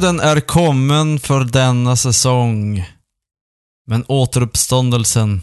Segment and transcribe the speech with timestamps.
[0.00, 2.84] Döden är kommen för denna säsong.
[3.86, 5.42] Men återuppståndelsen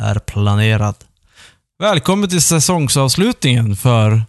[0.00, 0.94] är planerad.
[1.82, 4.22] Välkommen till säsongsavslutningen för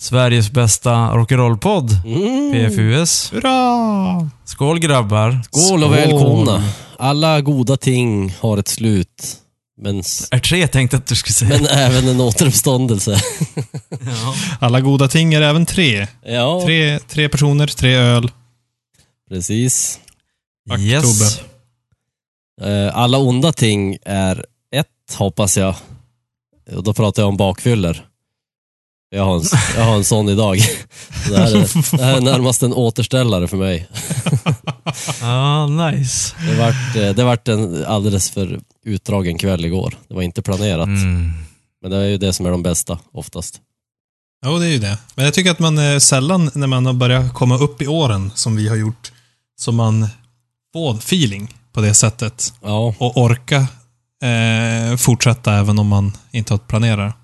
[0.00, 2.52] Sveriges bästa rock'n'roll-podd, Mm.
[2.52, 3.32] PFUS.
[3.32, 4.30] Hurra!
[4.44, 5.40] Skål grabbar.
[5.50, 6.64] Skål och välkomna.
[6.98, 9.36] Alla goda ting har ett slut.
[9.80, 11.50] Men, s- Är tre tänkte att du skulle säga.
[11.60, 13.20] men även en återuppståndelse.
[13.90, 14.34] Ja.
[14.60, 16.06] Alla goda ting är även tre.
[16.26, 18.30] Ja, Tre, tre personer, tre öl.
[19.28, 20.00] Precis.
[20.70, 21.02] Tack, Yes.
[21.02, 22.70] Tobbe.
[22.70, 25.74] Eh, Alla onda ting är ett, hoppas jag.
[26.76, 28.04] Och då pratar jag om bakfyller.
[29.10, 29.42] Jag har en,
[29.76, 30.56] jag har en sån idag.
[31.28, 33.88] Det här, är, det här är närmast en återställare för mig.
[35.20, 36.34] Ja, nice.
[36.46, 39.94] Det vart, eh, det vart en alldeles för utdragen kväll igår.
[40.08, 40.86] Det var inte planerat.
[40.86, 41.30] Mm.
[41.82, 43.60] Men det är ju det som är de bästa, oftast.
[44.46, 44.98] Jo, det är ju det.
[45.14, 48.30] Men jag tycker att man eh, sällan, när man har börjat komma upp i åren,
[48.34, 49.12] som vi har gjort,
[49.58, 50.08] så man
[50.72, 52.52] får feeling på det sättet.
[52.62, 53.66] Ja, Och orka
[54.22, 57.14] eh, fortsätta även om man inte har planerat.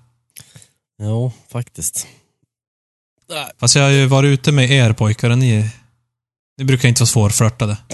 [1.01, 2.07] jo, faktiskt.
[3.59, 5.69] Fast jag har ju varit ute med er pojkar och ni,
[6.57, 7.77] ni brukar inte vara svårflörtade.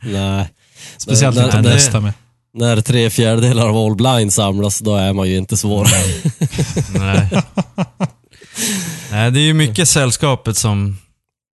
[0.00, 0.48] Nej.
[0.96, 2.12] Speciellt Nej, inte bästa med.
[2.54, 5.88] När tre fjärdedelar av All Blind samlas, då är man ju inte svår.
[6.98, 7.28] Nej.
[9.10, 10.98] Nej, det är ju mycket sällskapet som,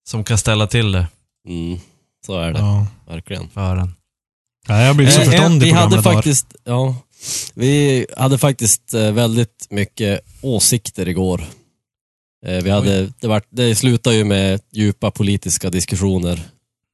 [0.10, 1.08] som kan ställa till det
[1.48, 1.80] Mm,
[2.26, 2.88] så är det, Ja.
[3.08, 3.50] verkligen.
[3.50, 3.96] för en.
[4.68, 6.14] Ja, jag blir så Eh, förståndig vi på hade dagar.
[6.14, 6.96] faktiskt, ja,
[7.54, 11.44] Vi hade faktiskt eh, väldigt mycket åsikter igår.
[12.46, 16.42] Eh, Vi hade, det, var, det slutade ju med djupa politiska diskussioner,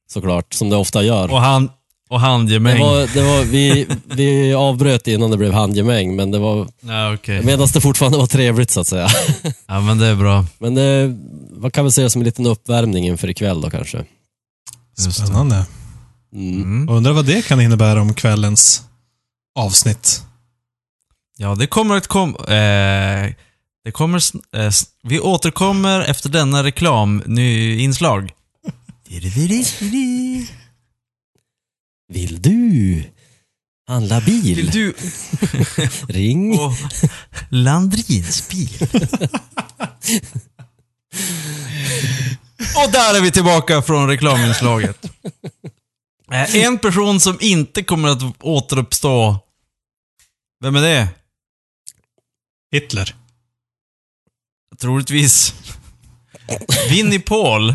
[0.08, 1.30] såklart, som det ofta gör.
[1.32, 1.70] Och, han,
[2.08, 2.80] och Det handgemäng.
[2.80, 7.42] var, det var, vi, vi avbröt innan det blev handgemäng, men det var Ja, okej.
[7.44, 9.08] medan det fortfarande var trevligt så att säga.
[9.66, 10.46] Ja, men det är bra.
[10.58, 11.16] Men det
[11.60, 14.04] man kan väl säga som en liten uppvärmning inför ikväll då kanske.
[14.96, 15.12] Det.
[15.12, 15.66] Spännande.
[16.34, 16.62] Mm.
[16.62, 16.86] Mm.
[16.88, 18.82] Jag undrar vad det kan innebära om kvällens
[19.58, 20.22] avsnitt.
[21.36, 23.32] Ja, det kommer att kom, eh,
[23.84, 24.22] det kommer,
[24.56, 24.70] eh,
[25.02, 28.32] vi återkommer efter denna reklam, ny inslag.
[32.08, 33.02] Vill du
[33.88, 34.56] handla bil?
[34.56, 34.94] Vill du
[36.08, 36.58] Ring.
[36.58, 36.72] och
[37.50, 38.78] Landrins bil?
[42.84, 45.04] och där är vi tillbaka från reklaminslaget.
[46.32, 49.38] Eh, En person som inte kommer att återuppstå.
[50.60, 51.08] Vem är det?
[52.72, 53.14] Hitler.
[54.78, 55.54] Troligtvis
[56.90, 57.74] Winnie Paul.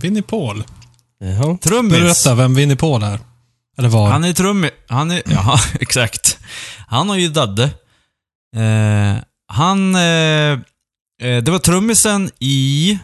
[0.00, 0.64] Winnie Paul.
[1.24, 1.58] Jaha.
[1.58, 1.92] Trummis.
[1.92, 3.18] Berätta vem Winnie Paul är.
[3.78, 4.10] Eller var.
[4.10, 4.70] Han är trummis.
[4.88, 5.22] Han är...
[5.30, 6.38] Ja, exakt.
[6.88, 7.64] Han har ju dadde.
[8.56, 9.94] Eh, han...
[9.94, 10.52] Eh,
[11.22, 12.98] eh, det var trummisen i...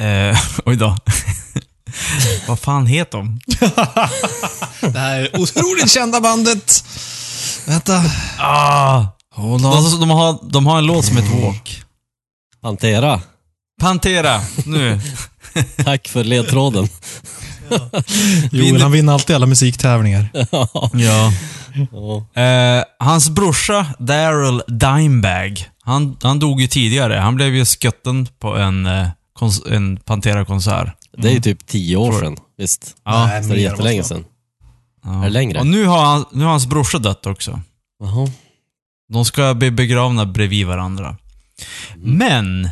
[0.00, 0.96] Eh, oj då.
[2.48, 3.40] Vad fan heter de?
[4.80, 6.84] det här otroligt kända bandet.
[7.66, 8.02] Vänta.
[8.38, 9.06] Ah,
[9.36, 9.62] de,
[10.00, 11.82] de, har, de har en låt som heter Walk.
[12.62, 13.20] Pantera.
[13.80, 15.00] Pantera, nu.
[15.84, 16.88] Tack för ledtråden.
[18.52, 20.28] Joel, han vinner alltid alla musiktävlingar.
[20.92, 21.32] Ja.
[21.92, 22.42] Ja.
[22.42, 27.14] Eh, hans brorsa, Daryl Dimebag, han, han dog ju tidigare.
[27.14, 29.08] Han blev ju skutten på en, eh,
[29.70, 30.88] en Pantera-konsert.
[31.16, 32.36] Det är ju typ tio år sedan.
[32.58, 32.96] Visst.
[33.04, 33.26] Ja.
[33.26, 34.24] Nej, Så det är jättelänge sedan.
[35.04, 35.20] Ja.
[35.20, 35.60] Är det längre?
[35.60, 37.60] Och nu har, han, nu har hans brorsa dött också.
[38.00, 38.28] Jaha.
[39.12, 41.16] De ska bli begravna bredvid varandra.
[41.94, 42.18] Mm.
[42.18, 42.70] Men,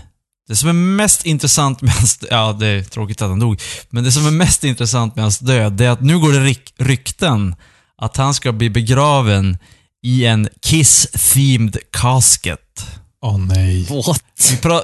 [0.52, 3.60] det som är mest intressant med hans Ja, det är tråkigt att han dog.
[3.90, 6.40] Men det som är mest intressant med hans död, det är att nu går det
[6.40, 7.54] ryk, rykten
[7.98, 9.58] att han ska bli begraven
[10.02, 12.86] i en Kiss-themed casket.
[13.22, 13.86] Åh nej.
[14.06, 14.22] What?
[14.50, 14.82] Vi, pra,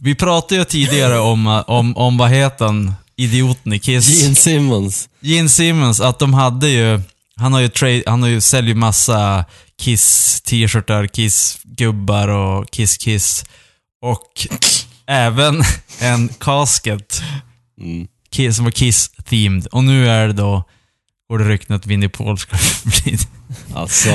[0.00, 4.22] vi pratade ju tidigare om, om, om vad heter han, idioten i Kiss?
[4.22, 5.08] Gene Simmons.
[5.20, 7.00] Gene Simmons, att de hade ju,
[7.36, 9.44] han har ju, han har ju säljer ju massa
[9.82, 13.44] Kiss-t-shirtar, Kiss-gubbar och Kiss-Kiss.
[14.02, 14.46] Och
[15.08, 15.62] även
[16.00, 17.22] en casket
[17.80, 18.06] Mm.
[18.30, 19.66] Kiss, som var Kiss-themed.
[19.66, 20.64] Och nu är det då,
[21.30, 23.18] går det rykten att Winnie Paul ska bli...
[23.74, 24.08] Alltså.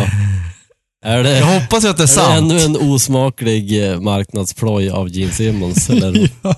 [1.05, 2.51] Är det, Jag hoppas ju att det är är det sant.
[2.51, 5.89] ännu en osmaklig eh, marknadsploj av Gene Simmons?
[5.89, 6.29] Eller?
[6.41, 6.55] Ja,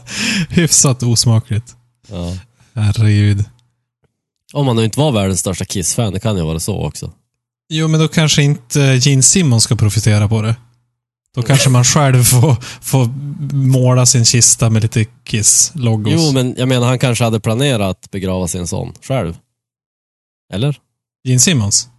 [0.50, 1.76] hyfsat osmakligt.
[2.10, 2.38] Ja.
[2.76, 3.46] Herregud.
[4.54, 7.12] Om man nu inte var världens största Kiss-fan, det kan ju vara så också.
[7.70, 10.56] Jo, men då kanske inte Gene Simmons ska profitera på det.
[11.36, 13.06] Då kanske man själv får, får
[13.56, 16.14] måla sin kista med lite Kiss-logos.
[16.14, 19.38] Jo, men jag menar han kanske hade planerat att begrava sin son själv.
[20.54, 20.80] Eller?
[21.24, 21.90] Gene Simmons?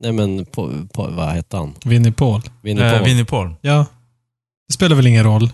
[0.00, 1.74] Nej men, på, på, vad hette han?
[1.84, 2.42] Winnie Paul?
[2.62, 3.04] Winnie Eh, Paul?
[3.04, 3.54] Winnie Paul.
[3.60, 3.86] Ja.
[4.68, 5.50] Det spelar väl ingen roll.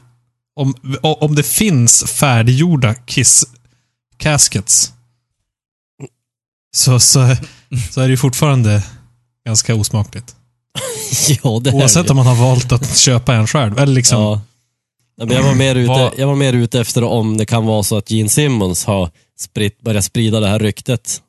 [0.57, 3.45] om, om det finns färdiggjorda Kiss
[4.17, 4.93] caskets
[6.77, 7.37] så, så,
[7.91, 8.83] så är det ju fortfarande
[9.47, 10.37] ganska osmakligt.
[11.43, 13.79] ja, det Oavsett om man har valt att köpa en själv.
[13.79, 14.41] Eller liksom, Ja.
[15.17, 17.83] Nej, men jag, var mer ute, jag var mer ute efter om det kan vara
[17.83, 21.21] så att Gene Simmons har spritt, börjat sprida det här ryktet.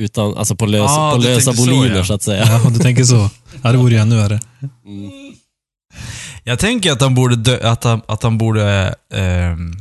[0.00, 2.04] Utan, alltså på, lös, Ah, på lösa tänker så, boliner ja.
[2.04, 2.44] så att säga.
[2.46, 3.30] ja, om du tänker så.
[3.62, 4.40] Ja, det vore ju ännu värre.
[4.84, 5.10] Mm.
[6.44, 9.76] Jag tänker att han borde, dö, att han, att han borde ehm,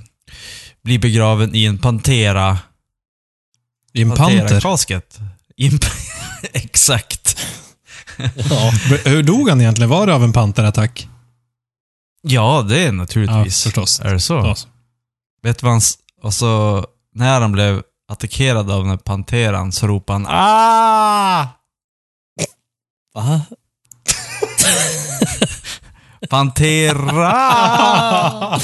[0.83, 2.59] bli begraven i en Pantera...
[3.93, 4.61] I en panter.
[4.61, 5.19] Kasket.
[5.57, 5.79] I en,
[6.53, 7.37] exakt.
[8.49, 8.71] Ja.
[9.05, 9.89] Hur dog han egentligen?
[9.89, 11.07] Var det av en panterattack?
[12.21, 13.63] Ja, det är Ja, naturligtvis.
[13.63, 13.99] förstås.
[13.99, 14.33] Är det så?
[14.33, 14.55] Ja.
[15.43, 15.77] Vet du vad han...
[15.79, 16.85] s- Och så,
[17.15, 17.81] när han blev
[18.11, 21.47] attackerad av den här panteran så ropade han ah!
[23.13, 23.41] Va?
[26.29, 27.21] Pantera!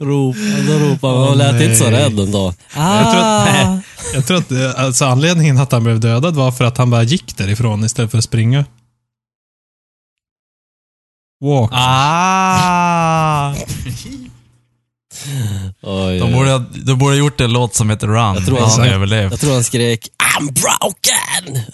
[0.00, 1.20] Rop, då ropar man.
[1.28, 2.54] Man lät inte så rädd ändå.
[2.74, 3.78] Jag tror att- Ah.
[4.14, 7.02] Jag tror att eh, alltså, anledningen att han blev dödad var för att han bara
[7.02, 8.64] gick därifrån istället för att springa.
[11.44, 11.70] Walk.
[11.72, 13.54] ah!
[15.82, 18.34] Oj, De borde, ha- de borde ha gjort en låt som heter Run.
[18.34, 19.30] Jag tror han han- överlevt.
[19.30, 20.08] Jag tror han skrek
[20.38, 21.64] I'm broken!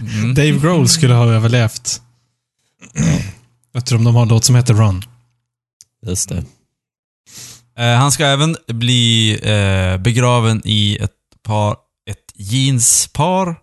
[0.00, 0.34] Mm.
[0.34, 2.00] Dave Grohl skulle ha överlevt.
[3.74, 5.04] Eftersom de har en låt som heter Run.
[6.06, 6.44] Just det.
[7.78, 11.10] Eh, han ska även bli eh, begraven i ett
[11.42, 11.76] par,
[12.10, 13.56] ett jeanspar,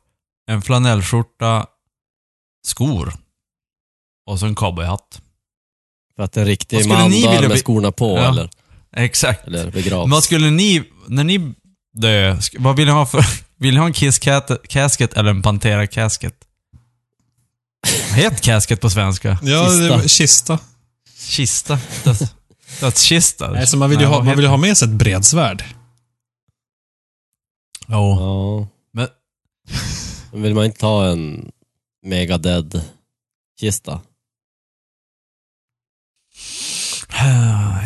[0.47, 1.65] en flanellskjorta,
[2.67, 3.13] skor
[4.25, 5.21] och så en cowboyhatt.
[6.15, 8.29] För att en riktig man ni dör med skorna på Ja.
[8.29, 8.49] eller,
[8.95, 9.47] Exakt.
[9.47, 10.11] eller begravs.
[10.11, 11.53] Vad skulle ni, när ni
[11.93, 13.25] dö, vad vill ni ha för,
[13.57, 14.19] vill ni ha en Kiss
[14.69, 16.35] casket eller en Pantera casket?
[18.15, 19.39] Heter casket på svenska?
[19.43, 20.07] Ja, Kista.
[20.07, 20.59] kista.
[21.27, 21.79] Kista?
[22.03, 22.21] Döds,
[22.79, 23.51] dödskista?
[23.51, 25.63] Nej, så man vill ju Nej, ha, man vill ha med sig ett bredsvärd.
[27.87, 28.17] Jo.
[28.19, 28.67] Ja.
[28.93, 29.07] Men-
[30.31, 31.51] Men vill man inte ha en
[32.05, 32.81] mega dead
[33.59, 34.01] kista?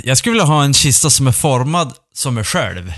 [0.04, 2.94] Jag skulle vilja ha en kista som är formad som mig själv.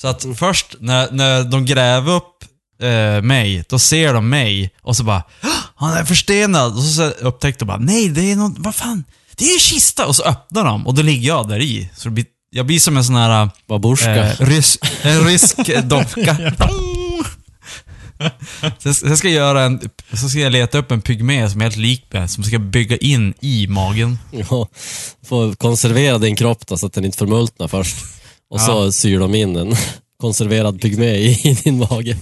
[0.00, 2.44] Så att först när, när de gräver upp
[2.78, 5.50] eh, mig, då ser de mig och så bara "Åh,
[5.82, 6.76] Han är förstenad!
[6.76, 9.04] Och så upptäckte de bara Nej, det är något, vad fan?
[9.36, 10.06] Det är en kista!
[10.06, 11.90] Och så öppnar de och då ligger jag där i.
[11.96, 14.32] Så det blir, jag blir som en sån här Babusjka.
[14.32, 16.36] eh, rys, en rysk docka.
[18.78, 19.80] Sen sen ska jag göra en,
[20.12, 22.96] så ska jag leta upp en pygmé som är helt lik mig, som ska bygga
[22.96, 24.18] in i magen.
[24.30, 24.68] Ja,
[25.26, 27.96] får konservera din kropp då, så att den inte förmultnar först.
[28.50, 29.76] Och så syr de in en
[30.20, 32.16] konserverad pygmé i, din mage.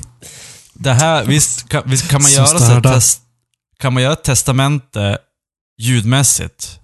[0.74, 3.20] Det här, visst kan, visst kan man Så göra så test,
[3.80, 5.18] Kan man göra ett testamente
[5.78, 6.80] ljudmässigt?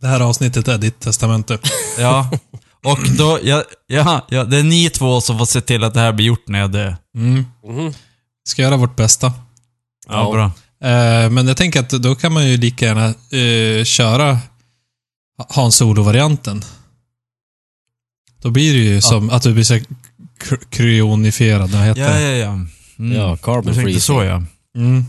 [0.00, 1.58] Det här avsnittet är ditt testamente.
[1.98, 2.30] Ja.
[2.84, 6.00] Och då, ja, ja, ja, det är ni två som får se till att det
[6.00, 6.96] här blir gjort när jag dör.
[7.16, 7.44] Mm.
[7.64, 7.92] Mhm.
[8.48, 9.32] Ska göra vårt bästa.
[10.08, 10.32] Ja, Ja.
[10.32, 10.44] bra.
[10.90, 13.06] Eh, men jag tänker att då kan man ju lika gärna
[13.38, 14.38] eh, köra
[15.48, 16.64] ha en solo-varianten.
[18.42, 19.80] Då blir det ju som att du blir så
[20.70, 22.50] kryonifierad, vad heter Ja, ja, ja.
[22.98, 23.16] Mm.
[23.16, 24.00] Ja, carbon Du tänkte freezing.
[24.00, 24.42] så ja.
[24.76, 25.04] Mm.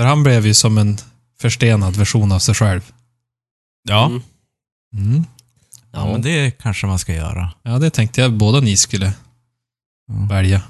[0.00, 0.98] För han blev ju som en
[1.40, 2.92] förstenad version av sig själv.
[3.88, 4.06] Ja.
[4.06, 4.22] Mm.
[4.96, 5.24] Mm.
[5.92, 7.50] Ja, men det kanske man ska göra.
[7.62, 9.12] Ja, det tänkte jag båda ni skulle
[10.08, 10.26] Ja.
[10.30, 10.62] välja.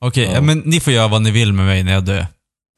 [0.00, 0.32] Okej, Ja.
[0.32, 0.40] ja.
[0.40, 2.26] men ni får göra vad ni vill med mig när jag dör.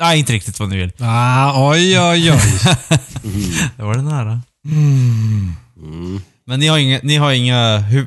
[0.01, 0.93] Nej, inte riktigt vad ni vill.
[1.01, 2.39] Ah, oj, oj, oj.
[3.25, 3.53] Mhm.
[3.77, 4.41] Det var det nära.
[4.65, 5.53] Mm.
[5.77, 6.21] Mm.
[6.47, 8.07] Men ni har inga, ni har inga hur,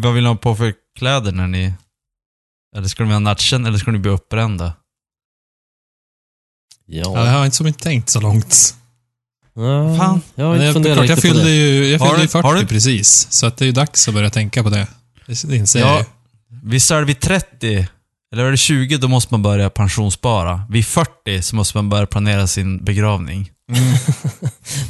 [0.00, 1.74] vad vill ni ha på för kläder när ni...
[2.76, 4.72] Eller ska ni ha natchen eller ska ni bli uppbrända?
[6.86, 7.30] Ja, jag Ja.
[7.30, 8.74] har inte som inte tänkt så långt.
[9.54, 10.20] Ja, Fan.
[10.34, 11.50] Jag har Men inte jag, funderat klart, jag på fyllde det.
[11.54, 13.26] ju, jag Har fyllde ju du- 40 har du- precis.
[13.30, 14.86] Så att det är ju dags att börja tänka på det.
[15.26, 16.04] Det inser jag Ja, ju.
[16.62, 17.86] visst är det vid 30,
[18.32, 20.62] eller är det 20, då måste man börja pensionsspara.
[20.70, 23.50] Vid 40 så måste man börja planera sin begravning.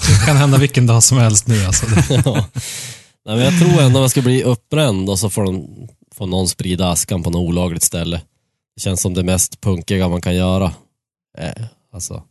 [0.08, 1.86] Det kan hända vilken dag som helst nu alltså.
[2.24, 2.46] Ja.
[3.26, 5.66] Nej, men jag tror ändå man ska bli uppbränd och så får, de,
[6.14, 8.20] får någon sprida askan på något olagligt ställe.
[8.76, 10.72] Det känns som det mest punkiga man kan göra.
[11.96, 12.22] Alltså,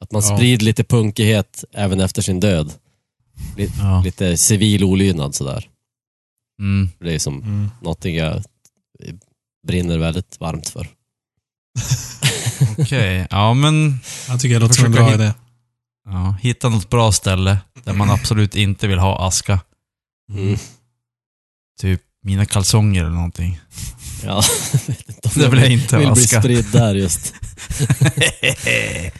[0.00, 0.36] att man Ja.
[0.36, 2.72] sprider lite punkighet även efter sin död.
[3.56, 4.02] Lite, Ja.
[4.04, 5.68] lite civil olydnad sådär.
[6.60, 6.88] Mm.
[6.98, 7.70] Det är som Mm.
[7.82, 8.42] någonting jag
[9.66, 10.88] brinner väldigt varmt för.
[12.78, 13.98] Okej, ja men...
[14.28, 15.32] Jag tycker det låter som en bra hit- idé.
[16.06, 19.60] Ja, hitta något bra ställe där man absolut inte vill ha aska.
[20.32, 20.56] Mm.
[21.80, 23.60] Typ mina kalsonger eller någonting.
[24.24, 27.34] Ja, jag vet inte om Det vill jag inte vill bli spridd där just.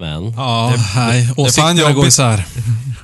[0.00, 1.32] Men, Ja, Det- nej.
[1.36, 2.44] Åsikterna går isär.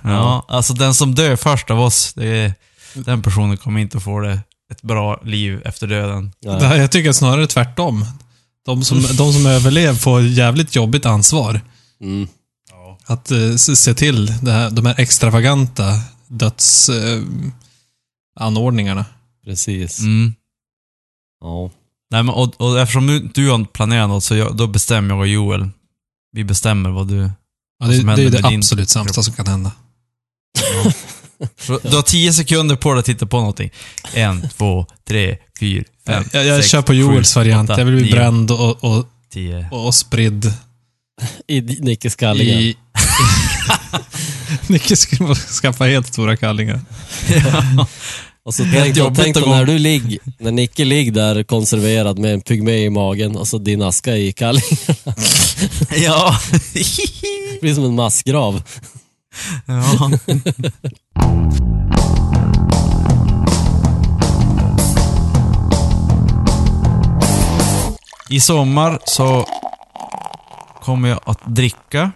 [0.04, 2.54] Ja, alltså den som dör först av oss, det är,
[2.94, 4.40] den personen kommer inte få det
[4.72, 6.32] ett bra liv efter döden.
[6.40, 8.04] ja, Det här, jag tycker snarare tvärtom.
[8.66, 11.60] De som, de som överlever får jävligt jobbigt ansvar.
[12.00, 12.28] mm,
[13.06, 17.46] Att eh, se till det här, de här extravaganta dödsanordningarna.
[17.46, 19.04] Eh, anordningarna.
[19.44, 19.98] precis.
[20.00, 20.34] Mm.
[21.40, 21.70] Ja.
[22.10, 25.20] Nej, men, och, och eftersom du, du har planerat något, så jag, då bestämmer jag
[25.20, 25.70] och Joel.
[26.32, 27.16] Vi bestämmer vad du...
[27.16, 27.30] ja,
[27.78, 29.72] Vad det, som det är det absolut sämsta som kan hända.
[31.66, 33.70] Du du har tio sekunder på dig att titta på någonting.
[34.14, 37.70] En, två, tre, fyra, fem, jag jag sex, kör på Joels sju, variant.
[37.70, 39.68] åtta, jag vill bli nio, bränd och, och, Tio.
[39.70, 40.52] och spridd
[41.46, 42.60] I Nicke Skalliga.
[42.60, 42.76] i...
[44.66, 46.80] Nicke ska skaffa helt stora kallingar.
[48.46, 51.42] Och så Helt tänk, då, jobbigt tänk då när du ligger, när Nicke ligger där
[51.42, 55.14] konserverad med en pygmé i magen och så din aska i kallingarna.
[55.96, 56.38] Ja.
[56.72, 58.62] Det blir som en massgrav.
[59.66, 60.10] ja.
[68.30, 69.46] I sommar så
[70.82, 72.12] kommer jag att dricka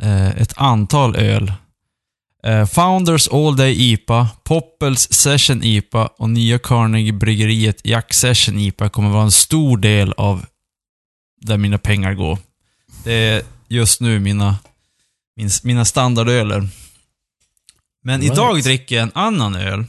[0.00, 1.52] eh, ett antal öl.
[2.42, 8.88] Eh, Founders All Day IPA, Poppels Session IPA och nya Carnegie Bryggeriet Jack Session IPA
[8.88, 10.46] kommer vara en stor del av
[11.40, 12.38] där mina pengar går.
[13.04, 14.58] Det är just nu mina,
[15.36, 16.68] min, mina standardöler.
[18.02, 18.32] Men Right.
[18.32, 19.84] idag dricker jag en annan öl.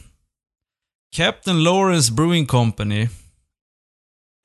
[1.16, 3.10] Captain Lawrence Brewing Company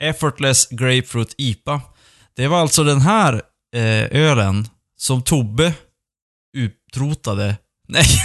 [0.03, 1.81] Effortless Grapefruit IPA.
[2.37, 3.35] Det var alltså den här
[3.75, 5.75] eh, ölen som Tobbe
[6.57, 7.57] utrotade.
[7.87, 8.07] Nej,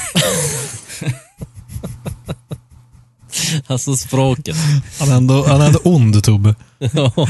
[3.67, 4.55] Alltså språket.
[4.99, 6.55] Han är ändå, han är ändå ond, Tobbe.
[6.77, 7.13] Ja.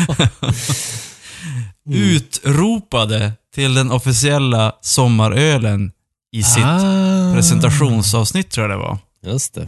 [1.85, 5.91] utropade till den officiella sommarölen
[6.31, 7.33] i sitt Ah.
[7.33, 8.97] presentationsavsnitt tror jag det var.
[9.21, 9.67] Just det.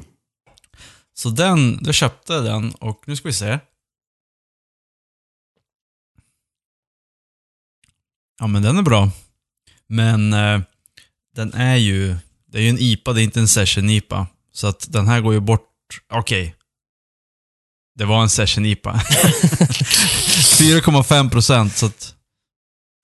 [1.13, 3.59] Så den, då köpte jag den och nu ska vi se.
[8.39, 9.09] Ja men den är bra.
[9.87, 10.61] Men eh,
[11.35, 12.15] den är ju,
[12.53, 14.27] det är ju en IPA, det är inte en session IPA.
[14.53, 15.69] Så att den här går ju bort,
[16.13, 16.55] okej.
[17.95, 18.93] Det var en session IPA.
[20.53, 22.15] 4,5 procent så att,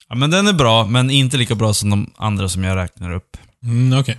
[0.10, 3.12] ja men den är bra, men inte lika bra som de andra som jag räknar
[3.12, 3.38] upp.
[3.63, 4.18] Mm, Okej.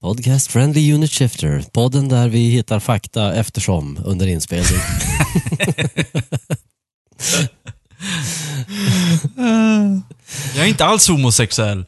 [0.00, 1.64] Podcast Friendly Unit Shifter.
[1.72, 4.80] Podden där vi hittar fakta eftersom under inspelning.
[10.54, 11.84] Jag är inte alls homosexuell.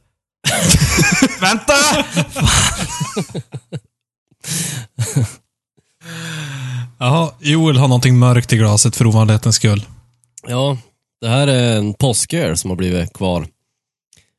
[1.40, 1.75] Vänta!
[6.99, 9.87] Jaha, Joel har någonting mörkt i glaset för ovanlighetens skull.
[10.47, 10.78] Ja,
[11.21, 13.47] det här är en påsköl som har blivit kvar.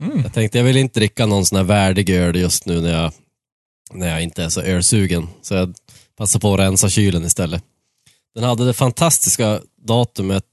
[0.03, 0.21] Mm.
[0.21, 3.13] Jag tänkte jag vill inte dricka någon sån här värdig öl just nu när jag,
[3.91, 5.27] när jag inte är så ölsugen.
[5.41, 5.75] Så jag
[6.17, 7.63] passar på att rensa kylen istället.
[8.35, 10.45] Den hade det fantastiska datumet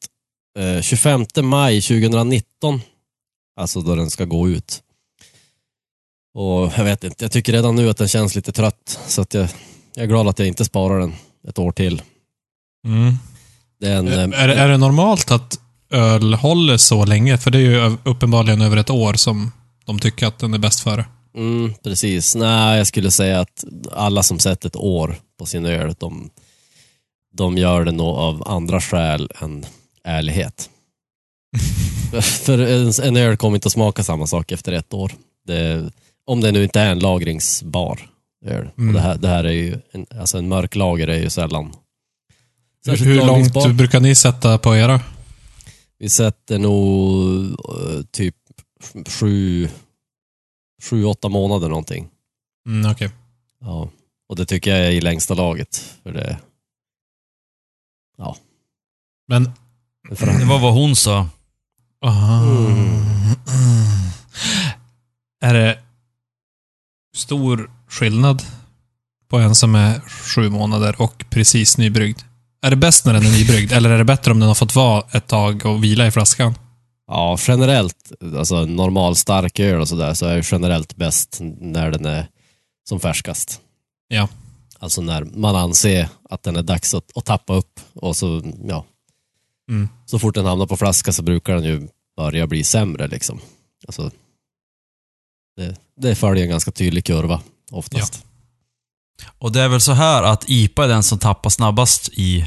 [0.59, 2.81] eh, 25 maj 2019.
[3.61, 4.83] Alltså då den ska gå ut.
[6.39, 9.01] Och jag vet inte, jag tycker redan nu att den känns lite trött.
[9.07, 9.49] Så att jag,
[9.95, 11.15] jag är glad att jag inte sparar den
[11.49, 12.03] ett år till.
[12.87, 13.15] Mm.
[13.81, 17.39] Det är eh, Är, är det normalt att öl håller så länge?
[17.39, 19.53] För det är ju uppenbarligen över ett år som
[19.85, 21.05] de tycker att den är bäst före.
[21.37, 22.35] Mm, precis.
[22.35, 26.31] Nej, jag skulle säga att alla som sett ett år på sin öl, de,
[27.35, 29.67] de gör det nog av andra skäl än
[30.05, 30.71] ärlighet.
[32.23, 35.13] För en, en öl kommer inte att smaka samma sak efter ett år.
[35.47, 35.91] Det,
[36.29, 38.11] om det nu inte är en lagringsbar
[38.45, 38.71] öl.
[38.79, 38.89] Mm.
[38.89, 41.65] Och det, här, det här är ju, en, alltså en mörk lager är ju sällan
[41.65, 41.77] Hur,
[42.85, 45.01] särskilt hur långt brukar ni sätta på era?
[45.99, 48.35] Vi sätter nog eh, typ
[49.09, 49.69] sju,
[50.83, 52.09] sju, åtta månader någonting.
[52.69, 53.11] Mm, Okej.
[53.61, 53.89] Ja,
[54.29, 55.97] och det tycker jag är i längsta laget.
[56.03, 56.39] För det,
[59.29, 59.53] Men...
[60.15, 61.29] för Det var vad hon sa.
[62.01, 62.43] Ah.
[62.43, 62.99] Mm.
[65.41, 65.79] Är det
[67.19, 68.43] stor skillnad
[69.29, 72.19] på en som är sju månader och precis nybryggd?
[72.63, 74.75] Är det bäst när den är nybryggd, eller är det bättre om den har fått
[74.75, 76.55] vara ett tag och vila i flaskan?
[77.07, 82.07] Ja, generellt, alltså normal stark öl och sådär, så är det generellt bäst när den
[82.07, 82.27] är
[82.89, 83.61] som färskast.
[84.09, 84.29] Ja.
[84.79, 88.85] Alltså när man anser att den är dags att, att tappa upp och så, ja.
[89.71, 89.89] Mm.
[90.07, 93.41] Så fort den hamnar på flaska så brukar den ju börja bli sämre liksom.
[93.87, 94.11] Alltså,
[95.59, 98.25] det, det följer en ganska tydlig kurva oftast.
[99.39, 102.47] Och det är väl så här att IPA är den som tappar snabbast i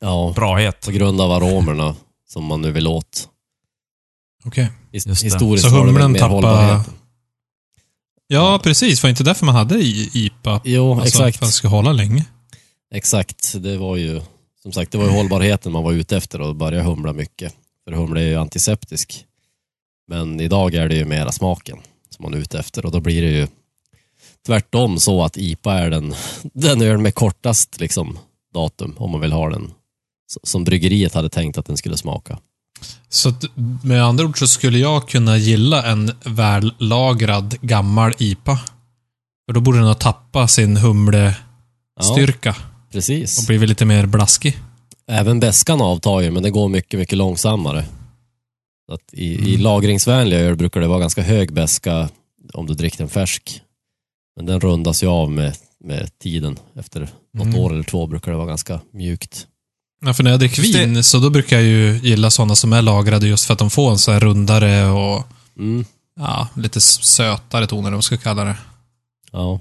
[0.00, 0.84] Ja, brahet.
[0.84, 1.96] på grund av aromerna
[2.28, 3.28] som man nu vill åt.
[4.44, 4.68] Okej.
[4.90, 5.08] Det.
[5.08, 6.80] historiskt Så humlen tappar-.
[8.26, 9.02] Ja, precis.
[9.02, 10.60] Var inte därför man hade i- IPA?
[10.64, 11.38] Jo, Alltså, exakt.
[11.38, 12.24] För att det ska hålla länge.
[12.94, 13.62] Exakt.
[13.62, 14.20] Det var ju,
[14.62, 17.54] som sagt, det var ju hållbarheten man var ute efter och började humla mycket.
[17.84, 19.24] För humle är ju antiseptisk.
[20.08, 21.78] Men idag är det ju mera smaken
[22.16, 23.46] som man är ute efter och då blir det ju
[24.46, 28.18] tvärtom så att IPA är den, den öl med kortast liksom,
[28.54, 29.72] datum om man vill ha den.
[30.42, 32.38] Som bryggeriet hade tänkt att den skulle smaka.
[33.08, 33.32] Så
[33.82, 38.58] med andra ord så skulle jag kunna gilla en vällagrad gammal IPA.
[39.46, 43.38] För då borde den ha tappat sin humlestyrka Ja, precis.
[43.38, 44.58] och blivit lite mer blaskig.
[45.08, 47.84] Även bäskan avtar ju, men det går mycket, mycket långsammare.
[48.92, 49.60] Att i, I Mm.
[49.60, 52.08] lagringsvänliga öl brukar det vara ganska hög bäska
[52.54, 53.60] om du dricker den färsk.
[54.36, 56.58] Men den rundas ju av med, med tiden.
[56.76, 57.00] Efter
[57.34, 57.58] något Mm.
[57.60, 59.46] år eller två brukar det vara ganska mjukt.
[60.00, 62.54] Ja, för när jag dricker Just det- vin så då brukar jag ju gilla sådana
[62.54, 65.26] som är lagrade just för att de får en så här rundare och
[65.58, 65.84] Mm.
[66.20, 68.56] ja, lite sötare toner, om man ska kalla det.
[69.32, 69.60] Ja.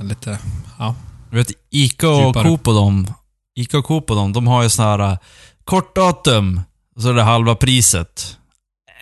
[0.00, 0.38] En Lite,
[0.78, 0.94] ja.
[1.30, 2.34] Du vet, Ica och.
[2.34, 3.06] Coop och dem,
[3.54, 5.18] Ica och Coop och dem, de har ju sån här uh,
[5.64, 6.60] kort datum,
[7.00, 8.36] och så är det halva priset.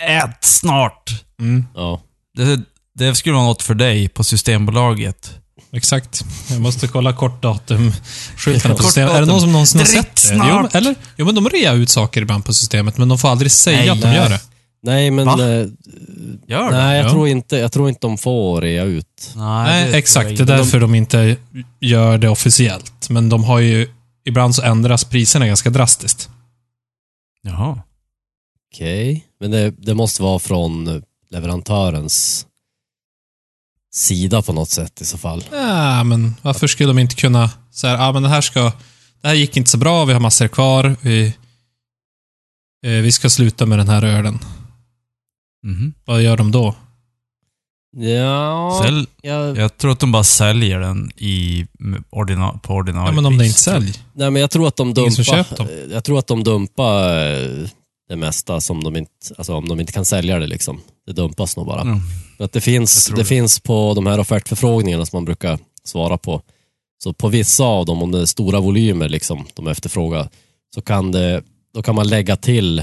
[0.09, 1.25] Ät snart!
[1.41, 2.01] Mm, ja.
[2.37, 2.61] Det,
[2.95, 5.35] det skulle vara något för dig på Systembolaget.
[5.73, 6.25] exakt.
[6.51, 7.93] Jag måste kolla kort datum.
[8.37, 9.13] Skyltarna på systemet.
[9.15, 10.35] Är det någon som någonsin har sett det?
[10.49, 13.51] Jo, eller, jo, men de rear ut saker ibland på systemet, men de får aldrig
[13.53, 14.17] säga Nej, att de nej.
[14.17, 14.41] gör det.
[14.83, 15.27] Nej, men...
[15.27, 15.33] Va?
[15.33, 15.67] Eh,
[16.49, 16.77] Gör det?
[16.77, 17.11] nej, jag Ja.
[17.11, 19.33] tror, inte, jag tror inte de får rea ut.
[19.37, 20.29] Nej, det exakt.
[20.29, 21.37] Det är därför de inte
[21.81, 23.09] gör det officiellt.
[23.11, 23.89] Men de har ju...
[24.25, 26.29] Ibland så ändras priserna ganska drastiskt.
[27.43, 27.79] Jaha.
[28.73, 29.27] Okej.
[29.41, 32.47] Men det, det måste vara från leverantörens
[33.95, 35.45] sida på något sätt i så fall.
[35.53, 38.73] Ja, men varför skulle de inte kunna säga ah, men det här ska...
[39.21, 40.97] Det här gick inte så bra, vi har massor kvar.
[41.01, 41.27] Vi,
[42.87, 44.39] eh, vi ska sluta med den här ölen.
[45.65, 45.95] Mhm.
[46.05, 46.75] Vad gör de då?
[47.97, 51.67] Ja, Sälj, jag, jag tror att de bara säljer den i,
[52.11, 53.97] ordina, på ordinarie Ja, men om det inte säljer.
[54.13, 55.47] nej, men jag tror att de dumpar,
[55.91, 57.69] jag tror att de dumpar eh,
[58.09, 60.81] det mesta som de inte, alltså om de inte kan sälja det liksom.
[61.07, 61.81] Det dumpas nog bara.
[61.81, 61.99] Mm.
[62.39, 63.25] Att det finns, det, det.
[63.25, 66.43] finns på de här offertförfrågningarna som man brukar svara på.
[67.03, 70.29] Så på vissa av dem, om det är stora volymer liksom, de efterfrågar,
[70.75, 71.43] så kan det,
[71.75, 72.83] då kan man lägga till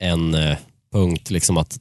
[0.00, 0.56] en eh,
[0.92, 1.78] punkt, liksom att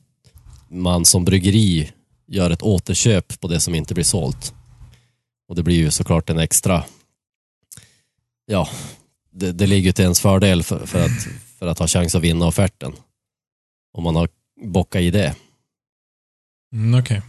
[0.70, 1.92] man som bryggeri
[2.28, 4.54] gör ett återköp på det som inte blir sålt.
[5.50, 6.84] Och det blir ju såklart en extra,
[8.46, 8.70] ja,
[9.32, 11.28] det, det ligger till ens fördel för, för, att,
[11.60, 12.94] för att ha chans att vinna offerten.
[13.94, 14.30] Om man har
[14.66, 15.36] bockat i det.
[16.74, 17.22] Mm, Okej.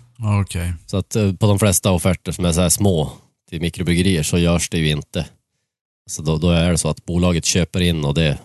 [0.43, 0.75] Okej.
[0.87, 3.13] Så att eh, på de flesta offerter som är så här små
[3.49, 5.27] till mikrobryggerier så görs det ju inte.
[6.11, 8.39] Så då, då är det så att bolaget köper in och det,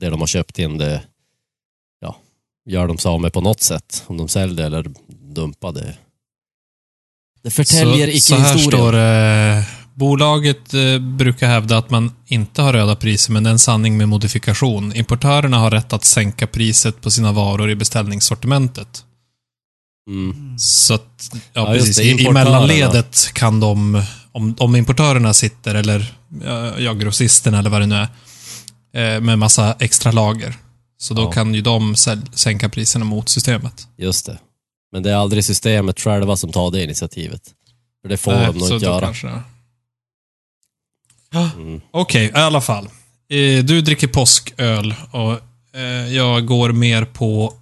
[0.00, 1.02] det de har köpt in det
[2.00, 2.16] ja,
[2.64, 4.04] gör de sig av med på något sätt.
[4.06, 4.90] Om de säljer det eller
[5.34, 5.98] dumpar det.
[7.42, 8.70] Det förtäljer så, så här icke-historien.
[8.70, 9.77] står det.
[9.98, 13.96] Bolaget eh, brukar hävda att man inte har röda priser, men det är en sanning
[13.96, 14.96] med modifikation.
[14.96, 19.04] Importörerna har rätt att sänka priset på sina varor i beställningssortimentet.
[20.08, 20.58] Mm.
[20.58, 21.96] Så att, ja, Ja, precis.
[21.96, 26.14] det, I, mellanledet kan de, om, om importörerna sitter, eller
[26.78, 28.06] ja, grossisterna eller vad det nu
[28.92, 30.54] är, eh, med massa extra lager.
[30.98, 31.32] Så då Ja.
[31.32, 31.94] kan ju de
[32.34, 33.88] sänka priserna mot systemet.
[33.98, 34.38] Just det.
[34.92, 37.42] Men det är aldrig systemet själva som tar det initiativet.
[38.02, 39.00] För det får Nej, de nog inte göra.
[39.04, 39.28] kanske.
[41.34, 41.80] Mm.
[41.90, 42.84] Okej, i alla fall.
[43.30, 45.32] Eh, Du dricker påsköl och
[45.78, 45.82] eh,
[46.14, 47.54] jag går mer på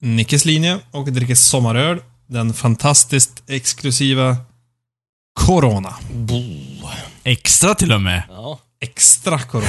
[0.00, 2.00] Nickes linje och dricker sommaröl.
[2.26, 4.36] Den fantastiskt exklusiva
[5.40, 5.94] Corona.
[7.24, 8.22] Extra till och med.
[8.28, 8.58] Ja.
[8.80, 9.68] Extra Corona.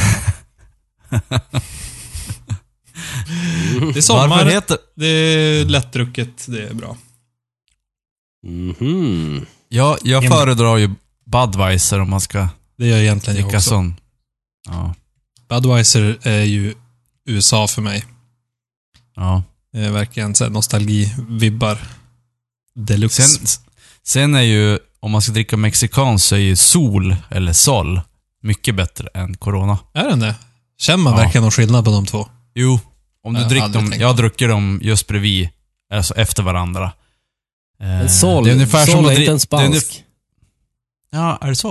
[3.93, 4.77] Det är sommar, Varför heter...
[4.95, 6.97] det är lättdrucket, det är bra.
[8.47, 9.45] Mhm.
[9.69, 10.37] Jag, jag Himmel.
[10.37, 10.89] föredrar ju
[11.25, 13.61] Budweiser om man ska Det gör egentligen jag också.
[13.61, 13.95] sån.
[14.69, 14.95] Ja.
[15.49, 16.73] Budweiser är ju
[17.25, 18.05] USA för mig.
[19.15, 19.43] ja.
[19.73, 21.77] Det är verkligen så nostalgi-vibbar.
[22.75, 23.21] Deluxe.
[23.23, 23.47] Sen,
[24.03, 28.01] sen är ju, om man ska dricka mexikansk så är ju Sol, eller Sol,
[28.41, 29.77] mycket bättre än Corona.
[29.93, 30.35] Är den det?
[30.77, 31.19] Känner man Ja.
[31.19, 32.27] verkligen någon skillnad på de två?
[32.55, 32.79] Jo.
[33.23, 35.49] Om du Jag dricker dem, jag druckit dem just bredvid,
[35.93, 36.83] alltså efter varandra.
[37.79, 40.03] Eh, Men Sol, det är ungefär Sol som är inte en det är spansk.
[41.13, 41.67] Ja, är det så?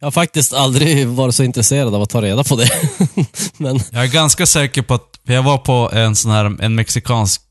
[0.00, 2.68] Jag har faktiskt aldrig varit så intresserad av att ta reda på det.
[3.56, 6.74] Men Jag är ganska säker på att, för jag var på en sån här, en
[6.74, 7.42] mexikansk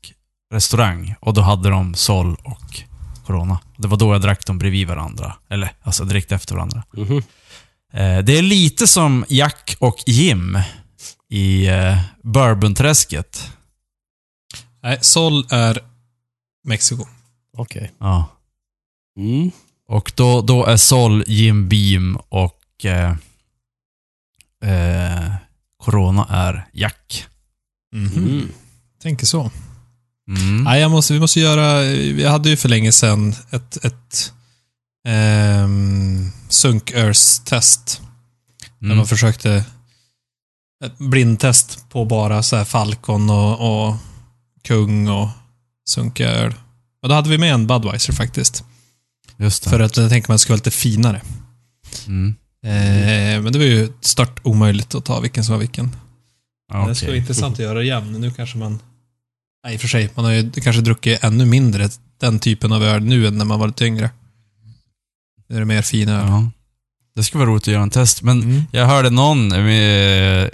[0.54, 2.80] restaurang och då hade de Sol och
[3.26, 3.58] Corona.
[3.76, 5.36] Det var då jag drack dem bredvid varandra.
[5.50, 6.82] Eller, alltså direkt efter varandra.
[6.92, 7.22] mhm.
[7.92, 10.58] Eh, det är lite som Jack och Jim.
[11.30, 13.50] i eh, Bourbonträsket.
[14.82, 15.78] Nej, Sol är
[16.68, 17.06] Mexiko.
[17.56, 17.92] Okej.
[17.98, 18.26] Ja.
[19.18, 19.50] Mm.
[19.88, 23.10] Och då, då är Sol Jim Beam och eh,
[24.64, 25.32] eh,
[25.84, 27.26] Corona är Jack.
[27.94, 28.24] Mhm.
[28.24, 28.48] Mm.
[29.02, 29.50] Tänker så.
[30.28, 30.64] Mm.
[30.64, 31.80] Nej, jag måste, vi måste göra...
[31.92, 34.32] Vi hade ju för länge sedan ett, ett
[35.08, 38.00] ehm, Sunk-Earth-test.
[38.78, 38.96] Där Mm.
[38.96, 39.64] man försökte
[40.84, 43.96] ett blindtest på bara så här Falcon och, och
[44.62, 45.28] Kung och
[45.88, 46.54] sunkiga öl.
[47.06, 48.64] Och då hade vi med en Budweiser faktiskt.
[49.36, 49.70] Just det.
[49.70, 51.22] För att jag tänker man skulle vara lite finare.
[52.06, 52.34] Mm.
[52.62, 55.96] Eh, men det var ju stört omöjligt att ta vilken som var vilken.
[56.72, 58.12] Ja, Det skulle vara intressant att göra igen.
[58.12, 58.78] Nu kanske man...
[59.64, 60.10] Nej, i och för sig.
[60.14, 61.88] Man har ju kanske druckit ännu mindre
[62.20, 64.10] den typen av öl nu än när man var lite yngre.
[65.48, 66.28] Nu är det mer fina öl.
[66.28, 66.50] Ja.
[67.16, 68.22] Det skulle vara roligt att göra en test.
[68.22, 68.62] Men Mm.
[68.72, 70.48] jag hörde någon eh,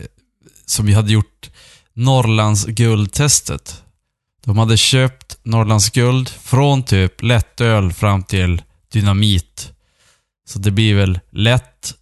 [0.66, 1.50] som vi hade gjort
[1.94, 3.82] Norrlands guldtestet.
[4.44, 9.72] De hade köpt Norrlands guld från typ lättöl fram till dynamit.
[10.48, 11.94] Så det blir väl lätt,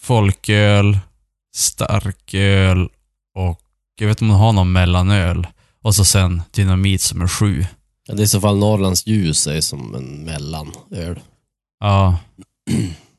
[0.00, 0.98] folköl,
[1.54, 2.88] starköl
[3.34, 3.60] och
[4.00, 5.46] jag vet inte om de har någon mellanöl.
[5.82, 7.66] Och så sen dynamit som är sju.
[8.06, 11.20] Ja, Det är i så fall Norrlands ljus är som en mellanöl.
[11.80, 12.18] Ja.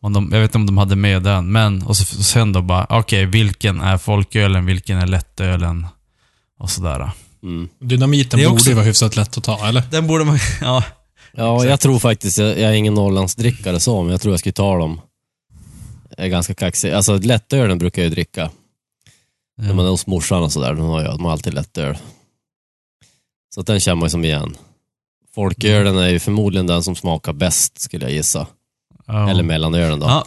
[0.01, 2.53] Om de, jag vet inte om de hade med den, men och, så, och sen
[2.53, 5.87] då bara, okej, vilken är folkölen, vilken är lättölen?
[6.59, 7.11] Och sådär.
[7.43, 7.69] Mm.
[7.79, 9.83] Dynamiten Det är borde också- ju vara hyfsat lätt att ta, eller?
[9.91, 10.83] Den borde man, ja.
[11.35, 11.69] Ja, Exakt.
[11.69, 14.77] jag tror faktiskt, jag, jag är ingen Norrlandsdrickare så, men jag tror jag skulle ta
[14.77, 15.01] dem.
[16.17, 16.91] Jag är ganska kaxig.
[16.91, 18.49] Alltså lättölen brukar jag ju dricka.
[19.57, 21.97] När man är hos morsan och sådär, de har, ju, de har alltid lättöl.
[23.55, 24.55] Så att den känner man ju som igen.
[25.35, 28.47] Folkölen är ju förmodligen den som smakar bäst, skulle jag gissa.
[29.05, 29.29] Ja.
[29.29, 30.05] Eller mellanölen då.
[30.07, 30.25] Ja.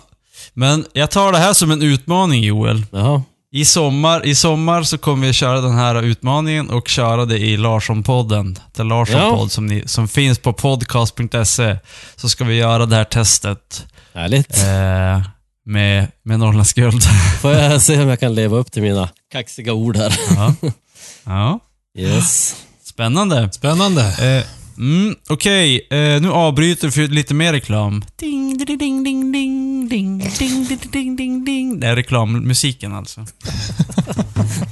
[0.54, 2.86] Men jag tar det här som en utmaning Joel.
[2.90, 3.22] Jaha.
[3.52, 7.56] I sommar, I sommar så kommer vi köra den här utmaningen och köra det i
[7.56, 8.58] Larsson-podden.
[8.76, 9.48] Den Larsson-podd Ja.
[9.48, 11.76] som, ni, som finns på podcast.se.
[12.16, 14.58] Så ska vi göra det här testet Härligt.
[14.58, 15.22] eh,
[15.66, 17.02] med, med Norrlands guld.
[17.40, 20.18] Får jag se om jag kan leva upp till mina kaxiga ord här.
[20.36, 20.54] ja.
[21.24, 21.60] ja.
[21.98, 22.56] Yes.
[22.84, 23.52] Spännande.
[23.52, 24.02] Spännande.
[24.02, 24.44] Eh,
[24.78, 28.04] mm, Okej, eh, nu avbryter vi för lite mer reklam.
[28.16, 31.80] Ding, ding, ding, ding, ding, ding, ding, ding, ding, ding, ding.
[31.80, 33.26] Det är reklammusiken alltså.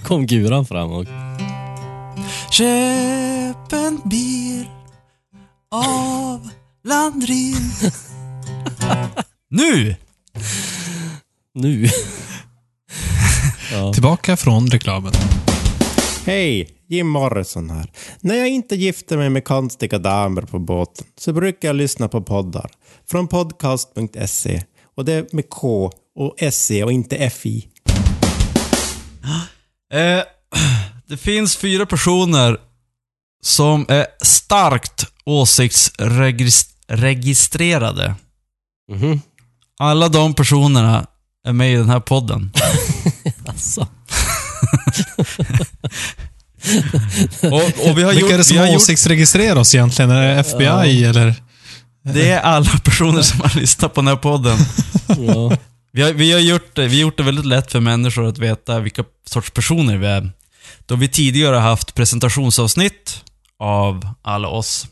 [0.04, 1.06] Kom guran fram och...
[2.50, 4.64] Köp en bil
[5.70, 6.50] av
[6.84, 7.72] Landrin.
[9.50, 9.96] nu!
[11.54, 11.88] Nu.
[13.72, 13.92] ja.
[13.92, 15.12] Tillbaka från reklamen.
[16.26, 17.90] Hej, Jim Morrison här.
[18.20, 22.22] När jag inte gifter mig med konstiga damer på båten så brukar jag lyssna på
[22.22, 22.70] poddar.
[23.10, 24.62] Från podcast.se.
[24.96, 27.68] Och det är med K och SE och inte FI.
[29.92, 30.20] Eh,
[31.06, 32.58] det finns fyra personer
[33.42, 38.14] som är starkt åsiktsregistrerade.
[38.92, 39.20] Mhm.
[39.78, 41.06] Alla de personerna
[41.46, 42.52] är med i den här podden.
[43.46, 43.88] Alltså.
[47.42, 50.10] Och, och vi har Vilka är det gjort, som vi har gjort åsiktsregistrerar oss egentligen?
[50.10, 51.34] Är det FBI eller?
[52.12, 54.58] det är alla personer som har lyssnat på den här podden.
[55.08, 55.56] Ja.
[55.92, 58.38] Vi har, vi, har gjort, det- vi har gjort det väldigt lätt för människor att
[58.38, 60.32] veta vilka sorts personer vi är.
[60.86, 63.24] Då vi tidigare har haft presentationsavsnitt
[63.58, 64.86] av alla oss.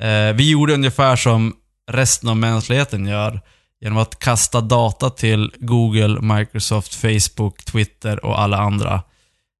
[0.00, 1.54] Eh, vi gjorde ungefär som
[1.90, 3.40] resten av mänskligheten gör.
[3.80, 9.02] Genom att kasta data till Google, Microsoft, Facebook, Twitter och alla andra.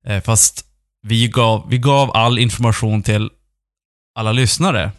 [0.06, 0.64] Eh, fast
[1.02, 3.30] vi gav, vi gav all information till
[4.14, 4.92] alla lyssnare.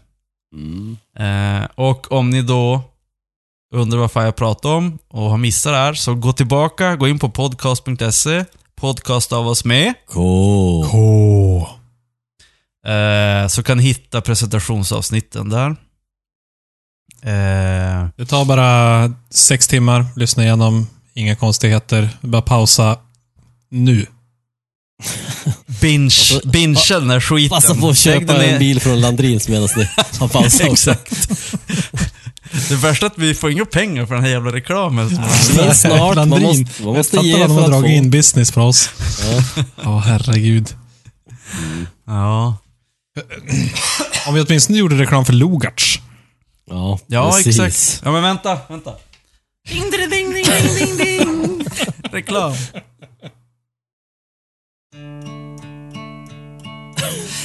[0.56, 0.98] Mm.
[1.20, 2.82] Eh, och om ni då
[3.76, 7.08] undrar vad fan jag pratar om och har missat det här, så gå tillbaka, gå
[7.08, 10.86] in på podcast.se, podcast av oss med, Cool.
[10.94, 11.70] Åh.
[12.94, 15.70] eh, så kan ni hitta presentationsavsnitten där.
[17.22, 22.10] Eh, Det tar bara sex timmar, lyssna igenom, inga konstigheter.
[22.22, 23.00] Bara pausa
[23.70, 24.06] nu.
[25.84, 27.56] binge, den här skiten.
[27.56, 29.88] Passa på att köpa en bil från Landrins medan ni
[30.20, 30.92] har paus också.
[30.92, 31.30] Exakt.
[32.70, 35.20] Det värsta är att vi får inga pengar för den här jävla reklamen.
[35.56, 36.44] Men snart, man Landrin.
[36.62, 37.96] måste, man måste ge för har att dragit få.
[37.98, 38.90] in business på oss.
[39.22, 39.64] Ja.
[39.84, 40.76] Ja, herregud.
[42.08, 42.58] Ja.
[44.28, 46.00] Om vi åtminstone gjorde reklam för Logarts.
[46.70, 47.60] Ja, Ja, precis.
[47.60, 48.02] exakt.
[48.06, 48.92] Ja, men vänta, vänta.
[49.70, 51.66] Ding, ding, ding, ding, ding, ding.
[52.12, 52.54] Reklam.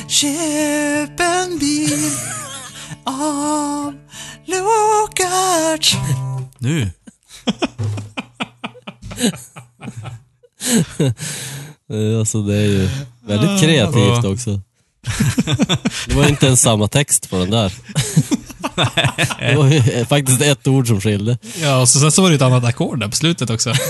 [0.09, 2.11] Köp en bil
[3.05, 3.95] av
[4.47, 5.93] Lukács.
[6.59, 6.91] Nu.
[12.19, 12.89] Alltså det är ju
[13.27, 14.61] väldigt kreativt också.
[16.07, 17.73] Det var inte ens samma text på den där.
[19.41, 21.39] Det var ju faktiskt ett ord som skilde.
[21.63, 23.73] Ja, och så, sen så var det ett annat ackord där på slutet också.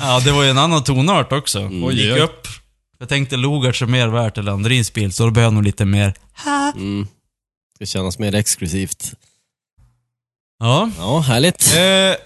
[0.00, 1.60] Ja, det var ju en annan tonart också.
[1.64, 2.48] Och Oj, gick upp.
[2.98, 5.84] Jag tänkte Lugart är mer värt än Landrins bil, så då behöver jag nog lite
[5.84, 6.14] mer.
[6.74, 7.06] Mm.
[7.78, 9.14] Det kännas mer exklusivt.
[10.58, 10.90] Ja.
[10.98, 11.74] Ja, härligt.
[11.74, 12.16] Eh,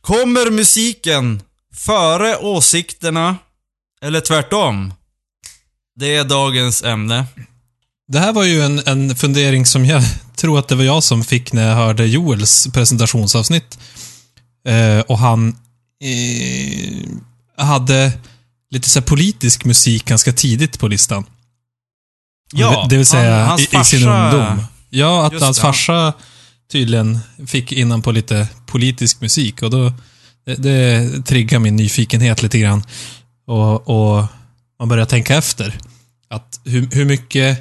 [0.00, 1.42] kommer musiken
[1.74, 3.36] före åsikterna,
[4.02, 4.94] eller tvärtom?
[5.96, 7.26] Det är dagens ämne.
[8.08, 10.02] Det här var ju en, en fundering som jag
[10.36, 13.78] tror att det var jag som fick när jag hörde Joels presentationsavsnitt.
[14.64, 15.48] Eh, och han
[16.02, 18.12] eh, hade
[18.70, 21.24] lite så politisk musik ganska tidigt på listan.
[22.52, 24.64] Ja, det vill säga han- hans i, i sin farsa- ungdom.
[24.90, 26.12] Ja, att hans det, farsa
[26.72, 29.92] tydligen fick innan på lite politisk musik och då
[30.46, 32.82] det, det triggar min nyfikenhet lite grann.
[33.46, 34.26] Och, och
[34.78, 35.78] man börjar tänka efter.
[36.28, 37.58] Att hur, hur mycket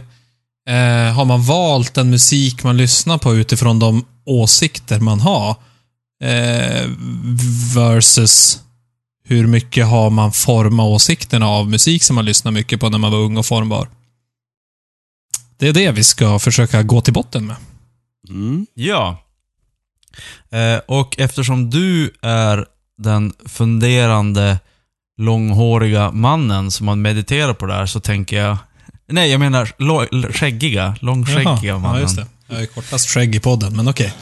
[0.69, 5.55] eh, har man valt den musik man lyssnar på utifrån de åsikter man har?
[6.23, 6.89] Eh,
[7.75, 8.59] versus
[9.29, 13.11] hur mycket har man format åsikterna av musik som man lyssnar mycket på när man
[13.11, 13.89] var ung och formbar?
[15.57, 17.55] Det är det vi ska försöka gå till botten med.
[18.29, 18.67] Mm.
[18.73, 19.23] Ja.
[20.51, 22.65] Eh, och eftersom du är
[22.97, 24.59] den funderande,
[25.17, 28.57] långhåriga mannen som man mediterar på det här så tänker jag...
[29.07, 30.95] Nej, jag menar lo- skäggiga.
[31.01, 31.95] Långskäggiga Jaha, mannen.
[31.95, 32.27] Ja, just det.
[32.47, 34.13] Jag är kortast skägg i podden, men okej.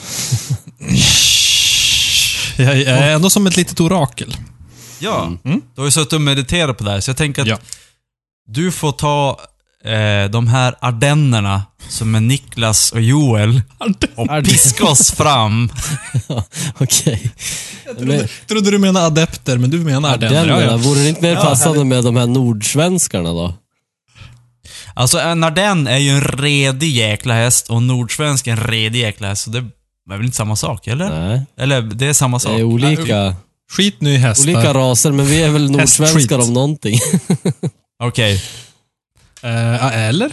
[2.57, 4.35] jag, jag är ändå som ett litet orakel.
[4.99, 5.61] Ja, Mm.
[5.75, 7.57] du har ju suttit och mediterat på det här, så jag tänker att Ja.
[8.47, 9.39] du får ta
[9.83, 13.85] eh, de här ardennerna som är Niklas och Joel och
[14.21, 14.41] Ardenner.
[14.43, 15.69] piska oss fram.
[16.79, 17.31] Okej.
[17.85, 20.45] Jag trodde, trodde du menade adepter, men du menar ardenner.
[20.47, 20.77] Den, Ja, ja.
[20.77, 23.53] Vore det inte mer passande med de här nordsvenskarna då?
[24.93, 28.99] Alltså en ardenn är ju en redig jäkla häst och en nordsvensk är en redig
[28.99, 31.09] jäkla häst, så det är väl inte samma sak, eller?
[31.27, 32.59] Nej, Eller, det är samma det sak.
[32.59, 33.35] är olika,
[33.71, 34.43] Skit nu i hästar.
[34.43, 36.99] olika raser, men vi är väl nordsvenskar om någonting.
[38.03, 38.41] Okej.
[39.41, 40.31] Eh, eller?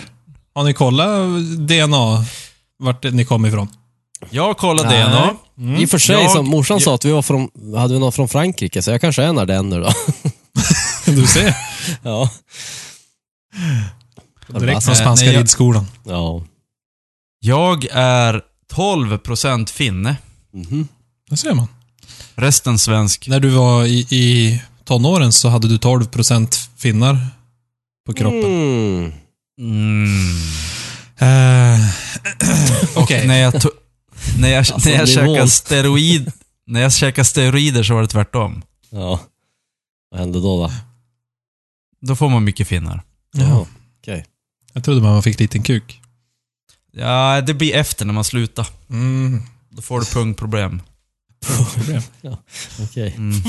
[0.54, 2.24] Har ni kollat DNA?
[2.78, 3.68] Vart ni kom ifrån?
[4.30, 5.04] Jag har kollat Nej.
[5.04, 5.34] DNA.
[5.80, 8.00] I och för sig, Jag- som morsan jag- sa att vi var från, hade vi
[8.00, 9.90] någon från Frankrike, så jag kanske är en ardenner då.
[11.12, 11.54] Du ser.
[12.02, 12.30] ja.
[14.48, 15.86] Direkt från Alltså, spanska nej, jag- ridskolan.
[16.04, 16.42] Ja.
[17.40, 18.42] Jag är
[18.72, 20.16] 12% finne.
[20.52, 20.88] Mhm.
[21.30, 21.68] Det ser man.
[22.34, 23.28] Resten svensk.
[23.28, 27.18] När du var i, i tonåren så hade du 12% finnar
[28.06, 28.44] på kroppen.
[28.44, 29.12] Mm.
[29.58, 30.14] Mm.
[31.18, 31.80] Eh,
[32.96, 33.26] Okej.
[33.26, 33.54] När jag,
[34.38, 36.32] när jag, Alltså, när jag käkade steroid,
[36.66, 38.62] när jag käkade steroider så var det tvärtom.
[38.90, 39.20] Ja.
[40.10, 40.62] Vad hände då?
[40.62, 40.72] då?
[42.00, 43.02] Då får man mycket finnar.
[43.36, 43.66] Ja.
[44.00, 44.26] Okej.
[44.72, 46.00] Jag trodde man fick liten kuk.
[46.92, 48.66] Ja, det blir efter när man slutar.
[48.90, 49.42] Mm.
[49.70, 50.82] Då får du pungproblem.
[51.44, 52.02] Problem.
[52.82, 53.14] Okej.
[53.16, 53.42] Mm.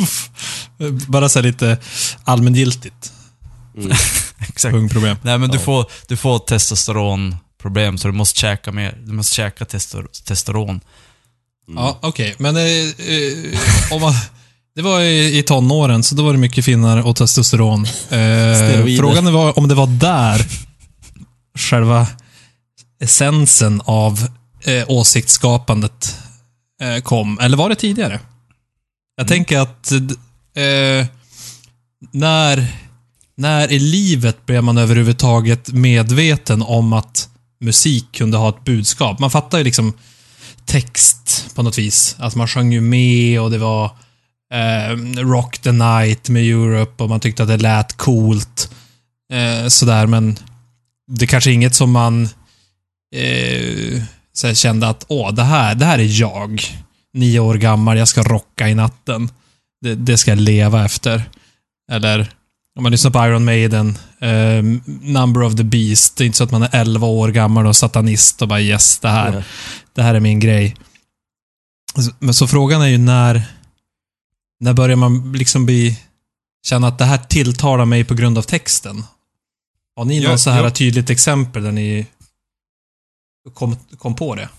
[1.07, 1.77] Bara så här lite
[2.23, 3.11] allmängiltigt.
[3.77, 3.91] Mm.
[4.47, 4.73] Exakt.
[4.73, 5.17] Pungproblem.
[5.21, 5.63] Nej, men du Ja.
[5.63, 8.97] får, du får testosteronproblem, så du måste käka mer.
[9.05, 10.69] Du måste käka testor, testosteron.
[11.67, 11.83] Mm.
[11.83, 12.35] Ja, okej.
[12.37, 14.13] Men eh, eh, om man,
[14.75, 17.85] det var i, i tonåren, så då var det mycket finnar och testosteron.
[17.85, 20.45] Eh, frågan var om det var där
[21.59, 22.07] själva
[23.01, 24.27] essensen av
[24.63, 26.17] eh, åsiktsskapandet
[27.03, 27.39] kom.
[27.39, 28.19] Eller var det tidigare?
[29.17, 31.07] Jag tänker att eh,
[32.11, 32.67] när,
[33.35, 39.19] när i livet blev man överhuvudtaget medveten om att musik kunde ha ett budskap?
[39.19, 39.93] Man fattar ju liksom
[40.65, 42.15] text på något vis.
[42.19, 43.85] Alltså man sjöng ju med och det var
[44.53, 48.71] eh, Rock the Night med Europe och man tyckte att det lät coolt.
[49.33, 50.37] Eh, sådär, men
[51.07, 52.23] det kanske är inget som man
[53.15, 54.01] eh,
[54.35, 56.61] så här kände att åh, det här, det här är jag.
[57.13, 59.29] Nio år gammal, jag ska rocka i natten.
[59.81, 61.23] Det, det ska jag leva efter.
[61.91, 62.31] Eller
[62.77, 64.63] om man lyssnar på Iron Maiden, eh,
[65.01, 66.17] Number of the Beast.
[66.17, 68.99] Det är inte så att man är 11 år gammal och satanist och bara yes,
[68.99, 69.43] det här, Ja.
[69.93, 70.75] det här är min grej.
[72.19, 73.43] Men så frågan är ju när,
[74.59, 75.99] när börjar man liksom bli,
[76.67, 79.03] känna att det här tilltalar mig på grund av texten?
[79.95, 80.69] Har ni Ja, något så här ja.
[80.69, 82.05] tydligt exempel där ni
[83.53, 84.49] kom, kom på det?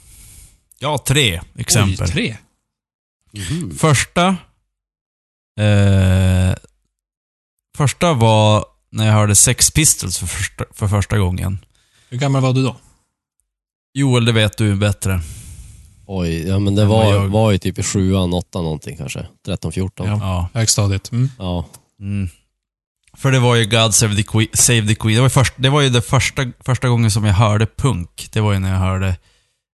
[0.79, 2.07] Ja, tre exempel.
[2.07, 2.37] Oj, tre?
[3.33, 3.77] Mhm.
[3.79, 4.37] Första...
[5.61, 6.55] Eh,
[7.77, 11.59] första var när jag hörde Sex Pistols för första, för första gången.
[12.09, 12.77] Hur gammal var du då?
[13.95, 15.21] Joel, det vet du bättre.
[16.07, 19.27] Oj, ja men det var, jag- var ju typ i sjuan, åttan någonting kanske.
[19.47, 20.07] 13, 14.
[20.07, 20.13] Ja.
[20.13, 20.19] Ja.
[20.53, 20.61] Ja.
[20.61, 21.13] Högstadiet?
[21.13, 21.29] Mm.
[22.01, 22.29] Mm.
[23.19, 24.49] För det var ju God Save the Queen.
[24.53, 25.15] Save the Queen.
[25.15, 28.29] Det var ju, först, det, var ju det första, första gången som jag hörde punk.
[28.33, 29.17] Det var ju när jag hörde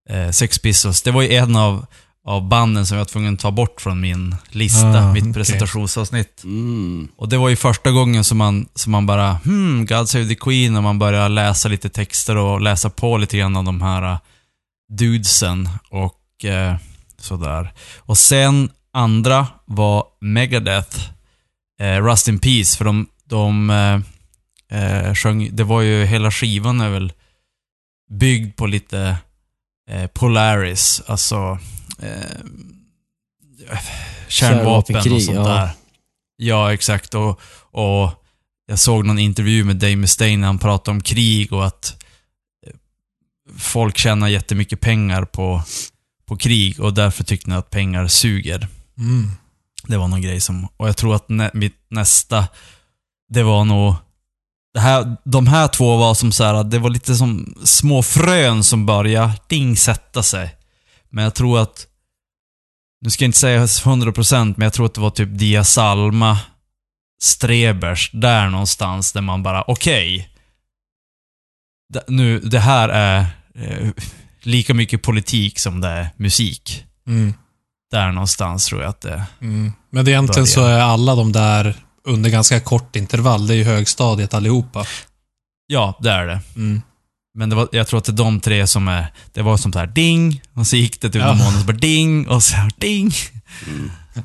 [0.10, 1.02] eh, Sex Pistols.
[1.02, 1.86] Det var ju en av,
[2.28, 5.34] av banden som jag var tvungen att ta bort från min lista, Ah, mitt okej.
[5.34, 6.44] presentationsavsnitt.
[6.44, 7.08] Mm.
[7.18, 10.36] Och det var ju första gången som man, som man bara, hmm, God Save the
[10.36, 14.12] Queen, och man började läsa lite texter och läsa på lite grann av de här
[14.12, 14.18] uh,
[14.98, 16.76] dudesen och eh,
[17.18, 17.74] sådär.
[18.00, 20.98] Och sen andra var Megadeth,
[21.82, 24.00] eh, Rust in Peace, för de, de eh,
[24.82, 27.14] eh, sjöng, det var ju, hela skivan är väl
[28.10, 29.18] byggd på lite
[29.90, 31.60] eh, Polaris, alltså
[32.00, 32.40] eh,
[34.28, 35.70] kärnvapen och sånt där.
[36.38, 37.14] Ja, exakt.
[37.14, 37.42] Och,
[37.72, 38.24] och
[38.68, 42.04] jag såg någon intervju med Dave Mustaine när han pratade om krig och att
[42.68, 42.74] eh,
[43.58, 45.64] folk tjänar jättemycket pengar på,
[46.26, 48.68] på krig och därför tyckte han att pengar suger.
[48.98, 49.32] Mm.
[49.88, 50.68] Det var någon grej som...
[50.78, 52.48] Och jag tror att nä, mitt nästa,
[53.32, 53.96] det var nog...
[54.74, 58.64] Det här, de här två var som så här, det var lite som små frön
[58.64, 60.56] som började ding sätta sig.
[61.10, 61.88] Men jag tror att...
[63.02, 66.40] Nu ska jag inte säga 100% men jag tror att det var typ Dia Salma,
[67.22, 70.30] Strebers, där någonstans där man bara, okej.
[71.94, 73.90] Det- nu, det här är eh,
[74.42, 76.86] lika mycket politik som det är musik.
[77.08, 77.34] Mm.
[77.92, 79.72] Där någonstans tror jag att det Mm.
[79.90, 80.54] Men det egentligen Börja.
[80.56, 83.48] så är alla de där under ganska kort intervall.
[83.48, 84.86] Det är ju högstadiet allihopa.
[85.68, 86.40] Ja, det är det.
[86.56, 86.82] Mm.
[87.38, 89.14] Men det var, jag tror att det är de tre som är...
[89.34, 91.28] Det var som så här ding, och så gick det typ Ja.
[91.28, 93.12] någon månad, så bara ding, och så här ding.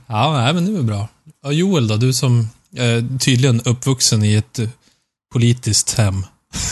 [0.06, 1.08] Ja, nej, men det är bra.
[1.44, 4.68] Och Joel då, du som är tydligen uppvuxen i ett eh,
[5.32, 6.26] politiskt hem.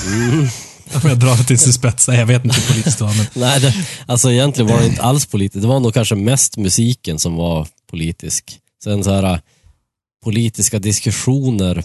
[0.07, 0.41] Mm.
[0.95, 2.09] Om jag drar det till sin spets.
[2.09, 3.27] Nej, jag vet inte hur politiskt det var, men...
[3.35, 3.75] Nej, det,
[4.07, 5.63] alltså egentligen var det inte alls politiskt.
[5.63, 8.59] Det var nog kanske mest musiken som var politisk.
[8.85, 9.39] Sen så här äh,
[10.25, 11.85] politiska diskussioner,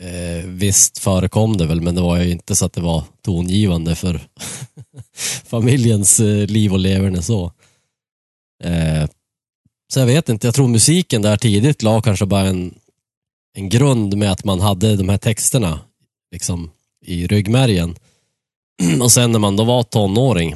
[0.00, 3.94] eh, visst förekom det väl, men det var ju inte så att det var tongivande
[3.94, 4.20] för
[5.44, 7.52] familjens eh, liv och leverne så.
[8.64, 9.08] Eh,
[9.92, 12.74] så jag vet inte, jag tror musiken där tidigt la kanske bara en,
[13.54, 15.80] en grund med att man hade de här texterna
[16.32, 16.70] liksom
[17.04, 17.96] i ryggmärgen.
[19.02, 20.54] Och sen när man då var tonåring,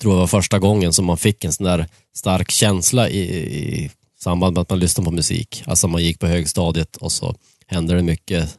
[0.00, 3.90] tror jag var första gången som man fick en sån där stark känsla i, i
[4.22, 5.62] samband med att man lyssnade på musik.
[5.66, 7.34] Alltså man gick på högstadiet och så
[7.66, 8.58] hände det mycket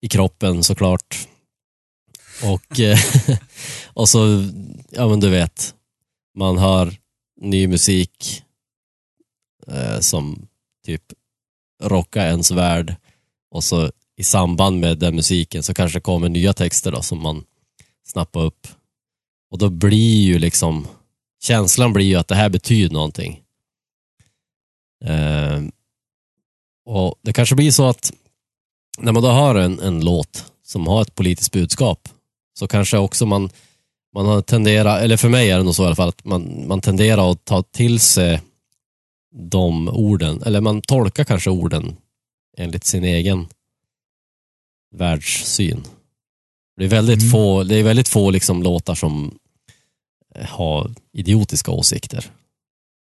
[0.00, 1.28] i kroppen såklart.
[2.44, 2.98] Och, eh,
[3.84, 4.44] och så,
[4.90, 5.74] ja men du vet,
[6.34, 6.96] man hör
[7.40, 8.42] ny musik
[9.66, 10.48] eh, som
[10.86, 11.02] typ
[11.82, 12.96] rockar ens värld
[13.50, 17.22] och så i samband med den musiken så kanske det kommer nya texter då som
[17.22, 17.44] man
[18.06, 18.66] snappar upp.
[19.50, 20.86] Och då blir ju liksom,
[21.42, 23.42] känslan blir ju att det här betyder någonting.
[25.04, 25.62] Eh,
[26.86, 28.12] och det kanske blir så att
[28.98, 32.08] när man då hör en, en låt som har ett politiskt budskap
[32.58, 33.50] så kanske också man,
[34.14, 36.68] man har tenderat, eller för mig är det nog så i alla fall, att man,
[36.68, 38.40] man tenderar att ta till sig
[39.34, 41.96] de orden, eller man tolkar kanske orden
[42.56, 43.46] enligt sin egen
[44.94, 45.84] världssyn.
[46.76, 47.30] Det är väldigt Mm.
[47.30, 49.38] få, det är väldigt få liksom låtar som
[50.34, 52.30] eh, har idiotiska åsikter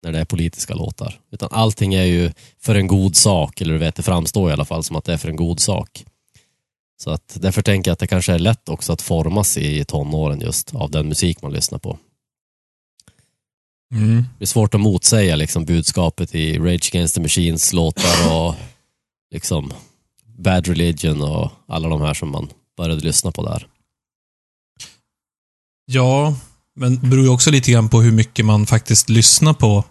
[0.03, 1.21] när det är politiska låtar.
[1.31, 4.65] Utan allting är ju för en god sak, eller du vet, det framstår i alla
[4.65, 6.05] fall som att det är för en god sak.
[7.03, 10.41] Så att därför tänker jag att det kanske är lätt också att formas i tonåren
[10.41, 11.99] just av den musik man lyssnar på.
[13.93, 14.25] Mm.
[14.39, 18.55] Det är svårt att motsäga liksom budskapet i Rage Against the Machines låtar och
[19.31, 19.73] liksom
[20.25, 23.69] Bad Religion och alla de här som man började lyssna på där.
[25.85, 26.35] Ja,
[26.77, 29.85] men det beror ju också lite grann på hur mycket man faktiskt lyssnar på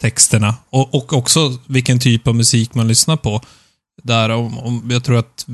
[0.00, 0.54] texterna.
[0.70, 3.40] Och, och också vilken typ av musik man lyssnar på.
[4.02, 5.46] Där, om, om, jag tror att...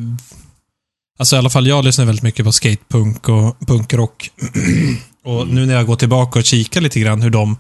[1.19, 4.31] Alltså i alla fall jag lyssnar väldigt mycket på skatepunk och punkrock.
[5.25, 7.57] och nu när jag går tillbaka och kikar lite grann hur de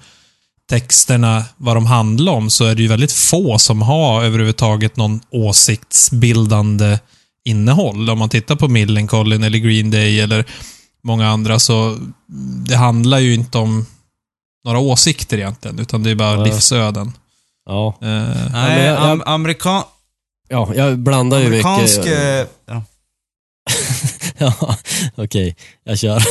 [0.70, 5.20] texterna, vad de handlar om, så är det ju väldigt få som har överhuvudtaget någon
[5.30, 6.98] åsiktsbildande
[7.44, 8.11] innehåll.
[8.11, 10.44] Om man tittar på Millencolin eller Green Day eller
[11.03, 11.98] många andra så
[12.68, 13.86] det handlar ju inte om
[14.64, 16.44] några åsikter egentligen, utan det är bara Ja.
[16.44, 17.12] livsöden.
[17.66, 19.82] Ja, Eh, Nej, jag- am, amerikan,
[20.48, 21.98] ja jag blandar ju amerikansk...
[21.98, 22.18] mycket.
[22.22, 22.84] eh, Ja.
[24.38, 24.76] Ja,
[25.14, 26.22] okej, jag kör.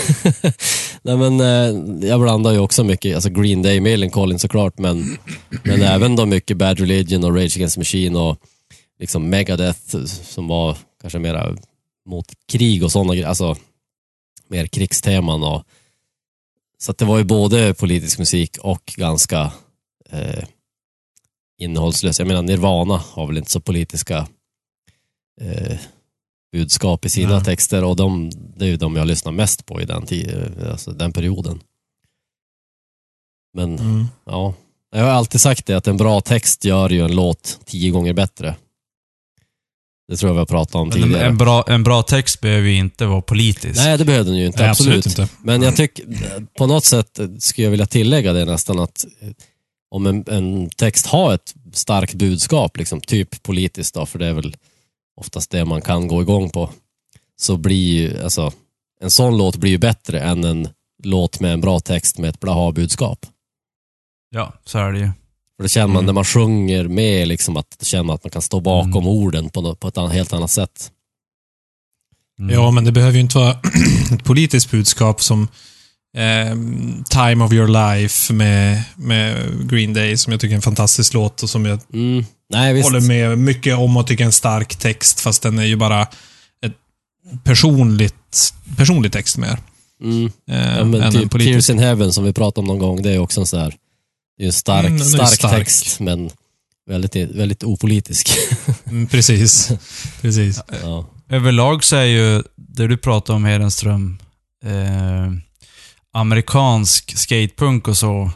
[1.01, 5.17] Nej men eh, jag blandar ju också mycket, alltså Green Day, Millencolin såklart, men,
[5.63, 8.37] men även då mycket Bad Religion och Rage Against the Machine och
[8.99, 11.55] liksom Megadeth som var kanske mera
[12.09, 13.55] mot krig och sådana grejer, alltså
[14.49, 15.63] mer krigsteman och
[16.77, 19.51] så att det var ju både politisk musik och ganska
[20.09, 20.43] eh,
[21.61, 22.19] innehållslös.
[22.19, 24.27] Jag menar Nirvana har väl inte så politiska
[25.41, 25.77] eh,
[26.51, 27.43] budskap i sina Ja.
[27.43, 30.05] texter och de, det är ju de jag lyssnar mest på i den,
[30.71, 31.59] alltså den perioden.
[33.53, 34.05] Men Mm.
[34.25, 34.53] ja,
[34.91, 38.13] jag har alltid sagt det att en bra text gör ju en låt tio gånger
[38.13, 38.55] bättre.
[40.09, 41.25] Det tror jag vi har pratat om En, tidigare.
[41.25, 43.79] en, bra, en bra text behöver ju inte vara politisk.
[43.85, 44.59] Nej, det behöver den ju inte.
[44.59, 44.97] Nej, absolut.
[45.05, 45.35] absolut inte.
[45.43, 46.05] Men jag tycker,
[46.57, 49.29] på något sätt skulle jag vilja tillägga det nästan att eh,
[49.91, 54.33] om en, en text har ett starkt budskap, liksom, typ politiskt då, för det är
[54.33, 54.55] väl
[55.21, 56.69] oftast det man kan gå igång på,
[57.39, 58.51] så blir ju, alltså,
[59.01, 60.67] en sån låt blir ju bättre än en
[61.03, 63.25] låt med en bra text med ett blaha-budskap.
[64.29, 65.11] Ja, så är det ju.
[65.59, 66.05] För det känner man Mm.
[66.05, 69.07] när man sjunger med, liksom, att det känner man att man kan stå bakom Mm.
[69.07, 70.91] orden på, något, på ett helt annat sätt.
[72.39, 72.53] Mm.
[72.55, 73.51] Ja, men det behöver ju inte vara
[74.13, 75.47] ett politiskt budskap som
[76.17, 76.55] eh,
[77.09, 79.35] Time of your life med, med
[79.69, 82.25] Green Day, som jag tycker är en fantastisk låt och som jag Mm.
[82.53, 82.89] Nej, visst.
[82.89, 86.01] håller med mycket om och tycker är en stark text, fast den är ju bara
[86.65, 86.73] ett
[87.43, 89.57] personligt, personlig text mer.
[90.03, 90.25] Mm.
[90.51, 91.53] Eh, Ja, men än en typ politisk.
[91.67, 93.75] Tears in Heaven som vi pratade om någon gång, det är också en sån här,
[94.39, 95.51] det är en stark, Mm, stark, stark.
[95.51, 96.29] text, men
[96.89, 98.29] väldigt, väldigt opolitisk.
[98.85, 99.71] Mm, precis.
[100.21, 100.61] precis.
[100.83, 101.05] ja.
[101.29, 104.17] Överlag så är ju det du pratar om Hedenström,
[104.65, 105.31] eh,
[106.13, 108.31] amerikansk skatepunk och så,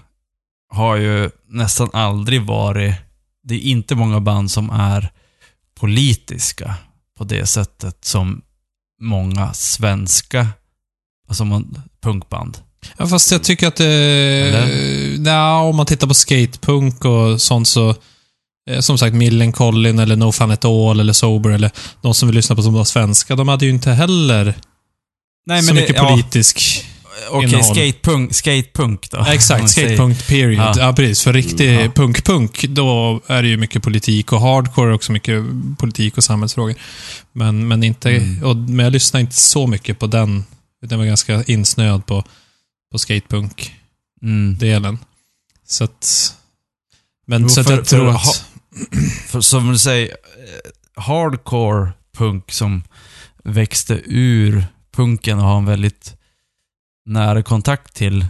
[0.70, 2.96] har ju nästan aldrig varit,
[3.44, 5.10] det är inte många band som är
[5.80, 6.76] politiska
[7.18, 8.42] på det sättet som
[9.02, 10.48] många svenska,
[11.28, 12.58] alltså man, punkband.
[12.98, 13.86] Ja, fast jag tycker att det...
[13.86, 15.32] Eller?
[15.32, 17.96] Ja, om man tittar på skatepunk och sånt så...
[18.70, 21.72] eh, Som sagt, Millencolin eller No Fun At All eller Sober eller
[22.02, 24.54] de som vill lyssna på som var svenska, de hade ju inte heller
[25.46, 26.86] Nej, så mycket ja, politisk...
[27.32, 27.76] Okej, innehåll.
[27.76, 29.18] skatepunk, skatepunk då.
[29.18, 30.60] Ja, exakt, skatepunk period.
[30.60, 30.74] Ja.
[30.78, 30.94] Ja.
[30.94, 31.24] precis.
[31.24, 31.92] För riktig Mm, ja.
[31.96, 35.44] punk-punk, då är det ju mycket politik och hardcore är också mycket
[35.78, 36.76] politik och samhällsfrågor.
[37.34, 38.44] Men, men, inte, Mm.
[38.44, 40.44] och, men jag lyssnar inte så mycket på den.
[40.86, 42.24] Den var ganska insnöad på,
[42.94, 44.86] på skatepunk-delen.
[44.86, 44.98] Mm.
[45.66, 46.36] Så att...
[47.26, 48.50] Men Jo, så att för- jag tror att...
[49.28, 50.14] För som du säger, eh,
[51.04, 52.84] hardcore punk som
[53.44, 54.66] växte ur
[54.96, 56.16] punken och har en väldigt
[57.06, 58.26] nära kontakt till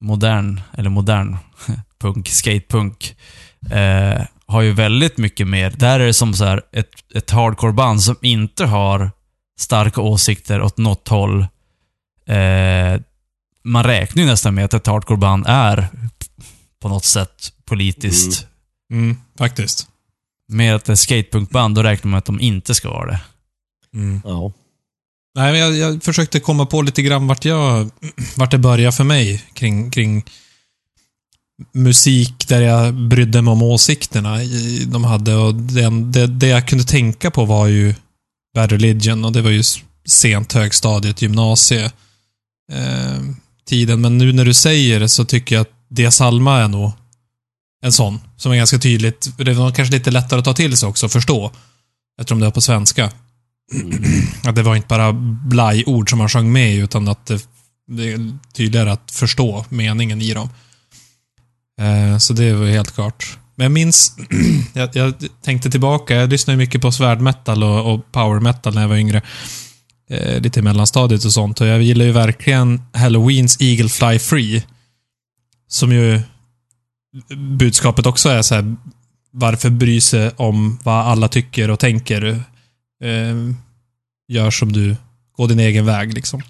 [0.00, 1.36] modern, eller modern
[1.98, 3.16] punk, skatepunk,
[3.70, 5.70] eh, har ju väldigt mycket mer.
[5.70, 9.10] Där är det som så här ett, ett hardcore-band som inte har
[9.58, 11.46] starka åsikter åt något håll.
[12.26, 13.00] Eh,
[13.66, 15.88] man räknar ju nästan med att ett hardcore-band är
[16.82, 18.46] på något sätt politiskt
[18.92, 19.88] Mm, faktiskt.
[20.52, 23.20] Mer att det är skatepunkband, då räknar man att de inte ska vara det.
[23.94, 24.20] Mm.
[24.24, 24.52] Ja.
[25.34, 27.90] Nej, men jag, jag försökte komma på lite grann vart jag...
[28.36, 30.24] Vart det började för mig kring, kring
[31.72, 36.68] musik där jag brydde mig om åsikterna i- de hade och det, det, det jag
[36.68, 37.94] kunde tänka på var ju
[38.54, 39.62] Bad Religion och det var ju
[40.08, 41.84] sent högstadiet, gymnasie
[42.72, 43.20] eh,
[43.66, 44.00] tiden.
[44.00, 46.92] Men nu när du säger det så tycker jag att Dia Salma är nog
[47.82, 49.38] en sån som är ganska tydligt.
[49.38, 51.52] Det var kanske lite lättare att ta till sig också och förstå.
[52.20, 53.10] Eftersom det var på svenska.
[54.44, 55.12] Att det var inte bara
[55.48, 57.48] blajord som man sjöng med i, utan att det,
[57.88, 60.48] det är tydligare att förstå meningen i dem.
[61.80, 63.38] Eh, så det var helt klart.
[63.54, 64.16] Men jag minns,
[64.72, 68.82] jag, jag tänkte tillbaka, jag lyssnade ju mycket på svärdmetal och, och power metal när
[68.82, 69.22] jag var yngre.
[70.10, 71.60] Eh, lite i mellanstadiet och sånt.
[71.60, 74.62] Och jag gillar ju verkligen Halloweens Eagle Fly Free.
[75.68, 76.20] Som ju
[77.36, 78.76] budskapet också är så här,
[79.30, 82.24] varför bry sig om vad alla tycker och tänker?
[83.04, 83.36] Eh,
[84.28, 84.96] gör som du,
[85.36, 86.42] gå din egen väg liksom.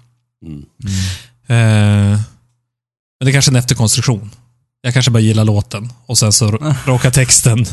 [0.45, 0.65] Mm.
[1.47, 2.19] Eh,
[3.19, 4.29] men det är kanske är en efterkonstruktion.
[4.81, 7.65] Jag kanske bara gillar låten och sen så rå- råkar texten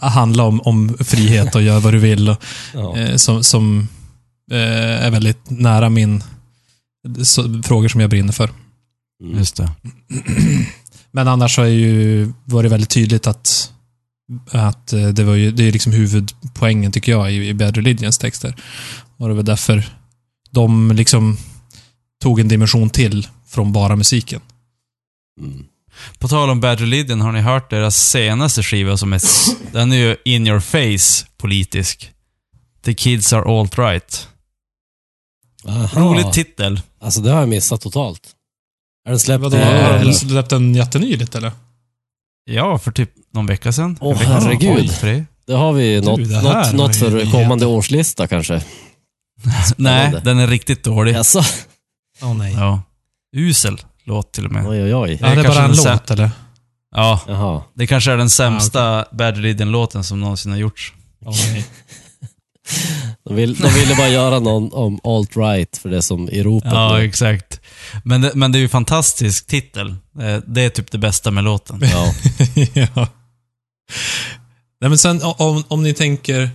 [0.00, 2.28] handla om, om frihet och gör vad du vill.
[2.28, 2.36] Och,
[2.74, 2.96] Ja.
[2.96, 3.88] eh, som som
[4.50, 6.22] är väldigt nära min
[7.22, 8.50] så, frågor som jag brinner för.
[9.22, 9.38] Mm.
[9.38, 9.70] Just det.
[11.10, 13.72] Men annars har ju varit väldigt tydligt att,
[14.50, 18.18] att eh, det var ju, det är liksom huvudpoängen tycker jag i, i Bad Religions
[18.18, 18.56] texter.
[19.16, 19.88] Och det var därför
[20.50, 21.36] de liksom
[22.22, 24.40] tog en dimension till från bara musiken.
[25.40, 25.64] Mm.
[26.18, 29.20] På tal om Bad Religion, har ni hört deras senaste skiva som är...
[29.72, 32.10] Den är ju in your face politisk.
[32.84, 34.28] The Kids Are Alt-Right.
[35.68, 36.00] Aha.
[36.00, 36.80] Rolig titel.
[37.00, 38.20] Alltså det har jag missat totalt.
[39.06, 39.42] Är den släppt?
[39.42, 40.04] Vadå, har eller?
[40.04, 41.52] de släppt en jättenyligt eller?
[42.44, 43.98] Ja, för typ någon vecka sedan.
[44.00, 44.26] Åh, sedan.
[44.42, 44.90] herregud.
[45.02, 45.24] Oj.
[45.46, 47.30] Det har vi något, det här något, något för nyheter.
[47.32, 48.62] kommande årslista kanske.
[49.76, 51.14] Nej, den är riktigt dålig.
[51.14, 51.42] Jaså?
[52.22, 52.52] Åh nej.
[52.52, 52.82] Ja.
[53.36, 54.66] Usel låt till och med.
[54.66, 55.18] Oj, oj, oj.
[55.20, 56.30] Ja, det är kanske bara en den låt eller?
[56.96, 57.62] Ja, Jaha.
[57.74, 60.92] det kanske är den sämsta Bad Religion-låten som någonsin har gjorts.
[61.26, 61.66] Åh nej.
[63.24, 66.72] De, vill, de ville bara göra någon om alt-right för det som ropet.
[66.72, 67.04] Ja, nu.
[67.04, 67.60] exakt.
[68.04, 69.88] Men det, men det är ju en fantastisk titel.
[70.20, 71.80] Eh, Det är typ det bästa med låten.
[71.82, 72.14] ja.
[72.74, 73.08] ja.
[74.80, 76.50] Nej, men sen om, om ni tänker,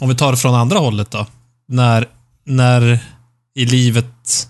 [0.00, 1.26] om vi tar det från andra hållet då.
[1.68, 2.08] När,
[2.44, 2.98] när
[3.54, 4.48] i livet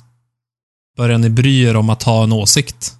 [0.96, 2.94] börjar ni bry er om att ha en åsikt?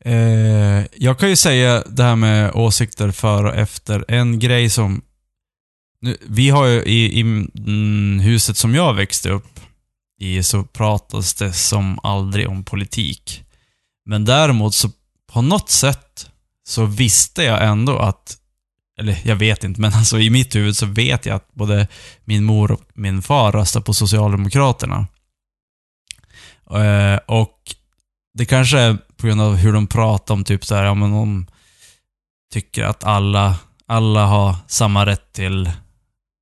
[0.00, 4.04] Eh, jag kan ju säga det här med åsikter före och efter.
[4.08, 5.02] En grej som...
[6.26, 9.60] Vi har ju i, i mm, huset som jag växte upp
[10.20, 13.44] i så pratas det som aldrig om politik.
[14.06, 14.90] Men däremot så
[15.32, 16.30] på något sätt
[16.66, 18.38] så visste jag ändå att
[18.98, 21.88] eller jag vet inte, men alltså i mitt huvud så vet jag att både
[22.24, 25.06] min mor och min far röstar på Socialdemokraterna.
[26.70, 27.58] Eh, och
[28.34, 31.10] det kanske är på grund av hur de pratar om typ så här, ja men
[31.10, 31.46] de
[32.52, 35.70] tycker att alla, alla har samma rätt till,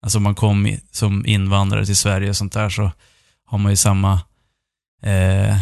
[0.03, 2.91] alltså om man kom i, som invandrare till Sverige och sånt där så
[3.47, 4.21] har man ju samma,
[5.03, 5.57] eh,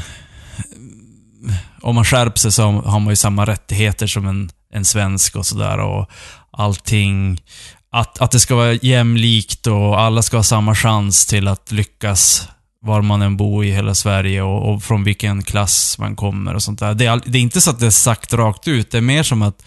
[1.81, 5.47] om man skärper sig så har man ju samma rättigheter som en, en svensk och
[5.47, 6.11] sådär och
[6.51, 7.43] allting,
[7.91, 12.49] att, att det ska vara jämlikt och alla ska ha samma chans till att lyckas
[12.83, 16.63] var man än bor i hela Sverige och, och från vilken klass man kommer och
[16.63, 16.95] sånt där.
[16.95, 18.91] Det är, det är inte så att det är sagt rakt ut.
[18.91, 19.63] Det är mer som att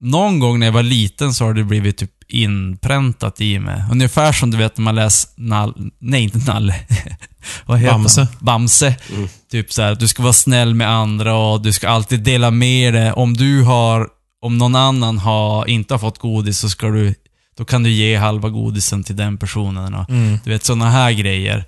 [0.00, 3.82] någon gång när jag var liten så har det blivit typ inpräntat i mig.
[3.92, 5.90] Ungefär som du vet när man läser Nall...
[5.98, 6.74] Nej, inte Nalle.
[7.66, 8.20] Vad heter Bamse.
[8.20, 8.28] han?
[8.40, 8.96] Bamse.
[9.16, 9.28] Mm.
[9.50, 12.94] Typ så här, du ska vara snäll med andra och du ska alltid dela med
[12.94, 13.12] dig.
[13.12, 14.08] Om du har...
[14.40, 17.14] Om någon annan har, inte har fått godis så ska du...
[17.56, 19.94] Då kan du ge halva godisen till den personen.
[19.94, 20.38] Och, Mm.
[20.44, 21.64] du vet, sådana här grejer.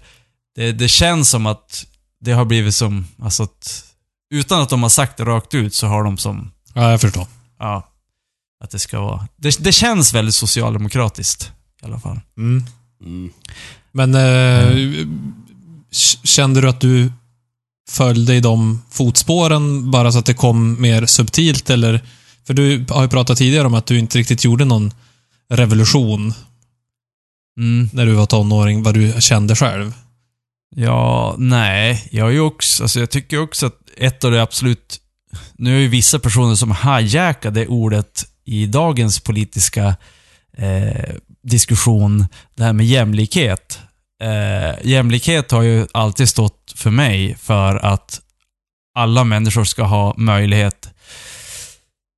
[0.56, 1.84] Det, det känns som att
[2.20, 3.84] det har blivit som, alltså att,
[4.34, 7.26] utan att de har sagt det rakt ut så har de som, Ja, jag förstår.
[7.58, 7.88] ja,
[8.64, 11.52] att det ska vara, det, det känns väldigt socialdemokratiskt
[11.82, 12.20] i alla fall.
[12.36, 12.64] Mm.
[13.04, 13.30] Mm.
[13.92, 15.06] Men eh,
[16.24, 17.12] kände du att du
[17.90, 22.04] följde i de fotspåren bara så att det kom mer subtilt eller?
[22.46, 24.92] För du har ju pratat tidigare om att du inte riktigt gjorde någon
[25.50, 26.34] revolution
[27.58, 27.90] Mm.
[27.92, 29.94] när du var tonåring, vad du kände själv.
[30.76, 35.00] Ja, nej, jag är ju också, alltså jag tycker också att ett av det absolut,
[35.52, 39.96] nu är ju vissa personer som hijackar det ordet i dagens politiska
[40.56, 42.26] eh, diskussion,
[42.56, 43.80] det här med jämlikhet.
[44.22, 48.20] Eh, jämlikhet har ju alltid stått för mig för att
[48.94, 50.88] alla människor ska ha möjlighet.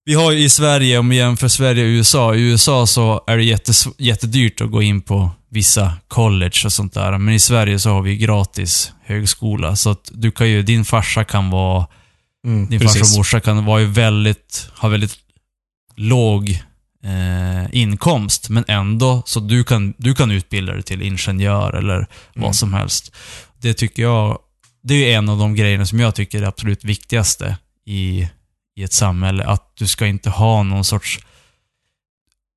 [0.05, 3.37] Vi har ju i Sverige, om vi jämför Sverige och USA, i USA så är
[3.37, 7.19] det jättes, jättedyrt att gå in på vissa college och sånt där.
[7.19, 9.77] Men i Sverige så har vi gratis högskola.
[9.77, 11.87] Så att du kan ju, din farsa kan vara,
[12.45, 15.17] Mm, din farsa och morsa kan vara ju väldigt, ha väldigt
[16.01, 16.51] låg
[17.05, 18.49] eh, inkomst.
[18.49, 22.09] Men ändå, så du kan, du kan utbilda dig till ingenjör eller Mm.
[22.35, 23.13] vad som helst.
[23.59, 24.39] Det tycker jag,
[24.83, 28.29] det är en av de grejerna som jag tycker är det absolut viktigaste i,
[28.77, 29.45] i ett samhälle.
[29.45, 31.19] Att du ska inte ha någon sorts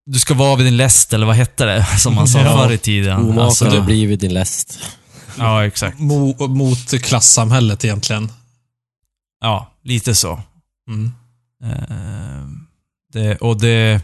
[0.05, 1.85] du ska vara vid din läst, eller vad hette det?
[1.99, 2.57] Som man sa Ja.
[2.57, 3.17] förr i tiden.
[3.19, 4.79] Omakad Alltså, har blivit din läst.
[5.37, 5.99] ja, exakt.
[5.99, 8.31] Mo, mot klassamhället egentligen.
[9.41, 10.41] Ja, lite så.
[10.87, 11.11] Mm.
[11.63, 12.43] Eh,
[13.13, 14.01] det, och det...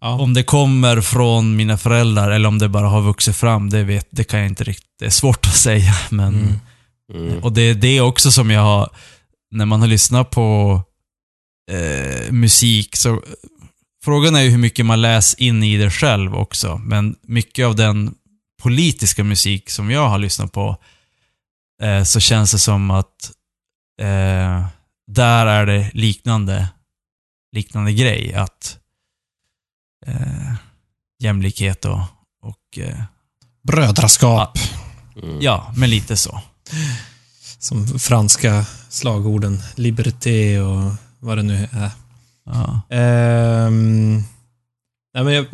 [0.00, 0.20] Ja.
[0.20, 4.08] Om det kommer från mina föräldrar eller om det bara har vuxit fram, det, vet,
[4.10, 4.98] det kan jag inte riktigt...
[4.98, 6.34] Det är svårt att säga, men...
[6.34, 6.58] Mm.
[7.14, 7.38] Mm.
[7.42, 8.90] Och det är det också som jag har...
[9.50, 10.80] När man har lyssnat på
[11.70, 13.22] eh, musik så...
[14.04, 17.76] Frågan är ju hur mycket man läser in i det själv också, men mycket av
[17.76, 18.14] den
[18.62, 20.76] politiska musik som jag har lyssnat på
[21.82, 23.30] eh, så känns det som att
[24.00, 24.66] eh,
[25.06, 26.68] där är det liknande,
[27.52, 28.34] liknande grej.
[28.34, 28.78] Att
[30.06, 30.54] eh,
[31.22, 32.00] jämlikhet och,
[32.42, 33.02] och eh,
[33.62, 34.58] Brödraskap.
[35.22, 35.40] Mm.
[35.40, 36.40] ja, men lite så.
[37.58, 39.62] Som franska slagorden.
[39.74, 41.90] Liberté och vad det nu är.
[42.44, 42.80] Ja.
[45.14, 45.46] Nej, men jag,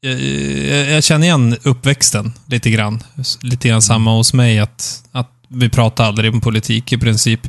[0.00, 3.02] jag, jag, jag känner igen uppväxten lite grann.
[3.42, 7.40] Lite grann samma hos mig, att, att vi pratar aldrig om politik i princip.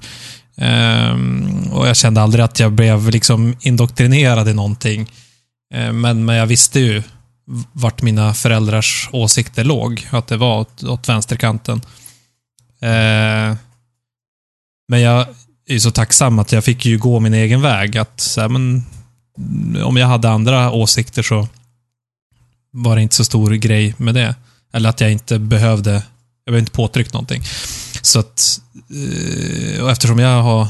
[0.59, 5.11] Ehm, och jag kände aldrig att jag blev liksom indoktrinerad i någonting.
[5.73, 7.03] Ehm, men, men jag visste ju
[7.73, 10.07] vart mina föräldrars åsikter låg.
[10.11, 11.81] Att det var åt, åt vänsterkanten.
[12.81, 13.55] Ehm,
[14.87, 15.27] men jag
[15.67, 17.97] är ju så tacksam att jag fick ju gå min egen väg.
[17.97, 18.83] Att så här, men,
[19.83, 21.47] om jag hade andra åsikter så
[22.71, 24.35] var det inte så stor grej med det.
[24.73, 25.91] Eller att jag inte behövde,
[26.45, 27.43] jag blev inte påtryckt någonting.
[28.01, 28.61] Så att,
[29.75, 30.67] eh, och eftersom jag har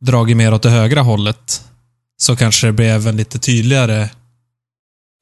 [0.00, 1.64] dragit mer åt det högra hållet
[2.16, 4.02] så kanske det blev en lite tydligare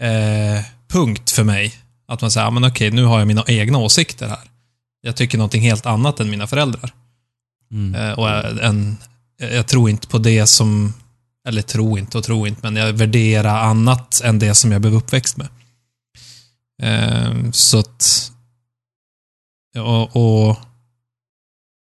[0.02, 1.74] eh, punkt för mig.
[2.08, 4.38] Att man säger, ja, men okej, nu har jag mina egna åsikter här.
[5.00, 6.94] Jag tycker någonting helt annat än mina föräldrar.
[7.72, 7.94] Mm.
[7.94, 8.96] Eh, och jag- en,
[9.38, 10.94] jag tror inte på det som,
[11.48, 14.94] eller tror inte och tror inte, men jag värderar annat än det som jag blev
[14.94, 15.48] uppväxt med.
[16.82, 18.30] Eh, så att,
[19.78, 20.16] och,
[20.48, 20.56] och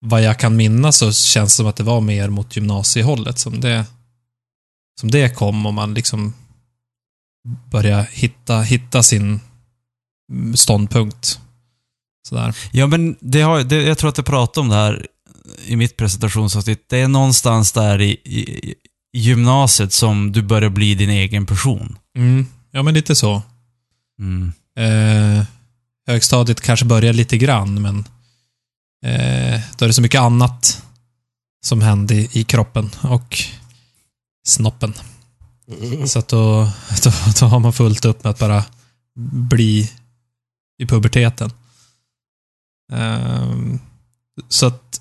[0.05, 3.61] vad jag kan minnas så känns det som att det var mer mot gymnasiehållet som
[3.61, 3.87] det,
[5.01, 6.35] som det kom och man liksom
[7.71, 9.41] började hitta, hitta sin
[10.55, 11.41] ståndpunkt.
[12.29, 12.57] Sådär.
[12.73, 15.07] Ja, men det har, det, jag tror att jag pratade om det här
[15.67, 16.85] i mitt presentationsavsnitt.
[16.89, 18.75] Det är någonstans där i, i,
[19.13, 21.99] i gymnasiet som du börjar bli din egen person.
[22.17, 22.47] Mm.
[22.71, 23.43] Ja, men lite så.
[24.19, 24.53] Mm.
[24.79, 25.45] Eh,
[26.07, 28.05] högstadiet kanske börjar lite grann, men
[29.05, 30.83] eh, då är det så mycket annat
[31.65, 33.39] som händer i, i kroppen och
[34.47, 34.95] snoppen.
[36.07, 36.71] Så att då,
[37.03, 38.65] då, då har man fullt upp med att bara
[39.51, 39.91] bli
[40.79, 41.51] i puberteten.
[42.93, 43.81] Ehm,
[44.49, 45.01] så att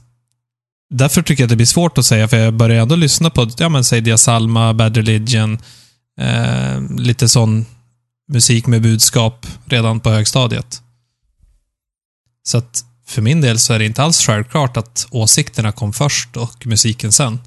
[0.90, 3.50] därför tycker jag att det blir svårt att säga, för jag börjar ändå lyssna på,
[3.58, 5.58] ja men säg Dia Salma, Bad Religion,
[6.20, 7.66] eh, lite sån
[8.28, 10.82] musik med budskap redan på högstadiet.
[12.44, 16.38] Så att för min del så är det inte alls självklart att åsikterna kom först
[16.38, 17.40] och musiken sen.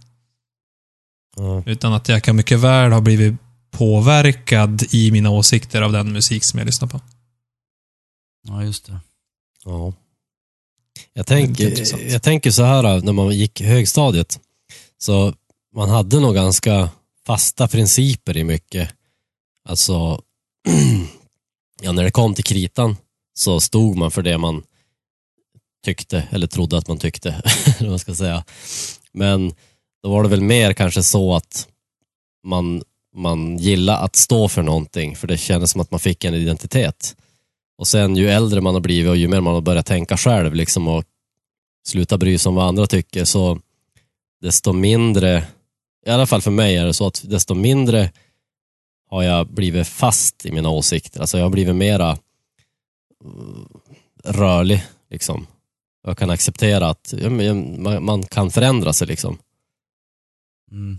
[1.37, 1.63] Ja.
[1.67, 3.35] Utan att jag kan mycket väl ha blivit
[3.71, 7.01] påverkad i mina åsikter av den musik som jag lyssnar på.
[8.49, 9.01] Ja, just det.
[9.65, 9.93] Ja.
[11.13, 14.41] Jag tänker, jag tänker så här när man gick högstadiet.
[14.99, 15.35] Så
[15.75, 16.91] man hade nog ganska
[17.27, 18.91] fasta principer i mycket.
[19.69, 20.23] Alltså,
[21.83, 22.97] ja, när det kom till kritan
[23.35, 24.63] så stod man för det man
[25.85, 27.29] tyckte, eller trodde att man tyckte,
[27.66, 28.45] eller vad man ska säga.
[29.12, 29.53] Men
[30.03, 31.68] då var det väl mer kanske så att
[32.45, 32.83] man,
[33.14, 37.16] man gillade att stå för någonting, för det kändes som att man fick en identitet.
[37.79, 40.55] Och sen ju äldre man har blivit och ju mer man har börjat tänka själv
[40.55, 41.05] liksom och
[41.87, 43.61] sluta bry sig om vad andra tycker så
[44.41, 45.45] desto mindre,
[46.07, 48.11] i alla fall för mig är det så att desto mindre
[49.11, 51.20] har jag blivit fast i mina åsikter.
[51.20, 52.18] Alltså jag har blivit mera
[53.24, 53.68] mm,
[54.24, 55.47] rörlig liksom.
[56.07, 59.39] Jag kan acceptera att ja, men jag- man, kan förändra sig liksom.
[60.71, 60.99] Mm.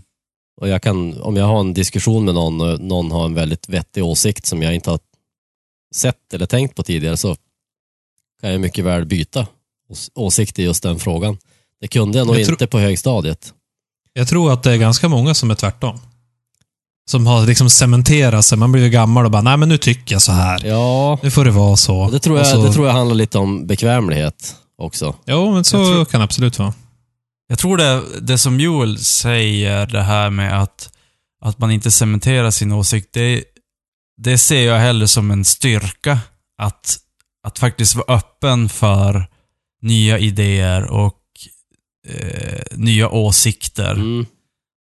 [0.60, 3.68] Och jag kan, om jag har en diskussion med någon och någon har en väldigt
[3.68, 5.00] vettig åsikt som jag inte har
[5.94, 7.36] sett eller tänkt på tidigare så
[8.40, 9.46] kan jag mycket väl byta
[9.90, 11.38] ås- åsikt i just den frågan.
[11.80, 13.52] Det kunde jag nog Jag tror- inte på högstadiet.
[14.12, 15.98] Jag tror att det är ganska många som är tvärtom.
[17.10, 18.58] Som har liksom cementerat sig.
[18.58, 20.66] Man blir ju gammal och bara, nej men nu tycker jag så här.
[20.66, 22.10] Ja, Nu får det vara så.
[22.10, 25.14] det tror, jag, så, det tror jag handlar lite om bekvämlighet också.
[25.26, 26.74] Jo, men så Jag tror- kan det absolut vara.
[27.48, 30.92] Jag tror det, det som Joel säger, det här med att,
[31.44, 33.44] att man inte cementerar sin åsikt, det,
[34.22, 36.18] det ser jag hellre som en styrka.
[36.62, 36.98] Att,
[37.46, 39.26] att faktiskt vara öppen för
[39.82, 41.14] nya idéer och
[42.08, 43.92] eh, nya åsikter.
[43.92, 44.26] Mm.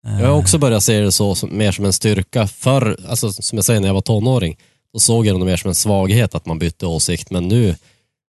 [0.07, 2.47] Eh, Jag har också börjat se det så, som, mer som en styrka.
[2.47, 4.57] Förr, alltså, som jag säger, när jag var tonåring,
[4.93, 7.31] då såg jag det mer som en svaghet att man bytte åsikt.
[7.31, 7.77] Men nu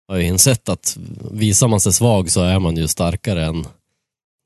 [0.08, 0.98] har jag insett att
[1.32, 3.66] visar man sig svag så är man ju starkare än,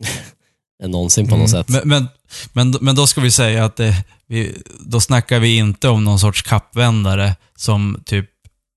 [0.84, 1.64] än någonsin på något Mm.
[1.64, 1.70] sätt.
[1.70, 2.08] Men, men,
[2.54, 3.96] men, men då ska vi säga att det,
[4.28, 8.30] vi, då snackar vi inte om någon sorts kappvändare som typ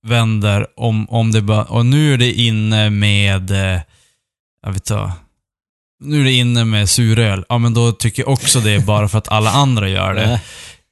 [0.07, 3.81] vänder om, om det bara, och nu är det inne med, eh,
[4.67, 5.13] jag vet inte,
[6.05, 7.45] nu är det inne med suröl.
[7.49, 10.41] Ja, men då tycker jag också det är bara för att alla andra gör det.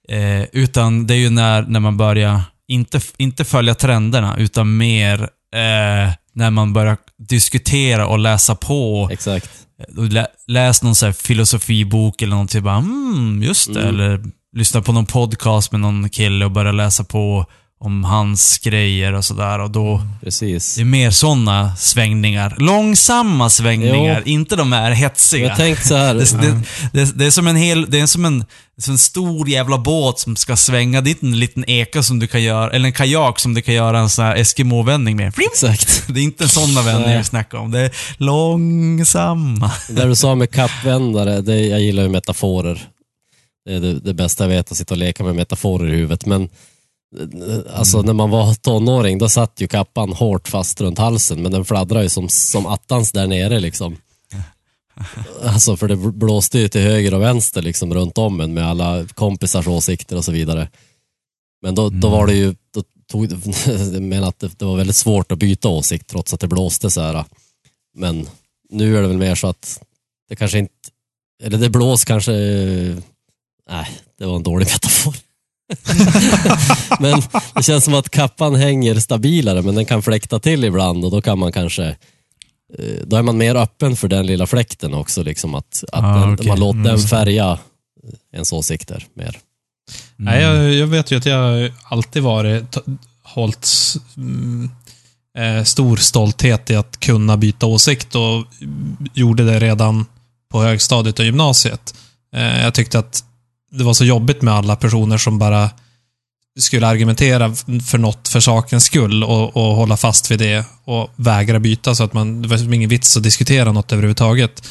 [0.09, 5.31] Eh, utan det är ju när, när man börjar, inte, inte följa trenderna, utan mer
[5.55, 9.51] eh, när man börjar diskutera och läsa på Exakt.
[9.97, 12.63] lä, läs någon så här filosofibok eller någonting.
[12.63, 13.81] Bara, mm, just det.
[13.81, 13.95] Mm.
[13.95, 14.25] Eller
[14.57, 17.47] lyssna på någon podcast med någon kille och börja läsa på
[17.85, 19.59] om hans grejer och sådär.
[19.59, 20.75] Och då, Precis.
[20.75, 22.57] det är mer sådana svängningar.
[22.59, 25.47] Långsamma svängningar, inte de här hetsiga.
[25.49, 26.63] Jag tänkte så här, Det, det,
[26.93, 28.45] det, det är som en hel, det är som en,
[28.79, 31.01] som en stor jävla båt som ska svänga.
[31.01, 33.63] Det är inte en liten eka som du kan göra, eller en kajak som du
[33.63, 35.33] kan göra en sån här Eskimo-vändning med.
[35.53, 36.05] exakt.
[36.09, 37.19] Det är inte en sådana vändningar Nej.
[37.19, 37.71] vi snackar om.
[37.71, 39.73] Det är långsamma.
[39.89, 42.89] Det du sa med kappvändare, det, jag gillar ju metaforer.
[43.65, 46.27] Det är det, bästa jag vet, att sitta och leka med metaforer i huvudet.
[46.27, 46.49] Men
[47.75, 51.65] alltså när man var tonåring, då satt ju kappan hårt fast runt halsen, men den
[51.65, 53.97] fladdrade ju som, som attans där nere liksom.
[55.43, 59.07] Alltså för det blåste ju till höger och vänster liksom runt om en med alla
[59.07, 60.69] kompisars åsikter och så vidare.
[61.63, 63.33] Men då, då var det ju, då tog,
[63.67, 66.91] jag menar att det, det var väldigt svårt att byta åsikt trots att det blåste
[66.91, 67.25] så här.
[67.95, 68.27] Men
[68.71, 69.83] nu är det väl mer så att
[70.29, 70.75] det kanske inte,
[71.43, 72.97] eller det blås kanske, eh,
[73.71, 75.15] nej, det var en dålig metafor.
[77.01, 77.23] men
[77.55, 81.23] det känns som att kappan hänger stabilare, men den kan fläkta till ibland och då
[81.23, 81.85] kan man kanske
[82.79, 86.21] eh, då är man mer öppen för den lilla fläkten också, liksom att, att Ah,
[86.21, 86.47] den, okej.
[86.49, 87.09] man låter Mm, den det.
[87.09, 87.59] färga
[88.35, 89.39] ens åsikter mer.
[90.17, 92.77] Nej, jag, jag vet ju att jag alltid varit,
[93.23, 93.69] hållit
[94.17, 94.71] mm,
[95.39, 98.23] eh, stor stolthet i att kunna byta åsikt och
[98.61, 100.07] mm, gjorde det redan
[100.53, 101.95] på högstadiet och gymnasiet.
[102.37, 103.25] Eh, jag tyckte att
[103.71, 105.71] det var så jobbigt med alla personer som bara
[106.59, 107.55] skulle argumentera
[107.87, 112.05] för något för sakens skull och, och hålla fast vid det och vägra byta så
[112.05, 114.69] att man, det var liksom ingen vits att diskutera något överhuvudtaget.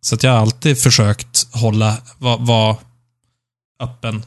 [0.00, 2.76] Så att jag har alltid försökt hålla, vara var
[3.80, 4.22] öppen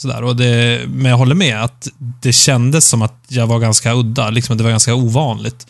[0.00, 1.88] Sådär, och det, men jag håller med att
[2.22, 4.30] det kändes som att jag var ganska udda.
[4.30, 5.66] Liksom, det var ganska ovanligt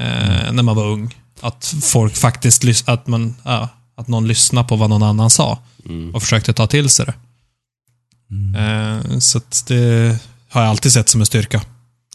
[0.00, 1.14] eh, när man var ung.
[1.40, 6.14] Att folk faktiskt att, man, ja, att någon lyssnade på vad någon annan sa Mm.
[6.14, 7.14] och försökte ta till sig det.
[8.30, 8.54] Mm.
[8.54, 10.18] Eh, så att det
[10.50, 11.62] har jag alltid sett som en styrka.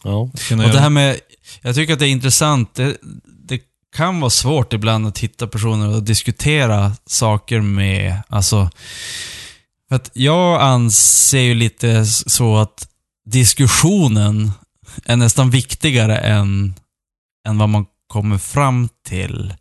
[0.04, 0.16] Ja.
[0.16, 1.20] Och det här med,
[1.62, 2.74] jag tycker att det är intressant.
[2.74, 2.96] Det,
[3.48, 3.60] det
[3.96, 8.70] kan vara svårt ibland att hitta personer och diskutera saker med, alltså,
[9.88, 12.88] för att jag anser ju lite så att
[13.24, 14.52] diskussionen
[15.04, 16.74] är nästan viktigare än,
[17.48, 19.54] än vad man kommer fram till.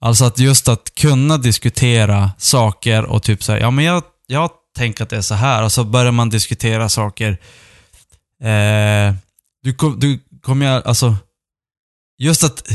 [0.00, 5.04] Alltså att just att kunna diskutera saker och typ säga, ja men jag, jag tänker
[5.04, 7.30] att det är så här och så börjar man diskutera saker.
[8.42, 9.14] Eh,
[9.62, 11.16] du, kom- du kommer jag, alltså,
[12.18, 12.68] just att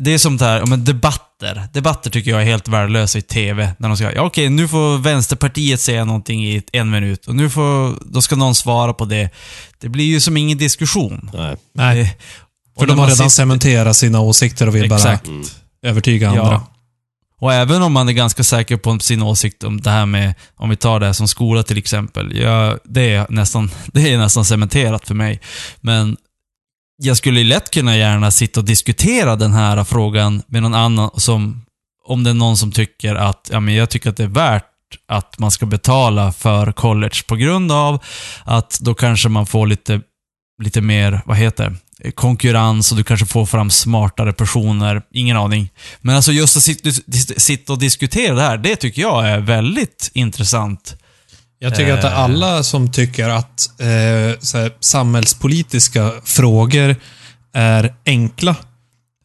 [0.00, 1.68] det, är som det här, men debatter.
[1.72, 3.72] Debatter tycker jag är helt värdelösa i TV.
[3.78, 7.50] När de ska, ja okej, nu får Vänsterpartiet säga någonting i en minut och nu
[7.50, 9.30] får, då ska någon svara på det.
[9.78, 11.30] Det blir ju som ingen diskussion.
[11.34, 11.56] Nej.
[11.74, 12.14] Nej, Det-
[12.74, 15.26] och för de har redan sitter- cementerat sina åsikter och vill Exakt.
[15.26, 15.40] Mm.
[15.82, 16.42] bara övertyga andra.
[16.42, 16.66] Ja.
[17.40, 20.70] Och även om man är ganska säker på sin åsikt om det här med, om
[20.70, 22.36] vi tar det här som skola till exempel.
[22.36, 25.40] Jag, det, är nästan, det är nästan cementerat för mig.
[25.80, 26.16] Men
[27.02, 31.64] jag skulle lätt kunna gärna sitta och diskutera den här frågan med någon annan som,
[32.06, 34.64] om det är någon som tycker att, ja men jag tycker att det är värt
[35.08, 38.04] att man ska betala för college på grund av
[38.44, 40.00] att då kanske man får lite,
[40.62, 41.76] lite mer, vad heter det,
[42.14, 45.02] konkurrens och du kanske får fram smartare personer.
[45.12, 45.70] Ingen aning.
[46.00, 46.62] Men alltså just att
[47.42, 50.96] sitta, och diskutera det här, det tycker jag är väldigt intressant.
[51.58, 52.18] Jag tycker att Eh.
[52.18, 56.96] alla som tycker att eh, så här, samhällspolitiska frågor
[57.54, 58.56] är enkla,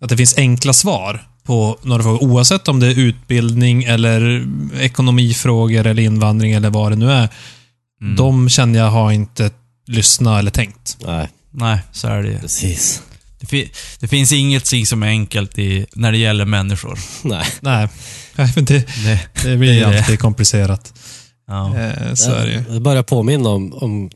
[0.01, 4.47] att det finns enkla svar på några frågor, oavsett om det är utbildning eller
[4.80, 7.30] ekonomifrågor eller invandring eller vad det nu är.
[8.01, 8.15] Mm.
[8.15, 9.51] De känner jag har inte
[9.88, 10.97] lyssnat eller tänkt.
[11.05, 12.39] Nej, Nej, så är det ju.
[12.39, 13.01] precis.
[13.39, 16.99] Det, fi, det finns ingenting som är enkelt i, när det gäller människor.
[17.21, 17.45] Nej.
[17.61, 17.87] Nej,
[18.35, 20.93] Nej, men det, Det, det blir Det alltid komplicerat.
[21.47, 21.77] ja.
[21.79, 22.73] Eh, så är det ju.
[22.73, 24.09] Det börjar påminna om, om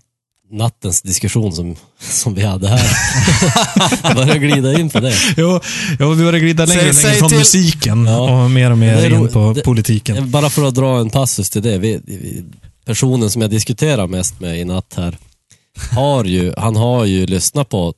[0.51, 2.81] nattens diskussion som, som vi hade här.
[4.03, 5.13] Jag börjar glida in på det.
[5.37, 5.59] Jo,
[5.99, 8.43] jo, vi börjar glida längre och längre från till- musiken Ja.
[8.43, 10.31] och mer och mer in på det- politiken.
[10.31, 11.77] Bara för att dra en passus till det.
[11.77, 12.43] Vi, vi,
[12.85, 15.17] personen som jag diskuterar mest med i natt här,
[15.91, 17.93] har ju, han har ju lyssnat på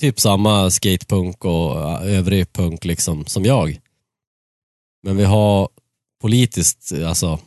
[0.00, 3.80] typ samma skatepunk och äh, övrig punk liksom som jag.
[5.02, 5.68] Men vi har
[6.20, 7.38] politiskt, alltså,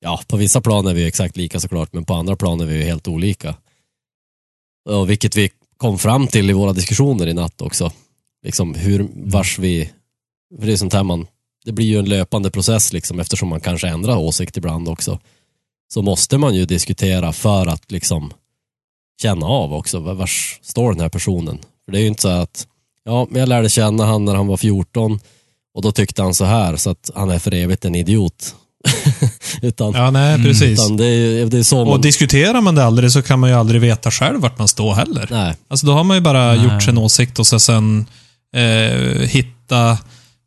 [0.00, 2.74] ja på vissa plan är vi exakt lika såklart, men på andra plan är vi
[2.74, 3.54] ju helt olika.
[4.88, 7.92] Och vilket vi kom fram till i våra diskussioner i natt också.
[8.42, 9.90] Liksom hur, vars vi,
[10.58, 11.26] för det är sånt här man,
[11.64, 15.18] det blir ju en löpande process liksom eftersom man kanske ändrar åsikt ibland också.
[15.92, 18.32] Så måste man ju diskutera för att liksom
[19.22, 21.58] känna av också, vars står den här personen?
[21.84, 22.66] För det är ju inte så att,
[23.04, 25.20] ja, men jag lärde känna han när han var 14
[25.74, 28.54] och då tyckte han så här så att han är för evigt en idiot.
[29.62, 30.46] utan, Ja, nej, Mm.
[30.46, 30.80] precis.
[30.80, 31.88] utan det, är, det är så man...
[31.88, 34.94] Och diskuterar man det aldrig så kan man ju aldrig veta själv vart man står
[34.94, 35.26] heller.
[35.30, 36.64] nej, Alltså då har man ju bara Nej.
[36.64, 38.06] gjort sin åsikt och så sen
[38.56, 39.98] eh, hitta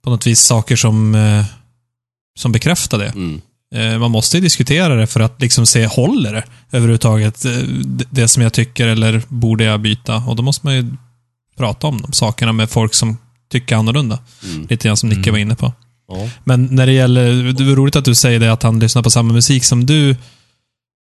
[0.04, 1.44] på något vis saker som, eh,
[2.40, 3.08] som bekräftar det.
[3.10, 3.42] mm,
[4.00, 7.46] man måste ju diskutera det för att liksom se, håller det överhuvudtaget?
[7.46, 7.52] Eh,
[7.86, 10.16] det- det som jag tycker eller borde jag byta?
[10.16, 10.86] Och då måste man ju
[11.58, 13.18] prata om de sakerna med folk som
[13.52, 14.20] tycker annorlunda.
[14.44, 15.32] mm, Lite grann som Nicke Mm.
[15.32, 15.74] var inne på.
[16.08, 19.04] ja, Men när det gäller, det var roligt att du säger det att han lyssnar
[19.04, 20.16] på samma musik som du.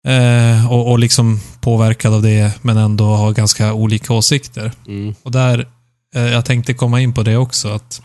[0.07, 4.72] Eh, och, och liksom påverkad av det, men ändå har ganska olika åsikter.
[4.88, 5.68] mm, Och där,
[6.16, 7.70] eh, jag tänkte komma in på det också.
[7.70, 8.01] att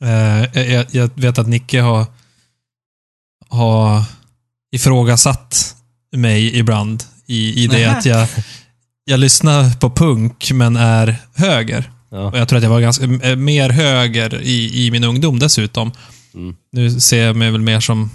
[0.00, 2.06] eh, jag, jag vet att Nicke har,
[3.48, 4.02] har
[4.72, 5.76] ifrågasatt
[6.16, 7.96] mig ibland i, i det Nähä.
[7.98, 8.28] att jag,
[9.04, 11.90] jag lyssnar på punk, men är höger.
[12.10, 15.38] ja, Och jag tror att jag var ganska, eh, mer höger i, i min ungdom
[15.38, 15.92] dessutom.
[16.34, 18.10] mm, Nu ser jag mig väl mer som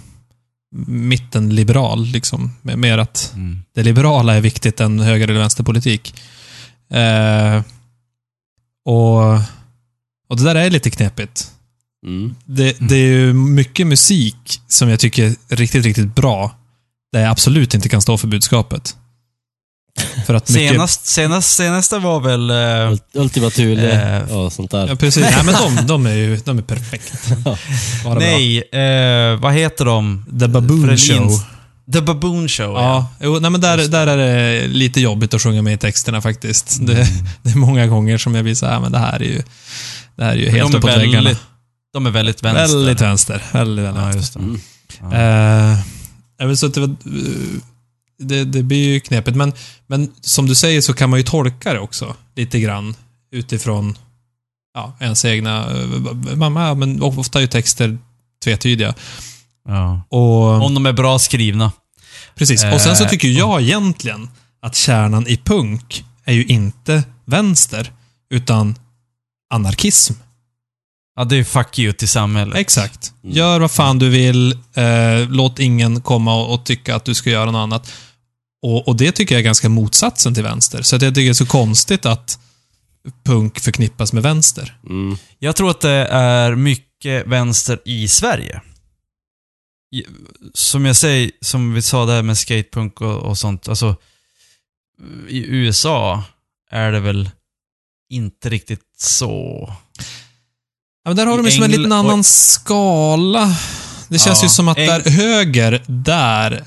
[0.86, 2.04] mittenliberal.
[2.04, 2.52] Liksom.
[2.62, 3.62] Mer att Mm.
[3.74, 6.14] det liberala är viktigt än höger eller vänsterpolitik.
[6.90, 7.62] Eh,
[8.84, 9.34] och,
[10.28, 11.50] och det där är lite knepigt.
[12.04, 12.34] Mm.
[12.44, 16.54] Det, det är ju mycket musik som jag tycker är riktigt, riktigt bra.
[17.12, 18.96] Där jag absolut inte kan stå för budskapet.
[20.26, 20.70] För att mycket...
[20.70, 22.50] Senast, senast, senaste var väl...
[22.50, 24.88] Ult- Ultima Thule Eh, och sånt där.
[24.88, 25.22] Ja, precis.
[25.22, 27.12] Nej, men de, de är ju de är perfekt.
[28.04, 30.24] Bara nej, eh, vad heter de?
[30.40, 31.40] The Baboon Frelins- Show.
[31.92, 32.82] The Baboon Show, ja.
[32.82, 36.20] Ja, jo, nej, men där, där är det lite jobbigt att sjunga med i texterna
[36.22, 36.86] faktiskt.
[36.86, 37.08] Det,
[37.42, 39.42] det är många gånger som jag blir så här, men det här är ju,
[40.16, 41.12] det här är ju helt de, är uppåt väggarna.
[41.14, 41.38] väldigt,
[41.94, 42.76] de är väldigt vänster.
[42.76, 43.42] Väldigt vänster.
[43.52, 44.40] Väldigt, väldigt Ja, vänster.
[44.40, 44.60] Mm.
[46.38, 46.46] Ja.
[46.46, 46.96] Vill så att det, var,
[48.18, 49.52] det, det blir ju knepigt, men,
[49.86, 52.94] men som du säger så kan man ju tolka det också lite grann
[53.32, 53.98] utifrån
[54.74, 55.70] ja, ens egna...
[55.70, 57.98] eh, Mamma, men ofta är ju texter
[58.44, 58.94] tvetydiga.
[59.68, 60.02] Ja.
[60.08, 61.72] Och, Om de är bra skrivna.
[62.34, 62.64] precis.
[62.64, 64.28] Och sen så Eh, tycker jag egentligen
[64.62, 67.92] att kärnan i punk är ju inte vänster,
[68.30, 68.74] utan
[69.54, 70.12] anarkism.
[71.16, 72.56] Ja, det är fuck you till samhället.
[72.56, 73.12] Exakt.
[73.24, 73.36] Mm.
[73.36, 74.52] Gör vad fan du vill.
[74.52, 77.92] Eh, låt ingen komma och, och tycka att du ska göra något annat.
[78.62, 80.82] Och, och det tycker jag är ganska motsatsen till vänster.
[80.82, 82.38] Så att jag tycker det är så konstigt att
[83.24, 84.78] punk förknippas med vänster.
[84.88, 85.16] Mm.
[85.38, 88.60] Jag tror att det är mycket vänster i Sverige.
[90.54, 93.96] Som jag säger, som vi sa där med skatepunk och, och sånt, alltså
[95.28, 96.22] i USA
[96.70, 97.30] är det väl
[98.10, 99.72] inte riktigt så.
[101.04, 103.56] Ja, men där har de I ju som en Engl- liten annan skala.
[104.08, 104.44] Det känns Ja.
[104.44, 106.64] ju som att Eng- där höger, där,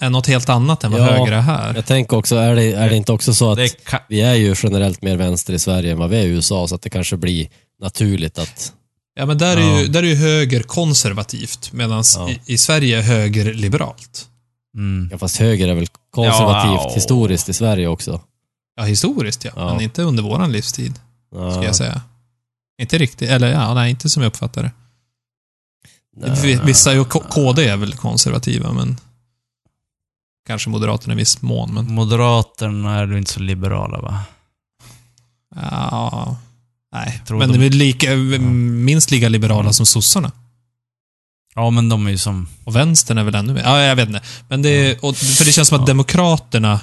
[0.00, 1.04] är något helt annat än vad Ja.
[1.04, 1.74] höger är här.
[1.74, 4.34] Jag tänker också, är det, är det inte också så att Det ka- vi är
[4.34, 6.90] ju generellt mer vänster i Sverige än vad vi är i USA, så att det
[6.90, 7.48] kanske blir
[7.82, 8.72] naturligt att...
[9.14, 9.80] Ja, men där är, Ja.
[9.80, 12.30] ju, där är ju höger konservativt, medan Ja.
[12.30, 14.26] i, i Sverige är höger liberalt.
[14.76, 15.08] mm.
[15.12, 16.92] Ja, fast höger är väl konservativt Ja.
[16.94, 18.20] historiskt i Sverige också.
[18.76, 19.72] Ja, historiskt ja, Ja.
[19.72, 20.94] men inte under våran livstid.
[21.34, 21.50] Ja.
[21.52, 22.00] ska jag säga.
[22.78, 24.70] Inte riktigt, eller ja, nej, inte som jag uppfattar det.
[26.16, 26.60] Nej.
[26.64, 28.96] Vissa, ju- KD är väl konservativa, men
[30.46, 34.20] kanske Moderaterna i viss mån, men Moderaterna är ju inte så liberala va?
[35.56, 36.36] ja,
[36.92, 37.22] nej.
[37.26, 40.32] Tror Men de- de är lika, minst lika liberala som sossarna.
[41.54, 42.48] Ja, men de är ju som...
[42.64, 43.62] Och vänstern är väl ännu mer.
[43.62, 44.22] Ja, jag vet inte.
[44.48, 45.86] Men det, är- och, för det känns som att Ja.
[45.86, 46.80] demokraterna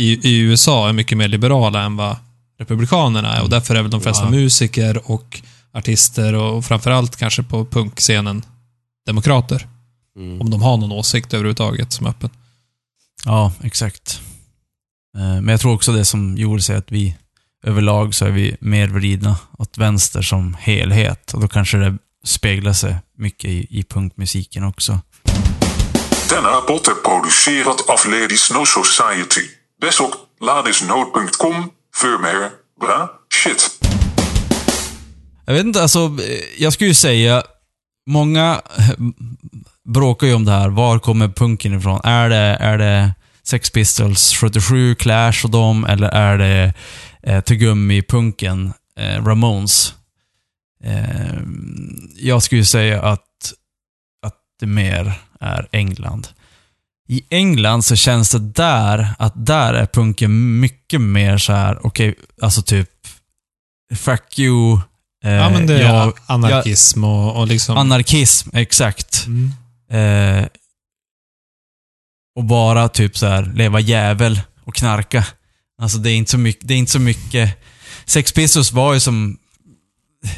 [0.00, 2.16] i, i USA är mycket mer liberala än vad
[2.58, 4.30] republikanerna är och därför är väl de flesta Ja.
[4.30, 5.40] musiker och
[5.72, 8.44] artister och framförallt kanske på punkscenen
[9.06, 9.68] demokrater.
[10.16, 10.40] Mm.
[10.40, 12.30] Om de har någon åsikt överhuvudtaget som är öppen.
[13.24, 14.20] Ja, exakt.
[15.16, 17.16] Eh, Men jag tror också det som gjorde sig att vi
[17.64, 21.32] överlag så är vi mer vridna åt vänster som helhet.
[21.34, 25.00] Och då kanske det speglar sig mycket i, i punkmusiken också.
[26.30, 29.46] Denna potter producerat af Ladies No Society.
[29.80, 31.70] Besok ladisnood.com.
[32.00, 33.84] För mer bra shit.
[35.46, 37.42] Jag vet inte, alltså, eh, jag skulle ju säga,
[38.06, 38.90] många eh,
[39.84, 40.68] bråkar ju om det här.
[40.68, 42.00] Var kommer punken ifrån?
[42.04, 46.74] Är det, är det Sex Pistols 77, Clash och dem, eller är det
[47.22, 49.94] eh, Tugummi-punken, eh, Ramones?
[50.84, 51.38] Eh,
[52.16, 53.52] jag skulle ju säga att,
[54.26, 56.28] att det mer är England.
[57.10, 62.14] I England så känns det där, att där är punken mycket mer så här, okej,
[62.42, 62.90] alltså typ
[63.96, 64.80] Fuck you.
[65.24, 67.76] eh, Ja, men det är jag- anarkism och, och liksom...
[67.76, 69.26] Anarkism, exakt.
[69.26, 69.52] Mm.
[70.42, 70.46] Eh,
[72.36, 75.26] och bara typ så här leva jävel och knarka.
[75.82, 77.58] Alltså det är inte så mycket, det är inte så mycket.
[78.04, 79.38] Sex Pistols var ju som,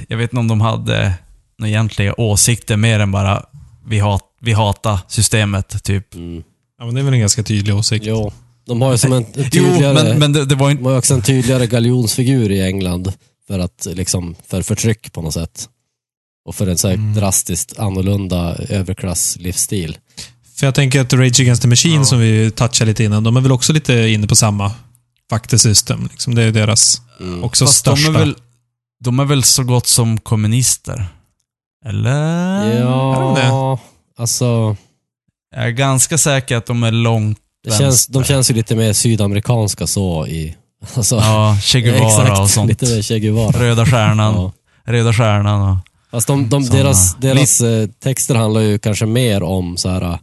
[0.08, 1.14] jag vet inte om de hade
[1.58, 3.44] några egentliga åsikter mer än bara
[3.86, 6.14] vi, hat, vi hatar systemet, typ.
[6.14, 6.42] Mm.
[6.80, 8.04] Ja, men det är väl en ganska tydlig åsikt.
[8.06, 8.32] Jo,
[8.66, 9.94] de har ju som en Jo, tydligare...
[9.94, 10.84] men, men det, det var De inte...
[10.84, 13.12] har ju också en tydligare galjonsfigur i England
[13.46, 15.68] för att liksom, för förtryck på något sätt.
[16.44, 17.14] Och för en så här Mm.
[17.14, 19.98] drastiskt annorlunda överklasslivsstil.
[20.56, 22.04] För jag tänker att Rage Against the Machine, Ja.
[22.04, 24.72] som vi touchade lite innan, de är väl också lite inne på samma
[25.30, 26.08] faktasystem.
[26.10, 27.44] Liksom det är deras Mm.
[27.44, 28.14] också Fast de största.
[28.14, 28.34] är, väl,
[29.04, 31.06] de är väl så gott som kommunister?
[31.86, 32.10] Eller?
[32.64, 33.78] är de Ja,
[34.18, 34.76] alltså...
[35.56, 38.92] Jag är ganska säker att de är långt Det känns, de känns ju lite mer
[38.92, 40.56] sydamerikanska så i...
[40.96, 42.68] Alltså, Ja, Che Guevara exakt, och sånt.
[42.68, 43.60] Lite mer Che Guevara.
[43.60, 44.34] Röda stjärnan.
[44.34, 44.52] Ja.
[44.84, 45.78] Röda stjärnan och...
[46.10, 46.78] Fast de, de, Såna.
[46.78, 50.18] deras, deras eh, texter handlar ju kanske mer om så här, eh,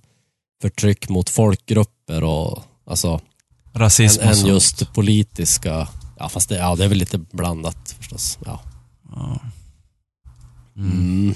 [0.61, 3.21] förtryck mot folkgrupper och alltså,
[3.73, 4.49] rasism än, och än sånt.
[4.49, 5.87] just politiska...
[6.19, 8.39] Ja, fast det, ja, det är väl lite blandat förstås.
[8.45, 8.61] Ja.
[9.15, 9.39] Ja.
[10.77, 10.91] Mm.
[10.91, 11.35] Mm.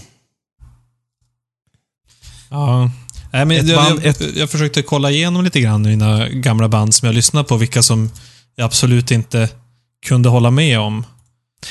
[2.49, 2.91] Ja.
[3.33, 6.93] Nej, men jag, band- jag, ett- jag försökte kolla igenom lite grann mina gamla band
[6.95, 8.09] som jag lyssnade på, vilka som
[8.55, 9.49] jag absolut inte
[10.05, 11.05] kunde hålla med om.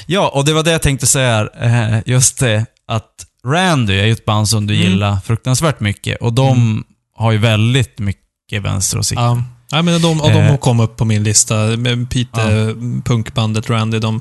[0.06, 1.48] Ja, och det var det jag tänkte säga.
[1.60, 4.86] Eh, Just det, att Randy är ju ett band som du Mm.
[4.90, 6.18] gillar fruktansvärt mycket.
[6.20, 6.84] Och de
[7.16, 9.24] har ju väldigt mycket vänsteråsikter.
[9.24, 9.42] Ja.
[9.72, 10.56] Nej, men de, och de Eh.
[10.56, 11.54] kom upp på min lista.
[11.56, 13.98] Med Pite, punkbandet Randy.
[13.98, 14.20] De,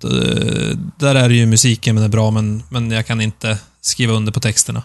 [0.00, 0.08] de,
[0.98, 4.32] där är det ju musiken men är bra, men, men jag kan inte skriva under
[4.32, 4.82] på texterna.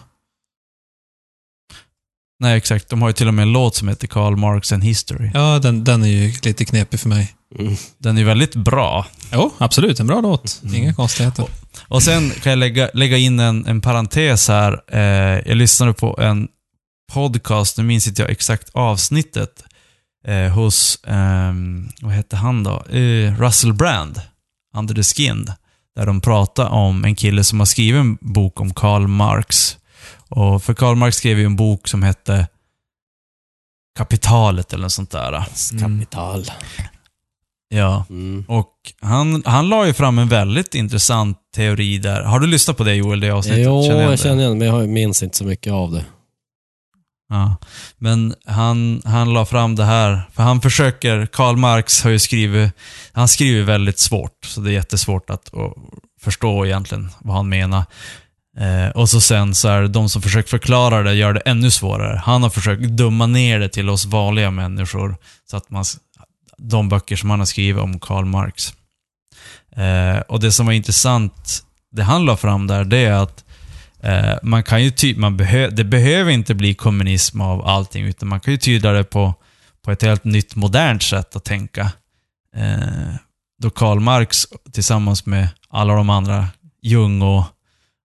[2.40, 2.88] Nej, exakt.
[2.88, 5.30] De har ju till och med en låt som heter Karl Marx and History.
[5.34, 7.34] Ja, den, den är ju lite knepig för mig.
[7.58, 7.76] Mm.
[7.98, 9.06] Den är väldigt bra.
[9.32, 10.00] Jo, absolut.
[10.00, 10.60] En bra låt.
[10.62, 10.74] Mm.
[10.74, 11.46] Inga konstigheter.
[11.88, 14.80] Och sen kan jag lägga, lägga in en, en parentes här.
[14.88, 15.00] Eh,
[15.48, 16.48] jag lyssnade på en
[17.12, 19.64] podcast, nu minns inte jag exakt avsnittet,
[20.26, 22.84] eh, hos, ehm, vad hette han då?
[22.90, 24.20] Eh, Russell Brand,
[24.76, 25.52] Under the Skin.
[25.96, 29.76] Där de pratar om en kille som har skrivit en bok om Karl Marx.
[30.28, 32.48] Och för Karl Marx skrev ju en bok som hette
[33.98, 35.46] Kapitalet eller något sånt där.
[35.80, 36.44] Kapital.
[37.68, 38.04] Ja.
[38.10, 38.44] Mm.
[38.48, 42.22] Och han, han la ju fram en väldigt intressant teori där.
[42.22, 43.64] Har du lyssnat på det Joel, det avsnittet?
[43.64, 44.16] Jo, igen jag det?
[44.16, 46.04] känner igen men jag minns inte så mycket av det.
[47.28, 47.56] Ja.
[47.98, 52.72] Men han, han la fram det här, för han försöker, Karl Marx har ju skrivit,
[53.12, 55.50] han skriver väldigt svårt, så det är jättesvårt att
[56.20, 57.84] förstå egentligen vad han menar.
[58.58, 61.70] Eh, och så sen så är det de som försöker förklara det gör det ännu
[61.70, 62.22] svårare.
[62.24, 65.16] Han har försökt dumma ner det till oss vanliga människor,
[65.50, 65.84] så att man,
[66.58, 68.74] de böcker som han har skrivit om Karl Marx.
[69.76, 73.40] Eh, och det som var intressant, det han la fram där, det är att
[74.02, 78.28] Eh, man kan ju ty- man behö- det behöver inte bli kommunism av allting, utan
[78.28, 79.34] man kan ju tyda det på,
[79.84, 81.92] på ett helt nytt modernt sätt att tänka.
[82.56, 83.14] Eh,
[83.62, 86.48] då Karl Marx tillsammans med alla de andra,
[86.82, 87.44] Jung och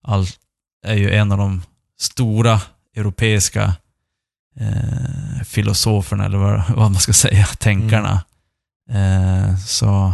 [0.03, 0.39] allt,
[0.85, 1.61] är ju en av de
[1.99, 2.61] stora
[2.95, 3.75] europeiska
[4.59, 8.25] eh, filosoferna, eller vad, vad man ska säga, tänkarna.
[8.89, 10.13] Eh, så...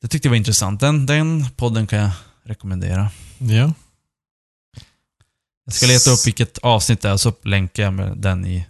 [0.00, 0.80] Det tyckte jag var intressant.
[0.80, 2.10] Den, den podden kan jag
[2.44, 3.10] rekommendera.
[3.38, 3.72] Ja.
[5.64, 8.66] Jag ska leta upp vilket avsnitt det är, så länkar jag med den i,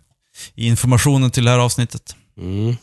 [0.54, 2.16] i informationen till det här avsnittet.
[2.36, 2.76] Mm.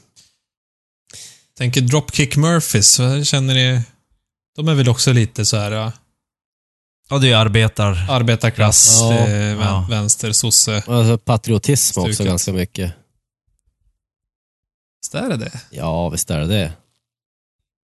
[1.57, 3.84] Tänker Dropkick Murphys, känner ni?
[4.60, 5.91] De är väl också lite så här ja,
[7.10, 8.05] Ja, det är arbetar...
[8.10, 9.10] arbetarklass, Ja.
[9.10, 9.88] vän, Ja.
[9.89, 10.84] vänster, sosse.
[10.88, 12.28] Alltså, patriotism också Stuket.
[12.32, 12.93] ganska mycket.
[15.01, 15.62] Visst är det det?
[15.72, 16.74] Ja, visst är det det.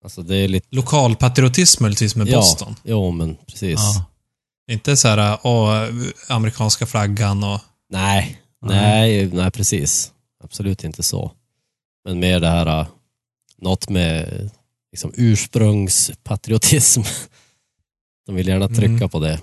[0.05, 0.67] Alltså det är lite...
[0.71, 2.75] Lokalpatriotism möjligtvis med Boston.
[2.83, 3.81] Ja, jo men precis.
[3.81, 4.05] Ja.
[4.75, 5.89] Inte så här, åh,
[6.29, 7.61] amerikanska flaggan och...
[7.91, 8.81] Nej, Nej.
[8.81, 10.13] nej, nej precis.
[10.45, 11.33] Absolut inte så.
[12.05, 12.87] Men mer det här, äh,
[13.59, 14.51] något med
[14.93, 17.03] liksom, ursprungspatriotism.
[18.27, 19.09] De vill gärna trycka Mm.
[19.09, 19.41] på det.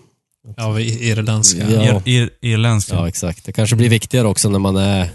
[0.58, 1.72] Ja, i- irländska.
[1.72, 2.02] Ja.
[2.06, 2.96] Ir, irländska.
[2.96, 3.46] Ja, exakt.
[3.46, 5.10] Det kanske blir viktigare också när man är...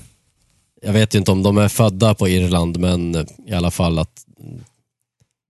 [0.83, 4.25] Jag vet ju inte om de är födda på Irland, men i alla fall att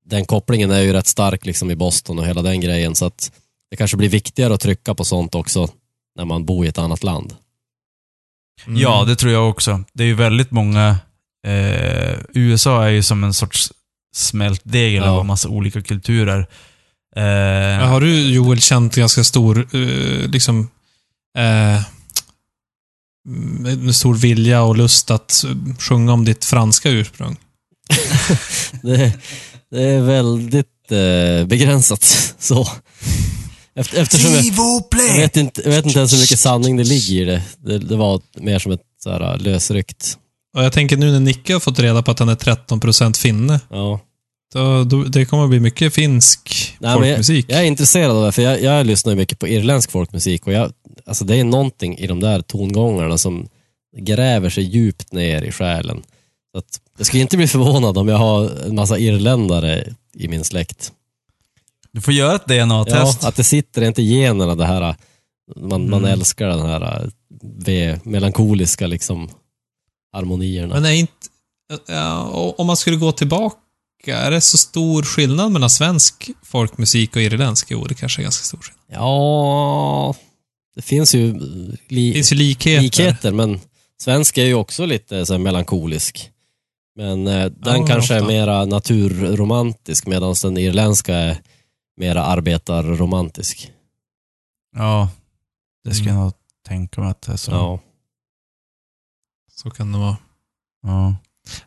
[0.04, 2.94] den kopplingen är ju rätt stark liksom i Boston och hela den grejen.
[2.94, 3.32] Så att
[3.70, 5.68] det kanske blir viktigare att trycka på sånt också
[6.16, 7.34] när man bor i ett annat land.
[8.66, 8.80] Mm.
[8.80, 9.84] Ja, det tror jag också.
[9.92, 10.98] Det är ju väldigt många...
[11.46, 13.72] Eh, USA är ju som en sorts
[14.14, 15.10] smältdegel Ja.
[15.10, 16.46] av en massa olika kulturer.
[17.16, 20.68] Eh, Har du, Joel, känt ganska stor, eh, liksom,
[21.38, 21.82] eh,
[23.66, 25.44] en stor vilja och lust att
[25.78, 27.36] sjunga om ditt franska ursprung?
[28.82, 29.12] Det,
[29.70, 32.02] det är väldigt eh, begränsat
[32.38, 32.68] så.
[33.74, 37.22] Efter, eftersom jag, jag, vet inte, jag vet inte ens hur mycket sanning det ligger
[37.22, 37.42] i det.
[37.58, 40.18] Det, det var mer som ett så här, lösryckt.
[40.56, 43.60] Och jag tänker nu när Nicke har fått reda på att han är 13% finne,
[43.70, 44.00] Ja.
[44.54, 47.46] då, då, det kommer att bli mycket finsk Nej, folkmusik.
[47.48, 50.52] Jag, jag är intresserad av det, för jag, jag lyssnar mycket på irländsk folkmusik och
[50.52, 50.72] jag,
[51.06, 53.48] alltså det är någonting i de där tongångarna som
[53.98, 56.02] gräver sig djupt ner i själen.
[56.52, 60.44] Så att, jag skulle inte bli förvånad om jag har en massa irländare i min
[60.44, 60.92] släkt.
[61.92, 63.24] Du får göra ett Ja, DNA-test.
[63.24, 64.94] att det sitter inte i generna det här,
[65.56, 66.12] man, man Mm.
[66.12, 67.10] älskar den här
[67.42, 69.28] v, melankoliska liksom
[70.12, 70.74] harmonierna.
[70.74, 71.12] Men är inte,
[71.88, 73.56] ja, om man skulle gå tillbaka,
[74.06, 77.66] är det så stor skillnad mellan svensk folkmusik och irländsk?
[77.70, 79.02] Jo, det kanske är ganska stor skillnad.
[79.02, 80.14] Ja,
[80.74, 81.32] det finns ju
[81.88, 82.82] li, Det finns ju likheter.
[82.82, 83.60] likheter, men
[84.02, 86.30] svensk är ju också lite så melankolisk.
[86.96, 88.32] Men eh, den Ja, kanske är ofta.
[88.32, 91.40] mera naturromantisk medan den irländska är
[91.96, 93.70] mera arbetarromantisk.
[94.76, 95.08] Ja,
[95.84, 96.18] det skulle Mm.
[96.20, 96.32] jag nog
[96.68, 97.50] tänka mig att det är så.
[97.50, 97.80] Ja.
[99.62, 100.16] Så kan det vara.
[100.82, 101.16] Ja.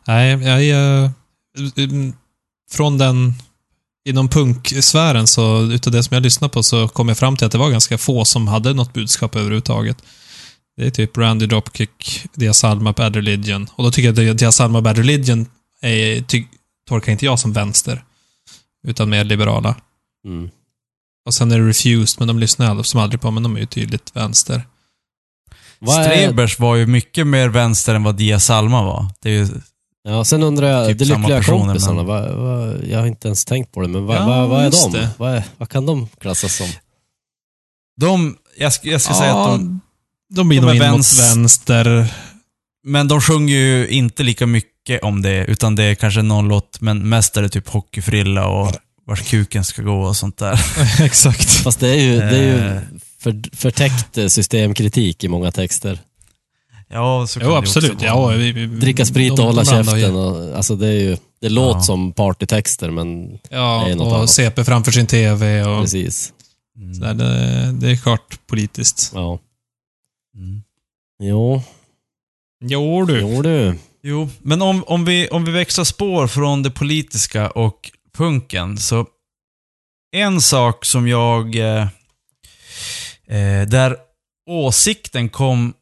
[0.06, 1.10] Nej, jag är...
[1.76, 2.12] mm,
[2.70, 3.34] Från den
[4.08, 7.52] inom punksfären, så utav det som jag lyssnade på, så kom jag fram till att
[7.52, 10.02] det var ganska få som hade något budskap överhuvudtaget.
[10.76, 13.68] Det är typ Randy Dropkick, Diaz Alma, Bad Religion.
[13.74, 15.46] Och då tycker jag att Diaz Alma, Bad Religion
[15.80, 16.44] är, ty,
[16.88, 18.04] tolkar inte jag som vänster.
[18.86, 19.76] Utan mer liberala.
[20.26, 20.50] Mm.
[21.26, 23.60] Och sen är det Refused, men de lyssnar jag som aldrig på, men de är
[23.60, 24.62] ju tydligt vänster.
[25.78, 29.06] Vad är, Strebers var ju mycket mer vänster än vad Dia Salma var.
[29.20, 29.48] Det är ju,
[30.04, 33.06] ja, sen undrar jag, Typ de samma lyckliga personer, kompisarna, men- vad, vad, jag har
[33.06, 34.92] inte ens tänkt på det, men vad, Ja, vad, vad är de?
[34.92, 35.08] det.
[35.16, 36.66] Vad, är, vad kan de klassas som?
[38.00, 39.80] de, jag, sk- jag skulle säga att de,
[40.34, 41.34] de blir de nog mot vänster.
[41.34, 42.14] vänster.
[42.84, 46.80] men de sjunger ju inte lika mycket om det, utan det är kanske någon låt,
[46.80, 48.72] men mest är det typ hockeyfrilla och
[49.06, 50.60] vars kuken ska gå och sånt där.
[51.02, 51.50] Exakt.
[51.50, 52.82] Fast det är ju, det är Eh.
[52.92, 52.93] ju
[53.24, 55.98] för, förtäckt eh, systemkritik i många texter.
[56.88, 57.92] Ja, så kan Jo, det absolut.
[57.92, 60.16] också Ja, vi, vi, Dricka sprit och de- hålla käften.
[60.16, 61.82] Och, alltså det är ju, det låter Ja.
[61.82, 64.30] som partytexter, men Ja, Det är något och annat.
[64.30, 66.32] CP framför sin TV och precis.
[66.76, 66.94] Mm.
[66.94, 67.14] sådär.
[67.14, 69.10] Det, det är klart politiskt.
[69.14, 69.38] Ja.
[70.36, 70.62] Mm.
[71.22, 71.62] Jo,
[72.64, 73.20] Jo du.
[73.20, 73.78] jo du.
[74.02, 79.06] Jo, men om, om, vi, om vi växlar spår från det politiska och punken, så
[80.16, 81.56] en sak som jag...
[81.56, 81.86] Eh,
[83.26, 83.96] eh, där
[84.50, 85.74] åsikten kom...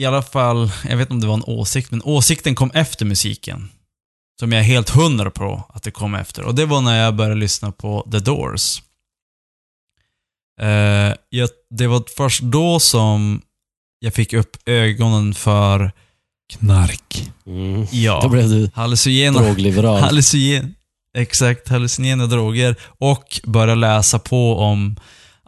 [0.00, 3.04] I alla fall, jag vet inte om det var en åsikt, men åsikten kom efter
[3.04, 3.68] musiken.
[4.40, 6.42] Som jag är helt hundra på att det kom efter.
[6.42, 8.82] Och det var när jag började lyssna på The Doors.
[10.60, 13.42] Eh, jag, det var först då som
[13.98, 15.92] jag fick upp ögonen för
[16.52, 17.32] Knark.
[17.46, 17.86] Mm.
[17.92, 18.20] Ja.
[18.22, 20.00] Då blev du Hallucinogena, drogliberal.
[20.00, 20.74] hallucinogen,
[21.14, 24.96] exakt, hallucinogena droger och börja läsa på om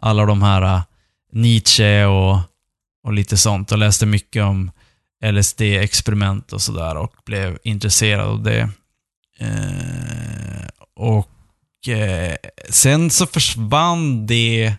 [0.01, 0.81] alla de här äh,
[1.31, 2.39] Nietzsche och,
[3.03, 3.71] och lite sånt.
[3.71, 4.71] Och läste mycket om
[5.25, 8.69] LSD-experiment och sådär och blev intresserad av det.
[9.39, 12.35] Eh, och eh,
[12.69, 14.73] sen så försvann det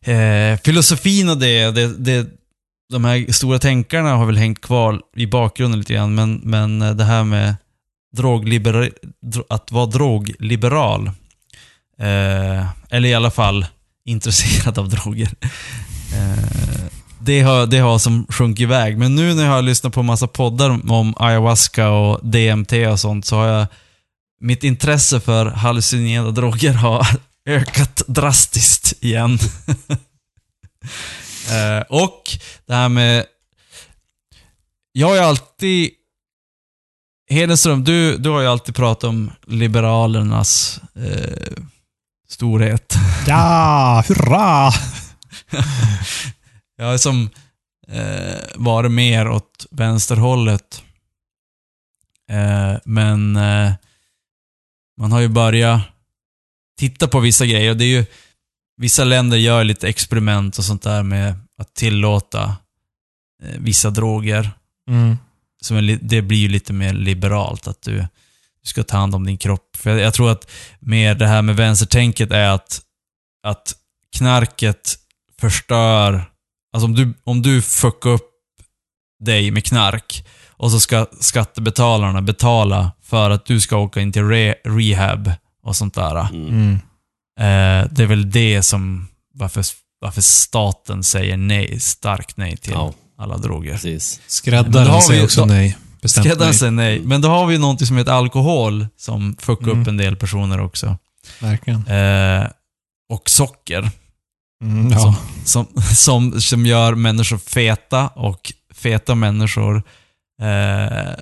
[0.00, 2.26] eh, filosofin och det, det, det
[2.92, 7.04] de här stora tänkarna har väl hängt kvar i bakgrunden lite grann, men, men det
[7.04, 7.54] här med
[8.16, 8.90] drogliberal,
[9.48, 11.10] att vara drogliberal,
[11.98, 13.66] eh, eller i alla fall
[14.04, 15.30] intresserad av droger,
[16.14, 16.88] eh,
[17.20, 18.98] det, har, det har som sjunkit iväg.
[18.98, 23.00] Men nu när jag har lyssnat på en massa poddar om ayahuasca och DMT och
[23.00, 23.66] sånt, så har jag
[24.40, 27.06] mitt intresse för hallucinerande droger har
[27.46, 29.38] ökat drastiskt igen.
[31.50, 32.22] Eh, och
[32.66, 33.26] det här med...
[34.92, 35.90] Jag har ju alltid...
[37.30, 41.62] Hedenström, du, du har ju alltid pratat om Liberalernas eh,
[42.30, 42.94] storhet.
[43.26, 44.70] Ja, hurra!
[46.76, 47.30] Jag har som
[47.88, 50.82] eh, varit mer åt vänsterhållet.
[52.30, 53.72] Eh, men eh,
[55.00, 55.80] man har ju börjat
[56.78, 57.74] titta på vissa grejer.
[57.74, 58.04] Det är ju,
[58.76, 62.56] vissa länder gör lite experiment och sånt där med att tillåta
[63.42, 64.50] eh, vissa droger.
[64.90, 65.16] Mm.
[65.60, 68.06] Som är, det blir ju lite mer liberalt, att du,
[68.62, 69.76] du ska ta hand om din kropp.
[69.76, 70.50] För jag, jag tror att
[70.80, 72.80] mer det här med vänstertänket är att,
[73.46, 73.74] att
[74.16, 74.94] knarket
[75.40, 76.24] förstör...
[76.72, 78.30] Alltså om du, om du fuckar upp
[79.24, 84.28] dig med knark och så ska skattebetalarna betala för att du ska åka in till
[84.28, 85.32] re, rehab
[85.62, 86.20] och sånt där.
[86.20, 86.48] Mm.
[86.48, 86.72] Mm.
[87.40, 89.64] Eh, det är väl det som, varför,
[90.00, 93.72] varför staten säger nej, starkt nej till Ja, alla droger.
[93.72, 94.20] precis.
[94.26, 95.76] Skräddaren säger också då- nej.
[96.02, 96.58] Bestämt Skräddaren nej.
[96.58, 97.00] säger nej.
[97.00, 99.80] Men då har vi ju någonting som heter alkohol som fuckar Mm.
[99.82, 100.96] upp en del personer också.
[101.40, 101.86] Verkligen.
[101.86, 102.46] Eh,
[103.08, 103.90] och socker.
[104.62, 105.16] Mm, ja.
[105.44, 109.76] Som, som, som gör människor feta och feta människor
[110.42, 111.14] eh,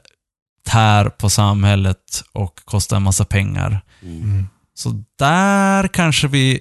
[0.69, 3.81] tär på samhället och kostar en massa pengar.
[4.03, 4.23] Mm.
[4.23, 4.47] Mm.
[4.75, 6.61] Så där kanske vi...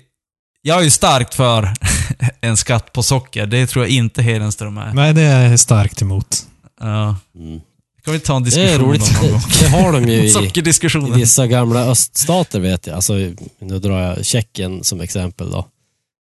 [0.61, 1.73] Jag är ju starkt för
[2.41, 3.45] en skatt på socker.
[3.45, 4.93] Det tror jag inte Hedenström är.
[4.93, 6.47] Nej, det är jag starkt emot.
[6.79, 7.15] Ja.
[7.35, 7.61] Mm.
[8.05, 9.21] Kan vi ta en Det är diskussion roligt.
[9.21, 9.41] någon gång?
[9.61, 12.95] Det, har de ju i, i vissa gamla öststater vet jag.
[12.95, 13.13] Alltså,
[13.59, 15.67] nu drar jag Tjeckien som exempel då.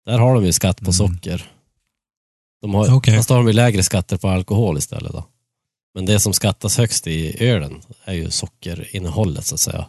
[0.05, 0.93] Där har de ju skatt på Mm.
[0.93, 1.49] socker.
[2.61, 3.17] De har, Okej.
[3.17, 5.25] Fast då har de ju lägre skatter på alkohol istället då.
[5.95, 9.85] Men det som skattas högst i ölen är ju sockerinnehållet så att säga.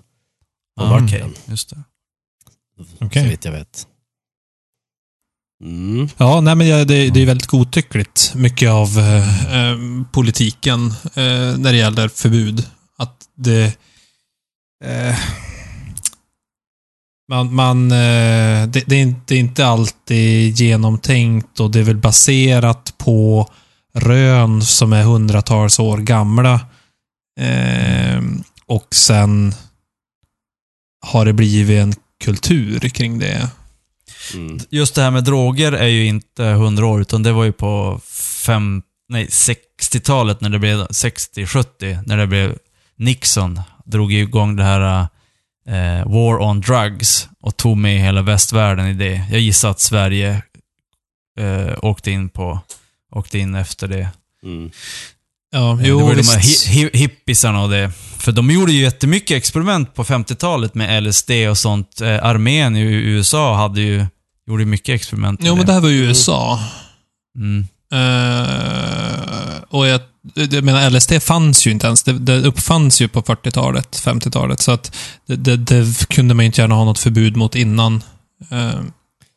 [0.81, 1.25] På burken, okej.
[1.47, 1.83] Just det.
[3.01, 3.23] Okej.
[3.23, 3.87] så vitt jag vet.
[5.63, 6.09] Mm.
[6.17, 9.79] Ja, nej men det, det är väldigt godtyckligt, mycket av eh, eh,
[10.13, 12.67] politiken eh, när det gäller förbud.
[12.99, 13.65] Att det...
[14.85, 15.17] Eh,
[17.29, 21.85] man, man, eh, det, det, är inte, det är inte alltid genomtänkt och det är
[21.85, 23.49] väl baserat på
[23.95, 26.61] rön som är hundratals år gamla.
[27.41, 28.23] Eh,
[28.67, 29.55] och sen
[31.07, 31.95] har det blivit en
[32.25, 33.51] kultur kring det.
[34.35, 34.59] Mm.
[34.71, 38.01] Just det här med droger är ju inte 100 år, utan det var ju på
[38.47, 42.59] fem, nej, 60-talet, när det blev 60-70, när det blev
[42.99, 45.01] Nixon, drog igång det här
[45.69, 49.25] eh, War on Drugs och tog med hela västvärlden i det.
[49.31, 50.43] Jag gissar att Sverige
[51.41, 52.61] eh, åkte in på,
[53.13, 54.09] åkte in efter det.
[54.45, 54.71] Mm.
[55.53, 56.67] Ja, Eh, jo det var ju de här visst.
[56.69, 57.91] hi- hi- hippisarna och det.
[58.19, 62.01] För de gjorde ju jättemycket experiment på 50-talet med LSD och sånt.
[62.01, 64.07] Eh, armén i USA hade ju,
[64.47, 66.61] gjorde mycket experiment Jo, men det här var ju USA.
[67.39, 67.69] Mm.
[67.93, 70.01] Eh, och jag,
[70.35, 72.03] jag menar, LSD fanns ju inte ens.
[72.03, 74.61] Det, det uppfanns ju på 40-talet, 50-talet.
[74.61, 74.97] Så att
[75.27, 78.03] det, det, det kunde man inte gärna ha något förbud mot innan.
[78.51, 78.81] Eh,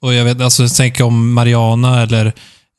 [0.02, 2.34] och jag vet, alltså, tänker om Mariana eller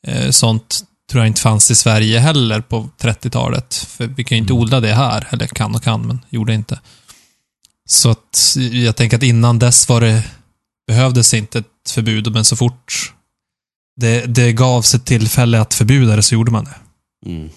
[0.07, 0.79] eh, sånt
[1.11, 3.73] tror jag inte fanns i Sverige heller på 30-talet.
[3.89, 4.63] För vi kan ju inte Mm.
[4.63, 5.27] odla det här.
[5.31, 6.79] Eller kan och kan, men gjorde inte.
[7.89, 10.23] Så att jag tänker att innan dess var det,
[10.87, 13.13] behövdes inte ett förbud, men så fort
[14.01, 16.75] det, det gavs ett tillfälle att förbjuda det så gjorde man det.
[17.29, 17.49] Mm.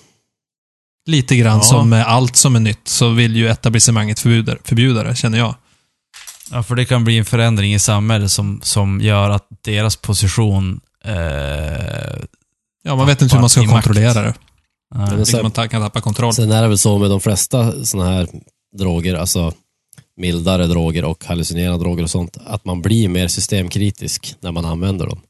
[1.08, 1.62] Lite grann Ja.
[1.62, 5.54] som med allt som är nytt så vill ju etablissemanget förbjuda, förbjuda det, känner jag.
[6.50, 10.80] Ja, för det kan bli en förändring i samhället som, som gör att deras position...
[11.04, 12.22] Eh,
[12.84, 13.84] Ja, man vet inte hur man ska I makt.
[13.86, 14.34] kontrollera det.
[15.16, 16.34] Liksom sen- man kan tappa kontroll.
[16.34, 18.28] Sen är det väl så med de flesta sådana här
[18.78, 19.52] droger, alltså
[20.16, 25.06] mildare droger och hallucinerande droger och sånt, att man blir mer systemkritisk när man använder
[25.06, 25.20] dem.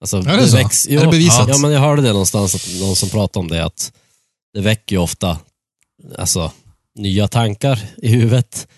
[0.00, 0.56] Alltså, Är det så?
[0.56, 1.48] väcks- Är det bevisat?
[1.48, 3.92] Ja, men jag hörde det någonstans, att någon som pratade om det, att
[4.54, 5.38] det väcker ju ofta
[6.18, 6.52] alltså,
[6.94, 8.68] nya tankar i huvudet.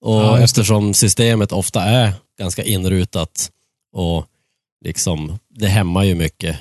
[0.00, 0.42] Och Ja, det.
[0.44, 3.50] eftersom systemet ofta är ganska inrutat
[3.92, 4.26] och
[4.84, 6.56] liksom, det hämmar ju mycket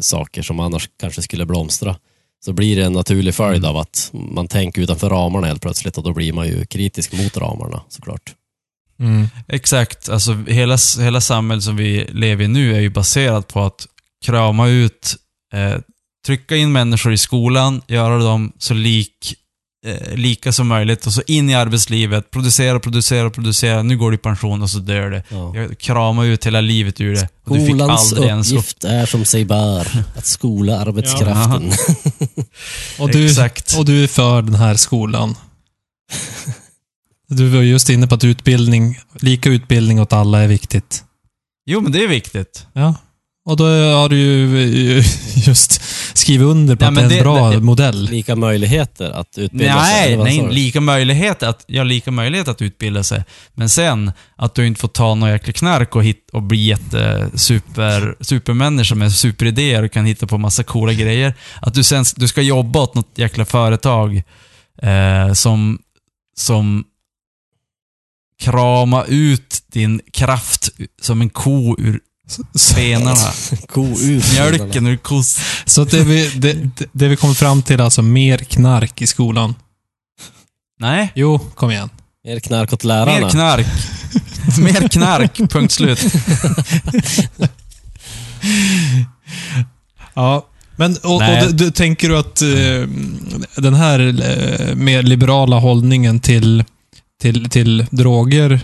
[0.00, 1.96] saker som annars kanske skulle blomstra.
[2.44, 3.70] Så blir det en naturlig följd Mm.
[3.70, 7.36] av att man tänker utanför ramarna helt plötsligt och då blir man ju kritisk mot
[7.36, 8.32] ramarna såklart.
[9.00, 9.28] Mm.
[9.48, 10.08] Exakt.
[10.08, 13.86] Alltså hela, hela samhället som vi lever i nu är ju baserat på att
[14.24, 15.16] krama ut,
[15.54, 15.74] eh,
[16.26, 19.34] trycka in människor i skolan, göra dem så lik,
[19.86, 23.82] eh, lika som möjligt och så in i arbetslivet, producera, producera, producera.
[23.82, 25.22] Nu går du i pension och så dör det.
[25.28, 25.56] Ja.
[25.56, 27.28] Jag kramar ut hela livet ur det.
[27.44, 29.86] Skolans uppgift är som sig bör,
[30.16, 31.72] att skola arbetskraften.
[32.98, 33.74] Och, du, Exakt.
[33.78, 35.34] och du är för den här skolan.
[37.28, 41.04] Du var just inne på att utbildning, lika utbildning åt alla är viktigt.
[41.66, 42.66] Jo, men det är viktigt.
[42.72, 42.94] Ja.
[43.44, 45.02] Och då har du ju
[45.46, 45.80] just
[46.14, 48.04] skrivit under på Ja, att det är en det- bra det- modell.
[48.04, 50.16] Lika möjligheter att utbilda sig.
[50.16, 50.48] Nej, sa nej, du?
[50.50, 53.24] lika möjlighet att, ja, lika möjlighet att utbilda sig.
[53.54, 57.30] Men sen, att du inte får ta någon jäkla knark och, hit, och bli jätte
[57.34, 61.34] super, supermänniska med superidéer och kan hitta på massa coola grejer.
[61.60, 64.22] Att du sen du ska jobba åt något jäkla företag
[64.82, 65.78] eh, som,
[66.36, 66.84] som
[68.42, 70.68] krama ut din kraft
[71.02, 72.00] som en ko ur
[72.54, 73.32] spenarna.
[73.68, 74.32] Ko ut.
[74.32, 75.38] Mjölken ur kos...
[75.64, 76.56] Så att det vi, det,
[76.92, 79.54] det- vi kommer fram till är alltså mer knark i skolan.
[80.80, 81.90] Nej, Jo, kom igen.
[82.24, 83.20] Mer knark åt lärarna.
[83.20, 83.66] mer knark.
[84.58, 86.04] mer knark, punkt slut.
[90.14, 90.46] Ja.
[90.76, 92.88] Men, och, och du, du, tänker du att eh,
[93.62, 96.64] den här eh, mer liberala hållningen till,
[97.22, 98.60] till, till droger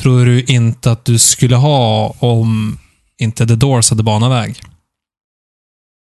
[0.00, 2.78] tror du inte att du skulle ha om
[3.18, 4.60] inte The Doors hade banat väg?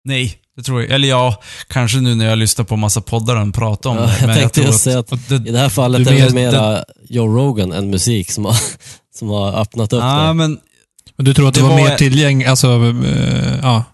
[0.04, 0.90] Nej, det tror jag.
[0.90, 4.16] Eller ja, kanske nu när jag lyssnar på massa poddar och pratar om Ja, det.
[4.20, 6.34] jag Men tänkte tror just säga att Och det, I det här fallet är det
[6.34, 8.56] mera Joe Rogan än musik som har,
[9.14, 10.34] som har öppnat upp Ja, det.
[10.34, 10.58] men
[11.16, 12.68] men du tror att det, det var, var- mer tillgänglig, alltså,
[13.06, 13.84] eh, ja,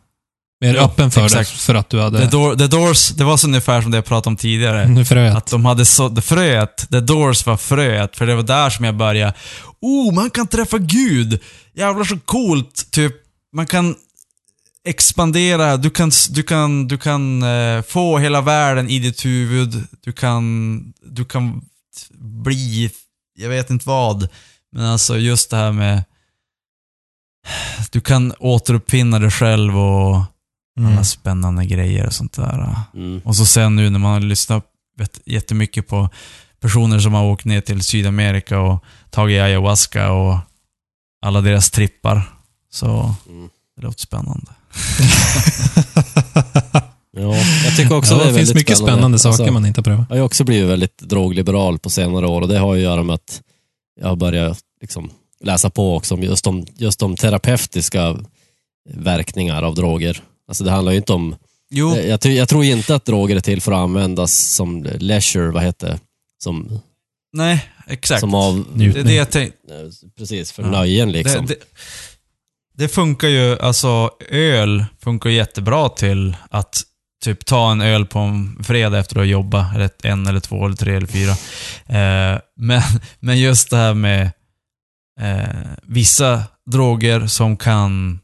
[0.64, 1.52] mer Jo, öppen för exakt.
[1.52, 2.18] det, för att du hade...
[2.18, 5.04] The, Door, The Doors, det var så ungefär som det jag pratade om tidigare.
[5.04, 5.36] Fröet.
[5.36, 8.96] Att de hade så, fröet, The Doors var fröet, för det var där som jag
[8.96, 9.34] började.
[9.80, 11.40] Oh, man kan träffa Gud!
[11.74, 12.90] Jävlar så coolt!
[12.90, 13.12] Typ,
[13.52, 13.94] man kan
[14.84, 19.86] expandera, du kan, du kan, du kan eh, få hela världen i ditt huvud.
[20.04, 21.62] Du kan, du kan
[22.44, 22.90] bli,
[23.36, 24.28] jag vet inte vad.
[24.72, 26.04] Men alltså just det här med,
[27.90, 30.22] du kan återuppfinna dig själv och
[30.78, 30.92] Mm.
[30.92, 32.76] alla spännande grejer och sånt där.
[32.94, 33.20] Mm.
[33.24, 34.64] Och så sen nu när man har lyssnat
[34.98, 36.09] vet, jättemycket på
[36.60, 40.36] personer som har åkt ner till Sydamerika och tagit ayahuasca och
[41.26, 42.22] alla deras trippar.
[42.70, 43.48] Så Mm.
[43.76, 44.46] det låter spännande.
[47.16, 47.34] Ja,
[47.64, 50.06] jag tycker också ja, det är det finns mycket spännande, saker Alltså, man inte prövat.
[50.10, 53.02] Jag har också blivit väldigt drogliberal på senare år och det har ju att göra
[53.02, 53.42] med att
[54.01, 55.10] jag har börjat liksom
[55.40, 58.16] läsa på också om just de, just de terapeutiska
[58.94, 60.22] verkningar av droger.
[60.48, 61.36] Alltså det handlar ju inte om...
[61.70, 65.50] Jo, Jag, ty- jag tror inte att droger är till för att användas som leisure,
[65.50, 65.98] vad heter det?
[66.44, 66.80] Som,
[67.32, 67.68] nej.
[67.86, 68.20] exakt.
[68.20, 68.66] Som av...
[68.74, 69.74] det är det jag tänkte.
[69.74, 70.70] eh, Precis, för Ja.
[70.70, 71.46] nöjen liksom.
[71.46, 71.64] Det, det,
[72.76, 76.82] det funkar ju, alltså öl funkar jättebra till att
[77.24, 79.74] typ ta en öl på en fredag efter att ha jobbat.
[79.74, 81.30] Eller en eller två eller tre eller fyra.
[81.86, 82.82] Eh, men,
[83.20, 84.30] men just det här med
[85.20, 88.20] eh, vissa droger som kan,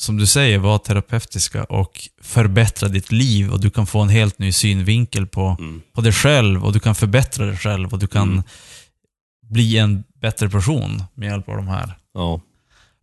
[0.00, 4.38] som du säger, vara terapeutiska och förbättra ditt liv och du kan få en helt
[4.38, 5.82] ny synvinkel på, Mm.
[5.94, 8.42] på dig själv och du kan förbättra dig själv och du kan Mm.
[9.50, 12.40] bli en bättre person med hjälp av de här Ja.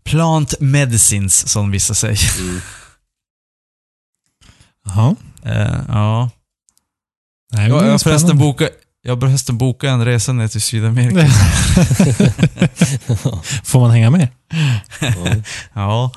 [0.04, 2.40] plant medicines, som vissa säger.
[2.42, 2.62] Mm.
[4.86, 5.16] Jaha.
[5.44, 6.30] Eh, ja.
[7.54, 8.44] Nej, Jag, har förresten spännande.
[8.44, 8.70] boka,
[9.02, 11.28] jag har förresten bokat en resa ner till Sydamerika.
[13.64, 14.28] Får man hänga med?
[15.74, 16.12] ja.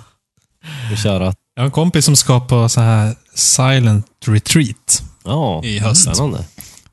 [0.92, 1.34] Och köra.
[1.54, 5.02] Jag har en kompis som ska på så här silent retreat.
[5.24, 6.02] Ja, I höst.
[6.02, 6.44] spännande.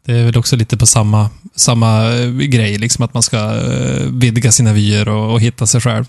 [0.06, 4.02] Det är väl också lite på samma, samma eh, grej, liksom att man ska eh,
[4.11, 6.06] vidga sina vyer och, och hitta sig själv.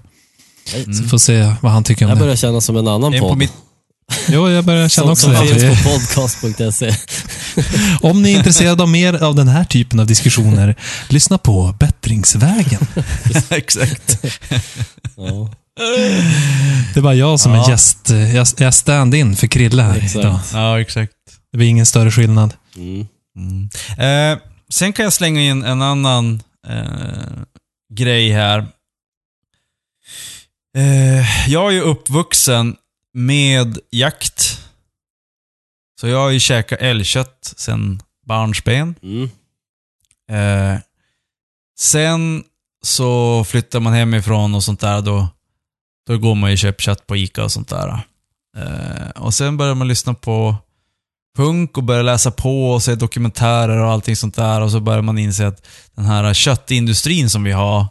[0.74, 0.94] Mm.
[0.94, 2.24] Så får se vad han tycker Det om det.
[2.24, 3.38] börjar kännas som en annan En podd.
[3.38, 3.52] mitt,
[4.28, 5.54] Jo, jag börjar känna som, också det.
[5.60, 6.94] finns på podcast.se.
[8.02, 10.74] Om ni är intresserade av mer av den här typen av diskussioner,
[11.08, 12.80] lyssna på Bättringsvägen.
[13.50, 14.24] exakt.
[15.16, 15.50] Ja,
[16.94, 17.64] Det är bara jag som Ja.
[17.66, 18.10] är gäst.
[18.34, 20.16] Jag jag stand-in för Krille här Exakt.
[20.16, 20.40] idag.
[20.52, 21.12] Ja, exakt.
[21.52, 22.54] Det blir ingen större skillnad.
[22.76, 23.06] mm.
[23.36, 23.68] Mm.
[24.34, 24.38] Eh,
[24.70, 27.42] sen kan jag slänga in en annan eh,
[27.94, 28.58] grej här.
[30.76, 32.76] Eh, jag är ju uppvuxen
[33.14, 34.60] med jakt.
[36.00, 38.94] Så jag har ju käkat älgkött sedan barnsben.
[39.02, 39.30] Mm.
[40.30, 40.80] Eh,
[41.80, 42.44] sen
[42.84, 45.00] så flyttar man hemifrån och sånt där.
[45.02, 45.28] Då,
[46.08, 48.00] då går man ju kött på Ica och sånt där.
[48.56, 50.56] Eh, och sen börjar man lyssna på
[51.36, 54.60] punk och börjar läsa på och se dokumentärer och allting sånt där.
[54.60, 57.86] Och så börjar man inse att den här köttindustrin som vi har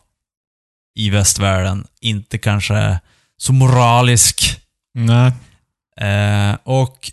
[0.96, 3.00] i västvärlden inte kanske är
[3.38, 4.62] så moralisk.
[4.94, 5.32] Nej.
[6.02, 7.12] Eh, och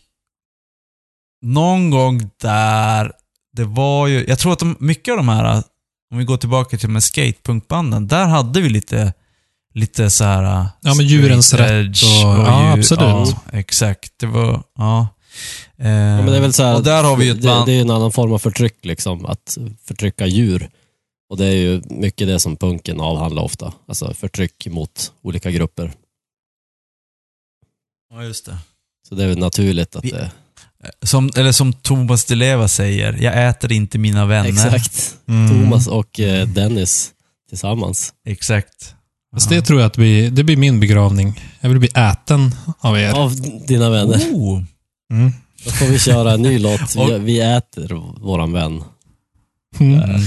[1.42, 3.12] någon gång där,
[3.52, 5.62] det var ju, jag tror att de, mycket av de här,
[6.10, 9.12] om vi går tillbaka till med skatepunkbanden, där hade vi lite,
[9.74, 13.00] lite så här Ja, men djurens rätt edge och- ja, absolut.
[13.00, 14.12] Ja, exakt.
[14.16, 15.08] Det var, ja.
[15.78, 17.48] Eh, Ja, men det är väl så här, och där har vi ju ett det,
[17.48, 17.66] band.
[17.66, 20.70] det är en annan form av förtryck, liksom, att förtrycka djur.
[21.30, 23.72] Och det är ju mycket det som punken avhandlar ofta.
[23.88, 25.92] Alltså förtryck mot olika grupper.
[28.14, 28.56] Ja, just det.
[29.08, 30.30] Så det är väl naturligt att Vi- det...
[31.02, 34.48] Som, eller som Thomas Di Leva säger, jag äter inte mina vänner.
[34.48, 35.16] Exakt.
[35.28, 35.48] Mm.
[35.48, 37.12] Thomas och eh, Dennis
[37.48, 38.14] tillsammans.
[38.26, 38.94] Exakt.
[39.34, 41.40] Fast det tror jag att vi, det blir min begravning.
[41.60, 43.12] Jag vill bli äten av er.
[43.12, 43.32] Av
[43.66, 44.16] dina vänner.
[44.32, 44.62] Oh.
[45.12, 45.32] Mm.
[45.64, 46.96] Då får vi köra en ny låt.
[46.96, 48.82] Vi, vi äter våran vän.
[49.80, 50.20] Mm.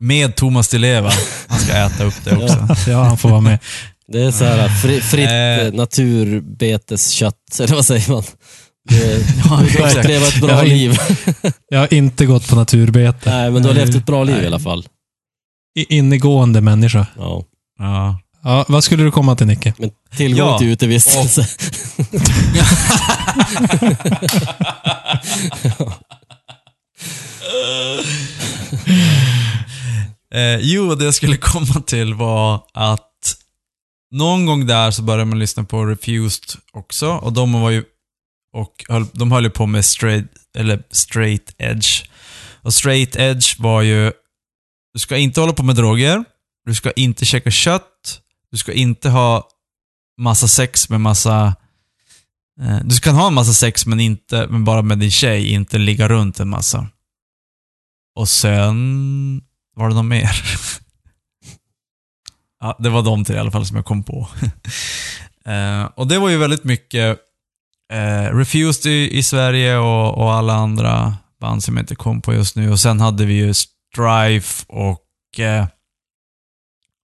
[0.00, 1.10] Med Thomas Di Leva.
[1.48, 2.90] Han ska äta upp det också.
[2.90, 3.58] Ja, han får vara med.
[4.08, 5.58] Det är så här fri, fritt Eh.
[5.58, 8.22] eh, naturbeteskött, eller vad säger man?
[8.88, 8.96] Det,
[9.44, 10.98] Ja, du har levt ett Jag bra har in- liv.
[11.68, 13.30] Jag har inte gått på naturbete.
[13.30, 14.46] Nej, men du har levt ett bra liv i Nej.
[14.46, 14.86] alla fall.
[15.78, 17.06] I- Innegående människa.
[17.18, 17.44] Ja.
[17.78, 18.18] Ja.
[18.44, 19.74] Ja, vad skulle du komma till Nicke?
[19.78, 21.46] Men tillgång Ja, till utevistelse.
[30.34, 33.36] Eh, jo, det jag skulle komma till var att
[34.12, 37.84] någon gång där så började man lyssna på Refused också och de var ju
[38.52, 40.26] och höll, de höll ju på med straight,
[40.58, 42.04] eller straight edge.
[42.62, 44.12] Och straight edge var ju,
[44.94, 46.24] du ska inte hålla på med droger,
[46.66, 48.20] du ska inte käka kött,
[48.52, 49.48] du ska inte ha
[50.18, 51.54] massa sex med massa
[52.60, 55.78] eh, du kan ha en massa sex men inte, men bara med din tjej, inte
[55.78, 56.86] ligga runt en massa.
[58.14, 59.42] Och sen
[59.76, 60.30] var det något mer?
[62.60, 64.28] ja, det var de tre i alla fall som jag kom på.
[65.50, 67.18] eh, och det var ju väldigt mycket
[67.92, 72.34] eh, Refused i, i Sverige och, och alla andra band som jag inte kom på
[72.34, 72.70] just nu.
[72.70, 75.66] Och sen hade vi ju Strife och eh,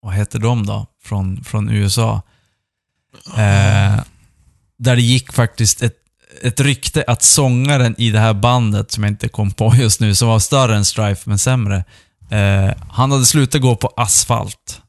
[0.01, 0.87] vad heter de då?
[1.09, 2.23] Från, från USA.
[3.27, 4.01] Eh,
[4.79, 5.95] där det gick faktiskt ett,
[6.43, 10.15] ett rykte att sångaren i det här bandet, som jag inte kom på just nu,
[10.15, 11.85] som var större än Strife men sämre,
[12.31, 14.81] eh, han hade slutat gå på asfalt.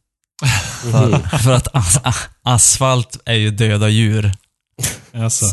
[0.82, 2.00] För, för att as,
[2.44, 4.32] asfalt är ju döda djur.
[5.14, 5.46] Alltså.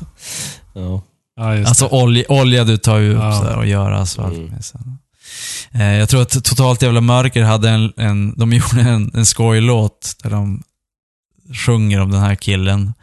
[0.75, 1.03] Ja.
[1.37, 3.39] Ja, Alltså olja, olja du tar ju upp Ja.
[3.41, 4.47] så här och gör asfalt Mm.
[4.51, 4.65] med.
[4.65, 4.99] Sen.
[5.73, 10.17] Eh, jag tror att Totalt Jävla Mörker hade en, en de gjorde en, en skojlåt
[10.23, 10.63] där de
[11.67, 12.95] sjunger om den här killen.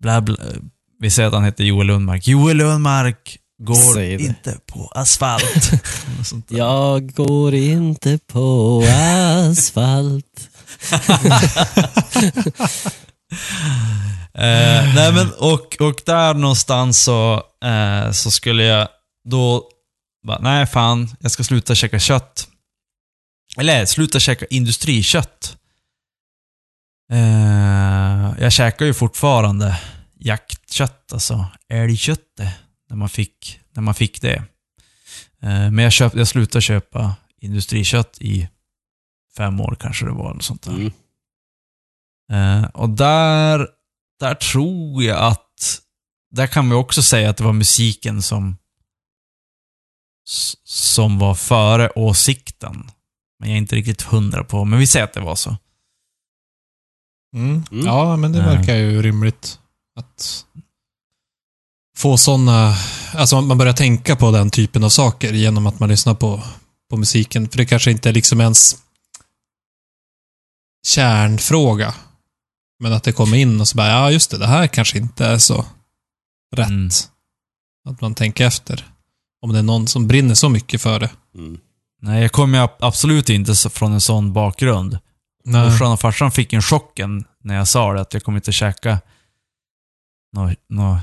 [0.00, 0.36] Bla, bla.
[1.00, 2.28] Vi säger att han heter Joel Lundmark.
[2.28, 5.70] Joel Lundmark går inte på asfalt.
[6.48, 10.48] Jag går inte på asfalt.
[14.34, 18.88] Eh, nej men, och, och där någonstans så, eh, så skulle jag
[19.28, 19.68] då
[20.22, 22.48] bara, nej fan, jag ska sluta käka kött.
[23.56, 25.56] Eller sluta käka industrikött.
[27.12, 29.80] Eh, jag käkar ju fortfarande
[30.14, 32.48] jaktkött, alltså älgköttet,
[32.88, 34.36] när man fick, när man fick det.
[35.42, 38.48] Eh, men jag, köp, jag slutade köpa industrikött i
[39.36, 40.72] fem år kanske det var, eller sånt där.
[40.72, 40.92] Mm.
[42.32, 43.68] Eh, och där,
[44.20, 45.80] där tror jag att,
[46.30, 48.56] där kan vi också säga att det var musiken som,
[50.64, 52.90] som var före åsikten.
[53.38, 55.56] Men jag är inte riktigt hundra på, men vi säger att det var så.
[57.36, 57.64] Mm.
[57.70, 57.86] Mm.
[57.86, 58.44] Ja, men det Ja.
[58.44, 59.58] verkar ju rimligt.
[59.96, 60.46] Att
[61.96, 62.74] få sådana...
[63.14, 66.42] Alltså man börjar tänka på den typen av saker genom att man lyssnar på,
[66.90, 67.48] på musiken.
[67.48, 68.76] För det kanske inte är liksom ens
[70.86, 71.94] kärnfråga.
[72.78, 75.26] Men att det kommer in och så bara, ja just det, det här kanske inte
[75.26, 75.66] är så
[76.56, 76.68] rätt.
[76.68, 76.88] Mm.
[77.88, 78.86] Att man tänker efter.
[79.42, 81.10] Om det är någon som brinner så mycket för det.
[81.34, 81.58] Mm.
[82.02, 84.98] Nej, jag kommer ju absolut inte så- från en sån bakgrund.
[85.44, 85.70] Nej.
[85.70, 89.00] Morsan och farsan fick en chocken när jag sa det, att jag kommer inte käka
[90.36, 90.98] något nå,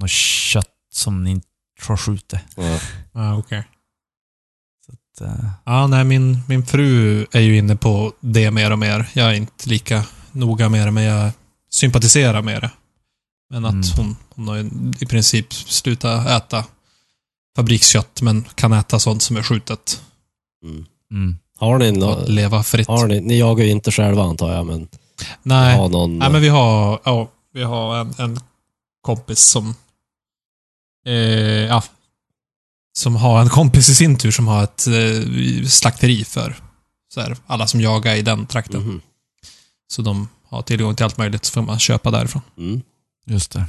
[0.00, 1.46] nå kött som ni inte
[1.86, 2.40] har skjutit.
[2.56, 2.78] Ja.
[3.12, 3.64] Ja, okej.
[5.18, 5.30] Så, eh,
[5.64, 9.08] Ja, nej, min, min fru är ju inne på det mer och mer.
[9.12, 11.30] Jag är inte lika noga med det, men jag
[11.70, 12.70] sympatiserar med det.
[13.50, 13.86] Men att Mm.
[13.96, 14.58] hon, hon har
[15.02, 16.64] i princip slutat äta
[17.56, 20.02] fabrikskött, men kan äta sånt som är skjutet.
[20.64, 20.84] Mm.
[21.10, 21.38] mm.
[21.58, 22.88] Har ni Och nå- leva fritt.
[22.88, 24.88] har ni, ni jagar ju inte själva antar jag, men
[25.42, 26.18] Nej, har någon...
[26.18, 28.40] nej, men vi har, ja, vi har en, en
[29.02, 29.74] kompis som
[31.06, 31.14] eh,
[31.66, 31.82] ja,
[32.98, 36.56] som har en kompis i sin tur som har ett eh, slakteri för
[37.14, 38.80] så här, alla som jagar i den trakten.
[38.82, 39.00] Mhm.
[39.92, 42.42] Så de har tillgång till allt möjligt så får man köpa därifrån.
[42.58, 42.82] Mm.
[43.26, 43.64] Just det.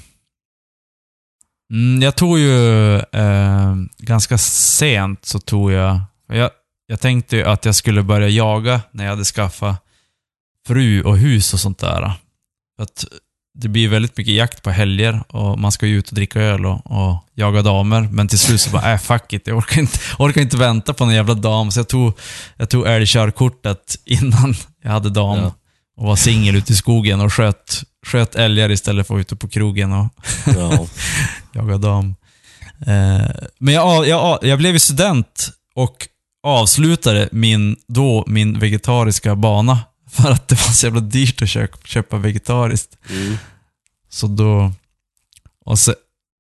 [1.72, 6.50] Mm, jag tog ju eh, ganska sent så tog jag, jag...
[6.90, 9.86] Jag tänkte ju att jag skulle börja jaga när jag hade skaffat
[10.68, 12.12] fru och hus och sånt där.
[12.76, 13.06] För att
[13.60, 16.66] det blir väldigt mycket jakt på helger och man ska ju ut och dricka öl
[16.66, 18.02] och, och jaga damer.
[18.02, 21.06] Men till slut så bara, äh fuck it, jag orkar inte, orkar inte vänta på
[21.06, 21.72] någon jävla dam.
[21.72, 22.20] Så jag tog,
[22.58, 25.40] jag tog älgkörkortet innan jag hade dam.
[25.40, 25.54] Ja.
[25.98, 29.36] Och var singel ute i skogen och sköt, sköt älgar istället för att vara ute
[29.36, 30.08] på krogen och
[30.46, 30.88] Ja.
[31.54, 32.16] jaga dam.
[32.80, 33.30] Eh,
[33.60, 36.08] men jag, jag, jag blev ju student och
[36.44, 39.80] avslutade min, då min vegetariska bana.
[40.10, 42.98] För att det var så jävla dyrt att köpa, köpa vegetariskt.
[43.10, 43.38] Mm.
[44.10, 44.72] Så då...
[45.66, 45.94] Och se,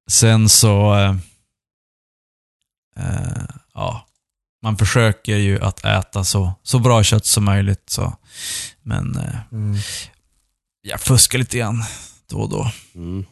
[0.09, 0.95] sen så...
[0.95, 1.15] Eh,
[2.97, 3.43] eh,
[3.73, 4.03] ja.
[4.63, 7.89] Man försöker ju att äta så, så bra kött som möjligt.
[7.89, 8.17] Så.
[8.83, 9.79] Men eh,
[10.81, 11.83] jag fuskar lite grann
[12.29, 12.71] då och då.
[12.95, 13.25] Mm.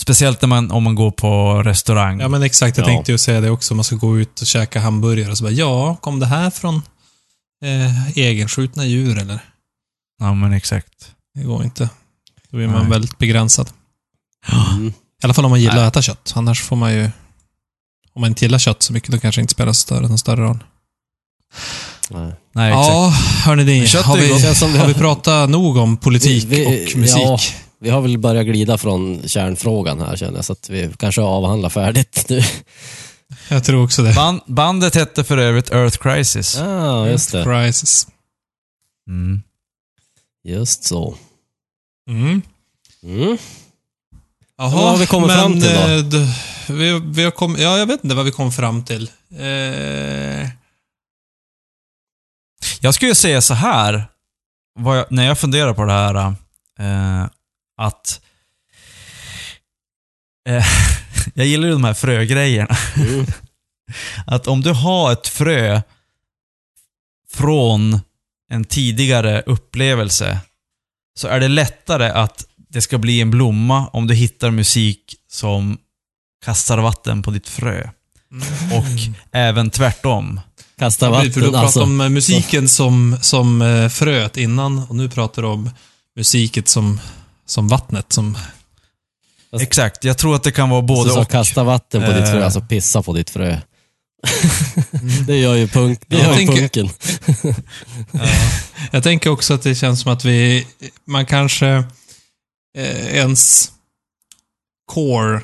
[0.00, 2.20] Speciellt när man, om man går på restaurang.
[2.20, 2.76] Ja, men exakt.
[2.76, 2.88] Jag Ja.
[2.88, 3.74] tänkte ju säga det också.
[3.74, 6.82] Man ska gå ut och käka hamburgare och så bara, ja, kom det här från
[7.64, 9.38] eh, egenskjutna djur eller?
[10.18, 11.14] Ja, men exakt.
[11.34, 11.90] Det går inte.
[12.50, 12.90] Då blir man Nej.
[12.90, 13.70] väldigt begränsad.
[14.72, 14.88] Mm.
[14.88, 14.92] I
[15.24, 15.84] alla fall om man gillar Nej.
[15.84, 16.32] att äta kött.
[16.36, 17.10] Annars får man ju...
[18.14, 20.18] Om man inte gillar kött så mycket, då kanske det inte spelar så större, någon
[20.18, 20.64] större roll.
[22.14, 22.32] Nej.
[22.54, 22.88] Nej, exakt.
[22.88, 23.12] Ja,
[23.44, 23.86] hörni ni.
[23.86, 24.78] Kött är Har vi, gott.
[24.80, 27.22] Har vi pratat nog om politik Vi- vi- och musik?
[27.22, 27.38] ja.
[27.80, 31.68] Vi har väl börjat glida från kärnfrågan här känner jag, så att vi kanske avhandlar
[31.68, 32.42] färdigt nu.
[33.48, 34.14] Jag tror också det.
[34.14, 36.56] Band, bandet hette för övrigt Earth Crisis.
[36.58, 37.44] Ja, just det.
[37.44, 38.06] Crisis.
[39.08, 39.42] Mm.
[40.44, 41.14] Just så.
[42.10, 42.42] Mm.
[43.04, 43.38] Mm.
[44.58, 45.80] Jaha, vad har vi kommit men, fram till då?
[45.80, 46.32] eh, d-
[46.68, 49.10] vi, vi har kom, ja, jag vet inte vad vi kom fram till.
[49.38, 50.48] Eh,
[52.84, 54.04] Jag skulle säga så här,
[54.78, 56.14] jag, när jag funderar på det här,
[56.78, 57.26] eh,
[57.76, 58.20] att
[60.48, 60.64] eh,
[61.34, 62.76] jag gillar ju de här frögrejerna.
[62.96, 63.26] Mm.
[64.26, 65.82] Att om du har ett frö
[67.30, 68.00] från
[68.50, 70.40] en tidigare upplevelse
[71.14, 75.78] så är det lättare att det ska bli en blomma om du hittar musik som
[76.44, 77.90] kastar vatten på ditt frö.
[78.72, 80.40] Och även tvärtom.
[80.82, 81.82] Kasta Ja, precis, för du vatten pratade alltså.
[81.82, 85.70] om eh, musiken som, som eh, fröet innan och nu pratar du om
[86.16, 87.00] musiket som,
[87.46, 88.12] som vattnet.
[88.12, 88.34] Som,
[89.50, 91.30] Fast- Exakt, jag tror att det kan vara Både så och.
[91.30, 92.44] kasta vatten på ditt frö, Eh.
[92.44, 93.58] alltså pissa på ditt frö.
[95.26, 96.88] det gör ju, punk, det Jag gör ju tänker- punken.
[98.90, 100.66] jag tänker också att det känns som att vi,
[101.04, 101.68] man kanske
[102.78, 103.72] eh, ens
[104.92, 105.40] core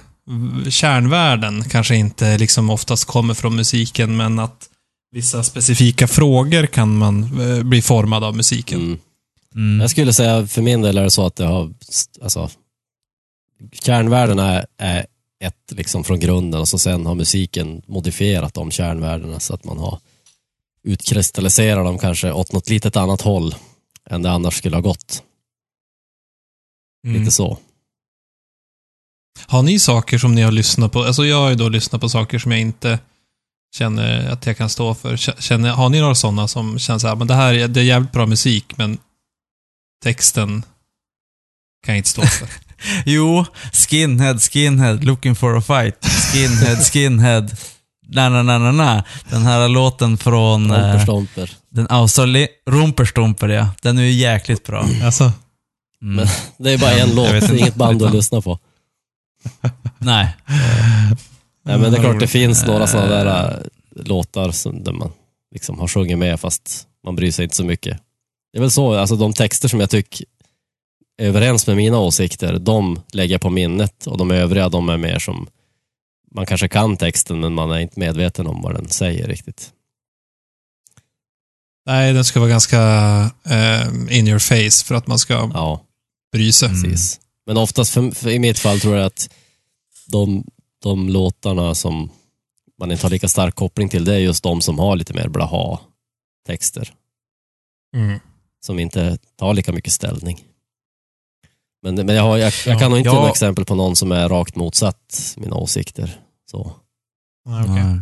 [0.70, 4.64] kärnvärden kanske inte liksom oftast kommer från musiken, men att
[5.10, 8.80] vissa specifika frågor kan man eh, bli formad av musiken.
[8.80, 8.98] Mm.
[9.54, 9.80] Mm.
[9.80, 11.74] Jag skulle säga för min del är det så att det har,
[12.22, 12.50] alltså,
[13.72, 15.06] kärnvärdena är, är
[15.40, 19.78] ett liksom från grunden och så sen har musiken modifierat de kärnvärdena så att man
[19.78, 19.98] har
[20.82, 23.54] utkristalliserat dem kanske åt något litet annat håll
[24.10, 25.22] än det annars skulle ha gått.
[27.06, 27.20] Mm.
[27.20, 27.58] Lite så.
[29.46, 31.02] Har ni saker som ni har lyssnat på?
[31.02, 32.98] Alltså jag har ju då lyssnat på saker som jag inte
[33.74, 35.16] känner att jag kan stå för.
[35.16, 37.84] Känner, har ni några sådana som känns så här, men det här är, det är
[37.84, 38.98] jävligt bra musik, men
[40.04, 40.62] texten
[41.86, 42.48] kan jag inte stå för.
[43.06, 46.04] Jo, skinhead, skinhead, looking for a fight.
[46.32, 47.48] Skinhead, skinhead.
[48.08, 49.04] Na, na, na, na, na.
[49.30, 50.72] Den här låten från
[51.06, 52.48] Romper, eh, den australi...
[52.70, 53.68] Rumperstomper, ja.
[53.82, 54.86] Den är ju jäkligt bra.
[55.04, 55.32] alltså,
[56.02, 56.16] Mm.
[56.16, 56.26] Men
[56.58, 57.62] det är bara en låt, Jag vet det är inte.
[57.62, 58.58] inget band att lyssna på.
[59.98, 60.36] Nej.
[61.68, 62.86] Nej, men det är klart det finns några Eh.
[62.86, 63.50] sådana där
[63.96, 65.12] äh, låtar som, där man
[65.54, 67.98] liksom har sjungit med fast man bryr sig inte så mycket.
[68.52, 70.26] Det är väl så, alltså de texter som jag tycker
[71.22, 74.96] är överens med mina åsikter, de lägger jag på minnet och de övriga de är
[74.96, 75.46] mer som,
[76.34, 79.72] man kanske kan texten men man är inte medveten om vad den säger riktigt.
[81.86, 82.80] nej, den ska vara ganska
[83.44, 83.88] eh,
[84.18, 85.84] in your face för att man ska Ja,
[86.32, 86.68] bry sig.
[86.68, 86.82] Mm.
[86.82, 87.20] precis.
[87.46, 89.30] Men oftast, för, för i mitt fall tror jag att
[90.06, 90.44] de,
[90.82, 92.10] de låtarna som
[92.78, 95.28] man inte har lika stark koppling till, det är just de som har lite mer
[95.28, 95.80] blaha
[96.46, 96.92] texter.
[97.96, 98.20] Mm.
[98.60, 100.44] som inte tar lika mycket ställning.
[101.82, 103.14] Men, men jag, har, jag, jag kan nog inte Ja.
[103.14, 106.20] något exempel på någon som är rakt motsatt mina åsikter.
[106.50, 106.60] Så.
[107.48, 107.84] Okej.
[107.84, 108.00] Nej.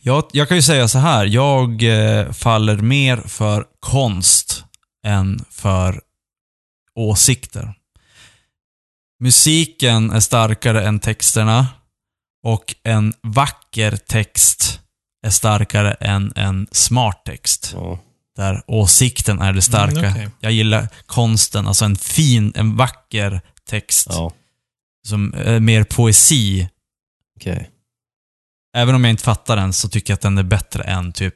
[0.00, 1.26] Jag, jag kan ju säga så här.
[1.26, 4.64] Jag eh, faller mer för konst
[5.06, 6.00] än för
[6.94, 7.74] åsikter.
[9.20, 11.66] Musiken är starkare än texterna
[12.52, 14.80] och en vacker text
[15.26, 17.72] är starkare än en smart text.
[17.74, 17.98] Ja.
[18.36, 19.98] Där åsikten är det starka.
[19.98, 20.28] Mm, okej.
[20.40, 24.32] Jag gillar konsten, alltså en fin, en vacker text Ja,
[25.08, 26.68] som är mer poesi
[27.36, 27.70] okej.
[28.76, 31.34] Även om jag inte fattar den så tycker jag att den är bättre än typ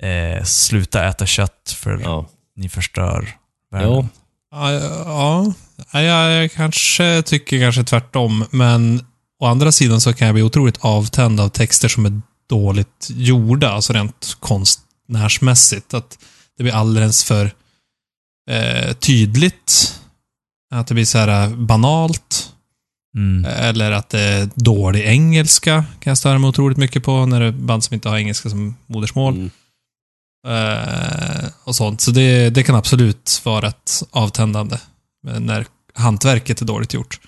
[0.00, 2.28] eh, Sluta äta kött för Ja.
[2.56, 3.36] ni förstör
[3.70, 3.88] världen.
[3.90, 4.08] Jo.
[4.50, 5.52] Ja, ja,
[5.92, 9.06] ja, jag, jag kanske tycker kanske tvärtom, men
[9.38, 13.70] å andra sidan så kan jag bli otroligt avtänd av texter som är dåligt gjorda,
[13.70, 15.94] alltså rent konstnärsmässigt.
[15.94, 16.18] Att
[16.56, 17.50] det blir alldeles för
[18.50, 20.00] eh, tydligt.
[20.74, 22.52] Att det blir så här eh, banalt.
[23.16, 23.44] Mm.
[23.44, 27.46] Eller att det är dålig engelska kan jag störa mig otroligt mycket på när det
[27.46, 29.34] är band som inte har engelska som modersmål.
[29.34, 29.50] Mm.
[30.46, 32.00] Eh, och sånt.
[32.00, 34.78] Så det, det kan absolut vara ett avtändande
[35.22, 37.20] när hantverket är dåligt gjort.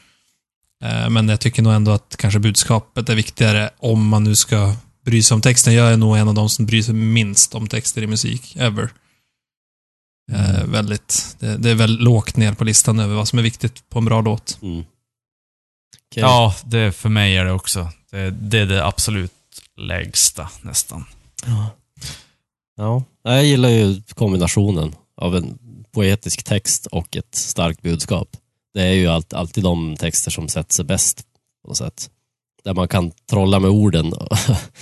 [0.85, 4.75] Eh, men jag tycker nog ändå att kanske budskapet är viktigare om man nu ska
[5.05, 5.75] bry sig om texten.
[5.75, 8.83] Jag är nog en av de som bryr sig minst om texter i musik, ever.
[10.33, 10.71] Eh, Mm.
[10.73, 13.99] väldigt, det, det är väl lågt ner på listan över vad som är viktigt på
[13.99, 14.59] en bra låt.
[14.63, 14.79] Mm.
[16.11, 16.21] Okej.
[16.23, 17.89] Ja, det, för mig är det också.
[18.11, 19.33] Det, det är det absolut
[19.77, 21.05] lägsta nästan.
[21.47, 21.71] Ja.
[22.77, 25.59] Ja, Jag gillar ju kombinationen av en
[25.93, 28.37] poetisk text och ett starkt budskap.
[28.75, 31.23] Det är ju allt, alltid de texter som sätter sig bäst
[31.63, 32.11] på något sätt.
[32.65, 34.13] Där man kan trolla med orden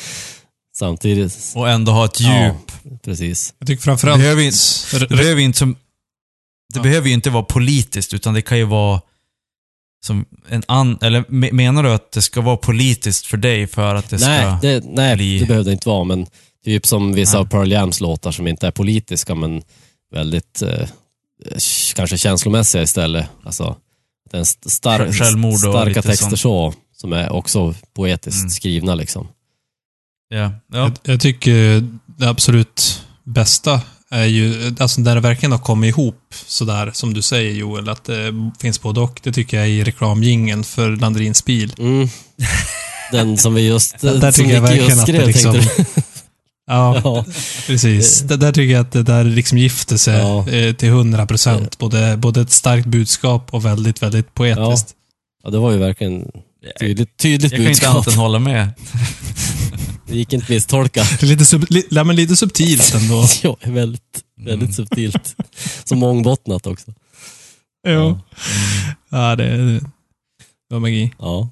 [0.79, 1.53] samtidigt.
[1.57, 2.31] Och ändå ha ett djup.
[2.31, 2.57] Ja,
[3.03, 3.55] precis.
[3.59, 4.19] Jag tycker framförallt...
[4.19, 6.83] Det behöver inte- Det behöver ju inte, som, det Ja.
[6.83, 9.01] behöver inte vara politiskt, utan det kan ju vara
[10.07, 13.95] som en an, eller me- menar du att det ska vara politiskt för dig för
[13.95, 14.29] att det ska...
[14.29, 16.27] nej, det, nej bli- det behöver det inte vara, men
[16.65, 17.41] typ som vissa Nej.
[17.41, 19.63] av Pearl Jams låtar som inte är politiska, men
[20.13, 20.89] väldigt eh,
[21.95, 23.27] kanske känslomässiga istället.
[23.45, 23.77] Alltså,
[24.31, 26.41] den st- star- Självmord och starka texter sånt.
[26.41, 28.51] så, som är också poetiskt Mm.
[28.51, 29.29] skrivna liksom.
[30.29, 30.39] Ja.
[30.39, 30.53] ja.
[30.79, 33.81] Jag, jag tycker det absolut bästa
[34.11, 38.05] är ju, alltså när det verkligen har kommit ihop sådär som du säger Joel, att
[38.05, 39.21] det finns både och.
[39.23, 41.75] Det tycker jag är i reklamjingeln för Landrins bil.
[41.79, 42.09] Mm.
[43.13, 46.05] Den som vi just, Där som tycker jag verkligen just att det skrev, liksom-?
[46.67, 47.25] Ja, Ja,
[47.67, 48.21] precis.
[48.21, 50.49] Det där tycker jag att det där liksom gifter sig Ja.
[50.49, 51.79] eh, till hundra procent.
[51.79, 54.95] Både, både ett starkt budskap och väldigt, väldigt poetiskt.
[55.45, 56.31] ja, det var ju verkligen
[56.81, 58.13] tydligt, tydligt Jag kan inte annat budskap.
[58.15, 58.69] än hålla med.
[60.09, 61.05] Det gick inte misstolka.
[61.23, 63.27] Lite, sub, li, nej, men lite subtilt ändå.
[63.43, 64.03] Ja, väldigt,
[64.41, 64.73] väldigt Mm.
[64.73, 65.37] subtilt.
[65.85, 66.93] Så mångbottnat också.
[67.89, 68.21] jo.
[69.11, 69.81] Ja, det, det
[70.71, 71.13] var magi.
[71.19, 71.49] Ja.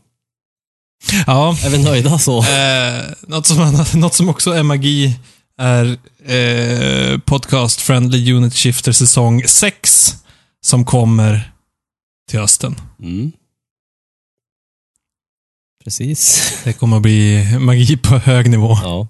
[1.26, 2.38] Ja, Är vi nöjda så?
[2.38, 5.18] Eh, något, som, något som också är magi
[5.58, 10.14] är eh, Podcast Friendly Unit Shifter säsong 6
[10.64, 11.52] som kommer
[12.30, 12.76] till hösten.
[13.02, 13.32] Mm.
[15.84, 16.52] Precis.
[16.64, 18.78] Det kommer att bli magi på hög nivå.
[18.82, 19.08] Ja.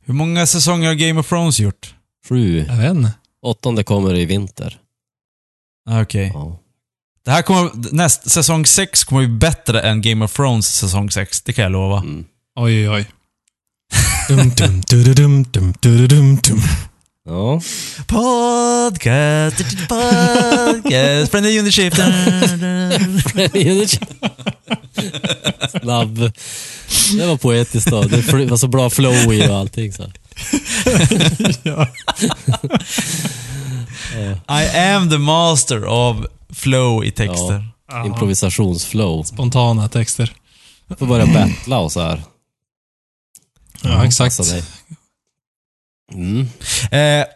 [0.00, 1.94] Hur många säsonger har Game of Thrones gjort?
[2.28, 2.64] Sju.
[2.68, 3.12] Jag vet inte.
[3.42, 4.78] Åttonde kommer i vinter.
[5.90, 6.30] Ah, Okej.
[6.34, 6.58] Ja.
[7.24, 11.42] Det här kommer, näst, säsong 6 kommer bli bättre än Game of Thrones säsong 6,
[11.42, 11.98] det kan jag lova.
[11.98, 12.24] Mm.
[12.56, 13.06] Oj, oj, oj.
[14.28, 15.44] Dum, dum, dum, dum,
[15.80, 16.62] dum, dum, dum.
[17.24, 17.60] Ja.
[18.06, 21.96] Podcast, podcast, från the Unishift.
[25.82, 26.32] Snabb.
[27.18, 28.02] Det var poetiskt då.
[28.02, 29.92] Det var så bra flow i och allting.
[29.92, 30.02] Så.
[34.48, 36.16] I am the master of
[36.52, 37.68] flow i texter.
[38.06, 39.22] Improvisationsflow.
[39.22, 40.32] Spontana texter.
[40.98, 42.22] Får börja battla och så här.
[43.82, 44.36] Ja, exakt.
[44.36, 44.64] Passa dig.
[46.14, 46.46] Mm.
[46.90, 47.26] Eh,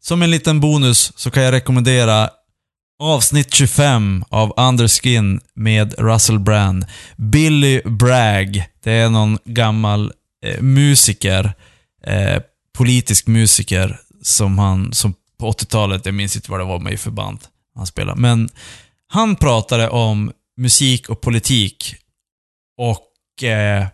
[0.00, 2.30] som en liten bonus så kan jag rekommendera
[2.98, 6.86] avsnitt 25 av Underskin med Russell Brand.
[7.16, 10.12] Billy Bragg, det är någon gammal
[10.44, 11.52] eh, musiker,
[12.06, 12.42] eh,
[12.78, 17.10] politisk musiker, som han, som på 80-talet, jag minns inte vad det var med för
[17.10, 17.38] band
[17.76, 18.48] han spelade, men
[19.08, 21.94] han pratade om musik och politik
[22.78, 23.86] och eh,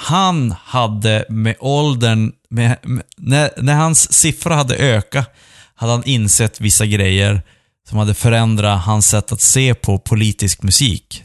[0.00, 5.34] han hade med åldern, med, med, när, när hans siffra hade ökat,
[5.74, 7.42] hade han insett vissa grejer
[7.88, 11.24] som hade förändrat hans sätt att se på politisk musik.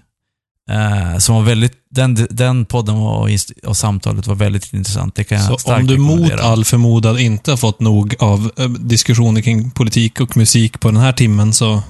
[0.69, 3.29] Eh, som var väldigt, den, den podden och,
[3.65, 5.15] och samtalet var väldigt intressant.
[5.15, 8.69] Det kan jag Så om du mot all förmodan inte har fått nog av eh,
[8.69, 11.83] diskussioner kring politik och musik på den här timmen så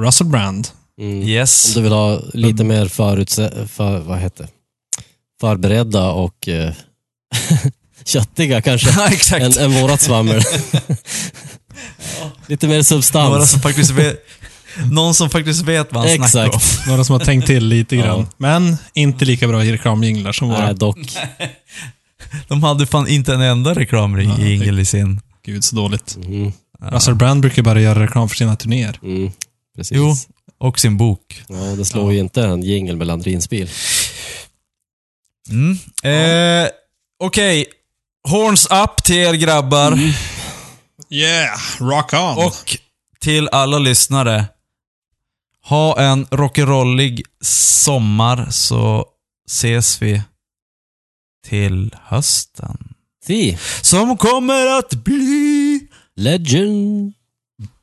[0.00, 0.68] Russell Brand.
[1.00, 1.22] Mm.
[1.22, 1.66] Yes.
[1.68, 3.68] Om du vill ha lite mer förutse...
[3.68, 4.48] För, vad heter?
[5.40, 6.72] Förberedda och eh,
[8.04, 8.90] köttiga kanske.
[8.96, 9.56] Ja, exakt.
[9.56, 10.42] än, än vårat svammel.
[12.46, 13.50] lite mer Några substans.
[13.50, 14.24] som faktiskt vet,
[14.90, 16.56] någon som faktiskt vet vad han snackar om.
[16.56, 16.86] Exakt.
[16.86, 18.20] Några som har tänkt till lite grann.
[18.20, 18.26] Ja.
[18.36, 20.64] Men inte lika bra i reklamjinglar som våra.
[20.64, 20.98] Nej, dock.
[22.48, 25.20] De hade fan inte en enda reklamjingel i sin...
[25.44, 26.16] Gud, så dåligt.
[26.16, 26.52] Mm.
[26.80, 28.98] Russell Brand brukar bara göra reklam för sina turnéer.
[29.02, 29.32] Mm.
[29.76, 29.96] Precis.
[29.96, 30.14] Jo,
[30.58, 31.42] och sin bok.
[31.48, 33.70] Ja, det slår ju inte en jingel med Landrins bil.
[35.50, 35.78] Mm.
[36.02, 36.68] Eh,
[37.24, 37.66] Okej.
[38.28, 39.98] Horns up till er grabbar.
[41.10, 42.44] Yeah, rock on!
[42.46, 42.78] Och
[43.20, 44.44] till alla lyssnare.
[45.64, 49.04] Ha en rock'n'rollig sommar så
[49.50, 50.22] ses vi
[51.46, 52.94] till hösten.
[53.26, 53.58] Si.
[53.82, 55.80] Som kommer att bli...
[56.16, 57.12] Legend.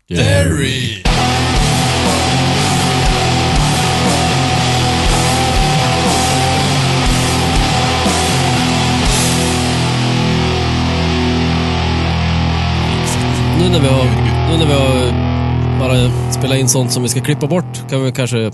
[0.08, 1.04] Derry.
[13.60, 14.06] Nu när vi har,
[14.50, 15.31] nu när vi har
[15.82, 18.52] bara spelat in sånt som vi ska klippa bort, kan vi kanske...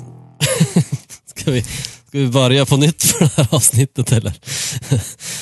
[1.26, 1.62] ska, vi,
[2.08, 4.34] ska vi börja på nytt för det här avsnittet eller?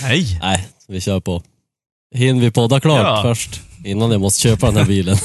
[0.02, 0.40] Nej.
[0.42, 1.44] Nej, vi kör på.
[2.16, 3.22] Hinner vi podda klart Ja.
[3.24, 3.62] först?
[3.84, 5.18] Innan jag måste köpa den här bilen.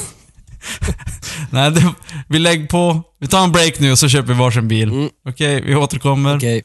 [1.49, 1.93] Nej, det,
[2.29, 3.01] vi lägger på.
[3.19, 4.89] Vi tar en break nu och så köper vi varsin bil.
[4.89, 5.09] Mm.
[5.29, 6.37] Okej, vi återkommer.
[6.37, 6.63] Okej.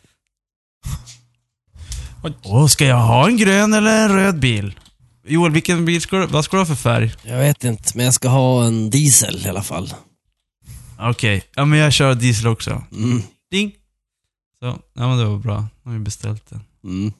[2.44, 4.74] Åh, ska jag ha en grön eller en röd bil?
[5.28, 7.12] Joel, vilken bil ska du, vad ska du ha för färg?
[7.22, 9.94] Jag vet inte, men jag ska ha en diesel i alla fall.
[10.98, 12.82] Okej, ja men jag kör diesel också.
[12.92, 13.22] Mm.
[13.50, 13.72] Ding!
[14.58, 15.60] Så, ja men det var bra.
[15.82, 16.60] Nu har vi beställt den.
[16.84, 17.12] Mm.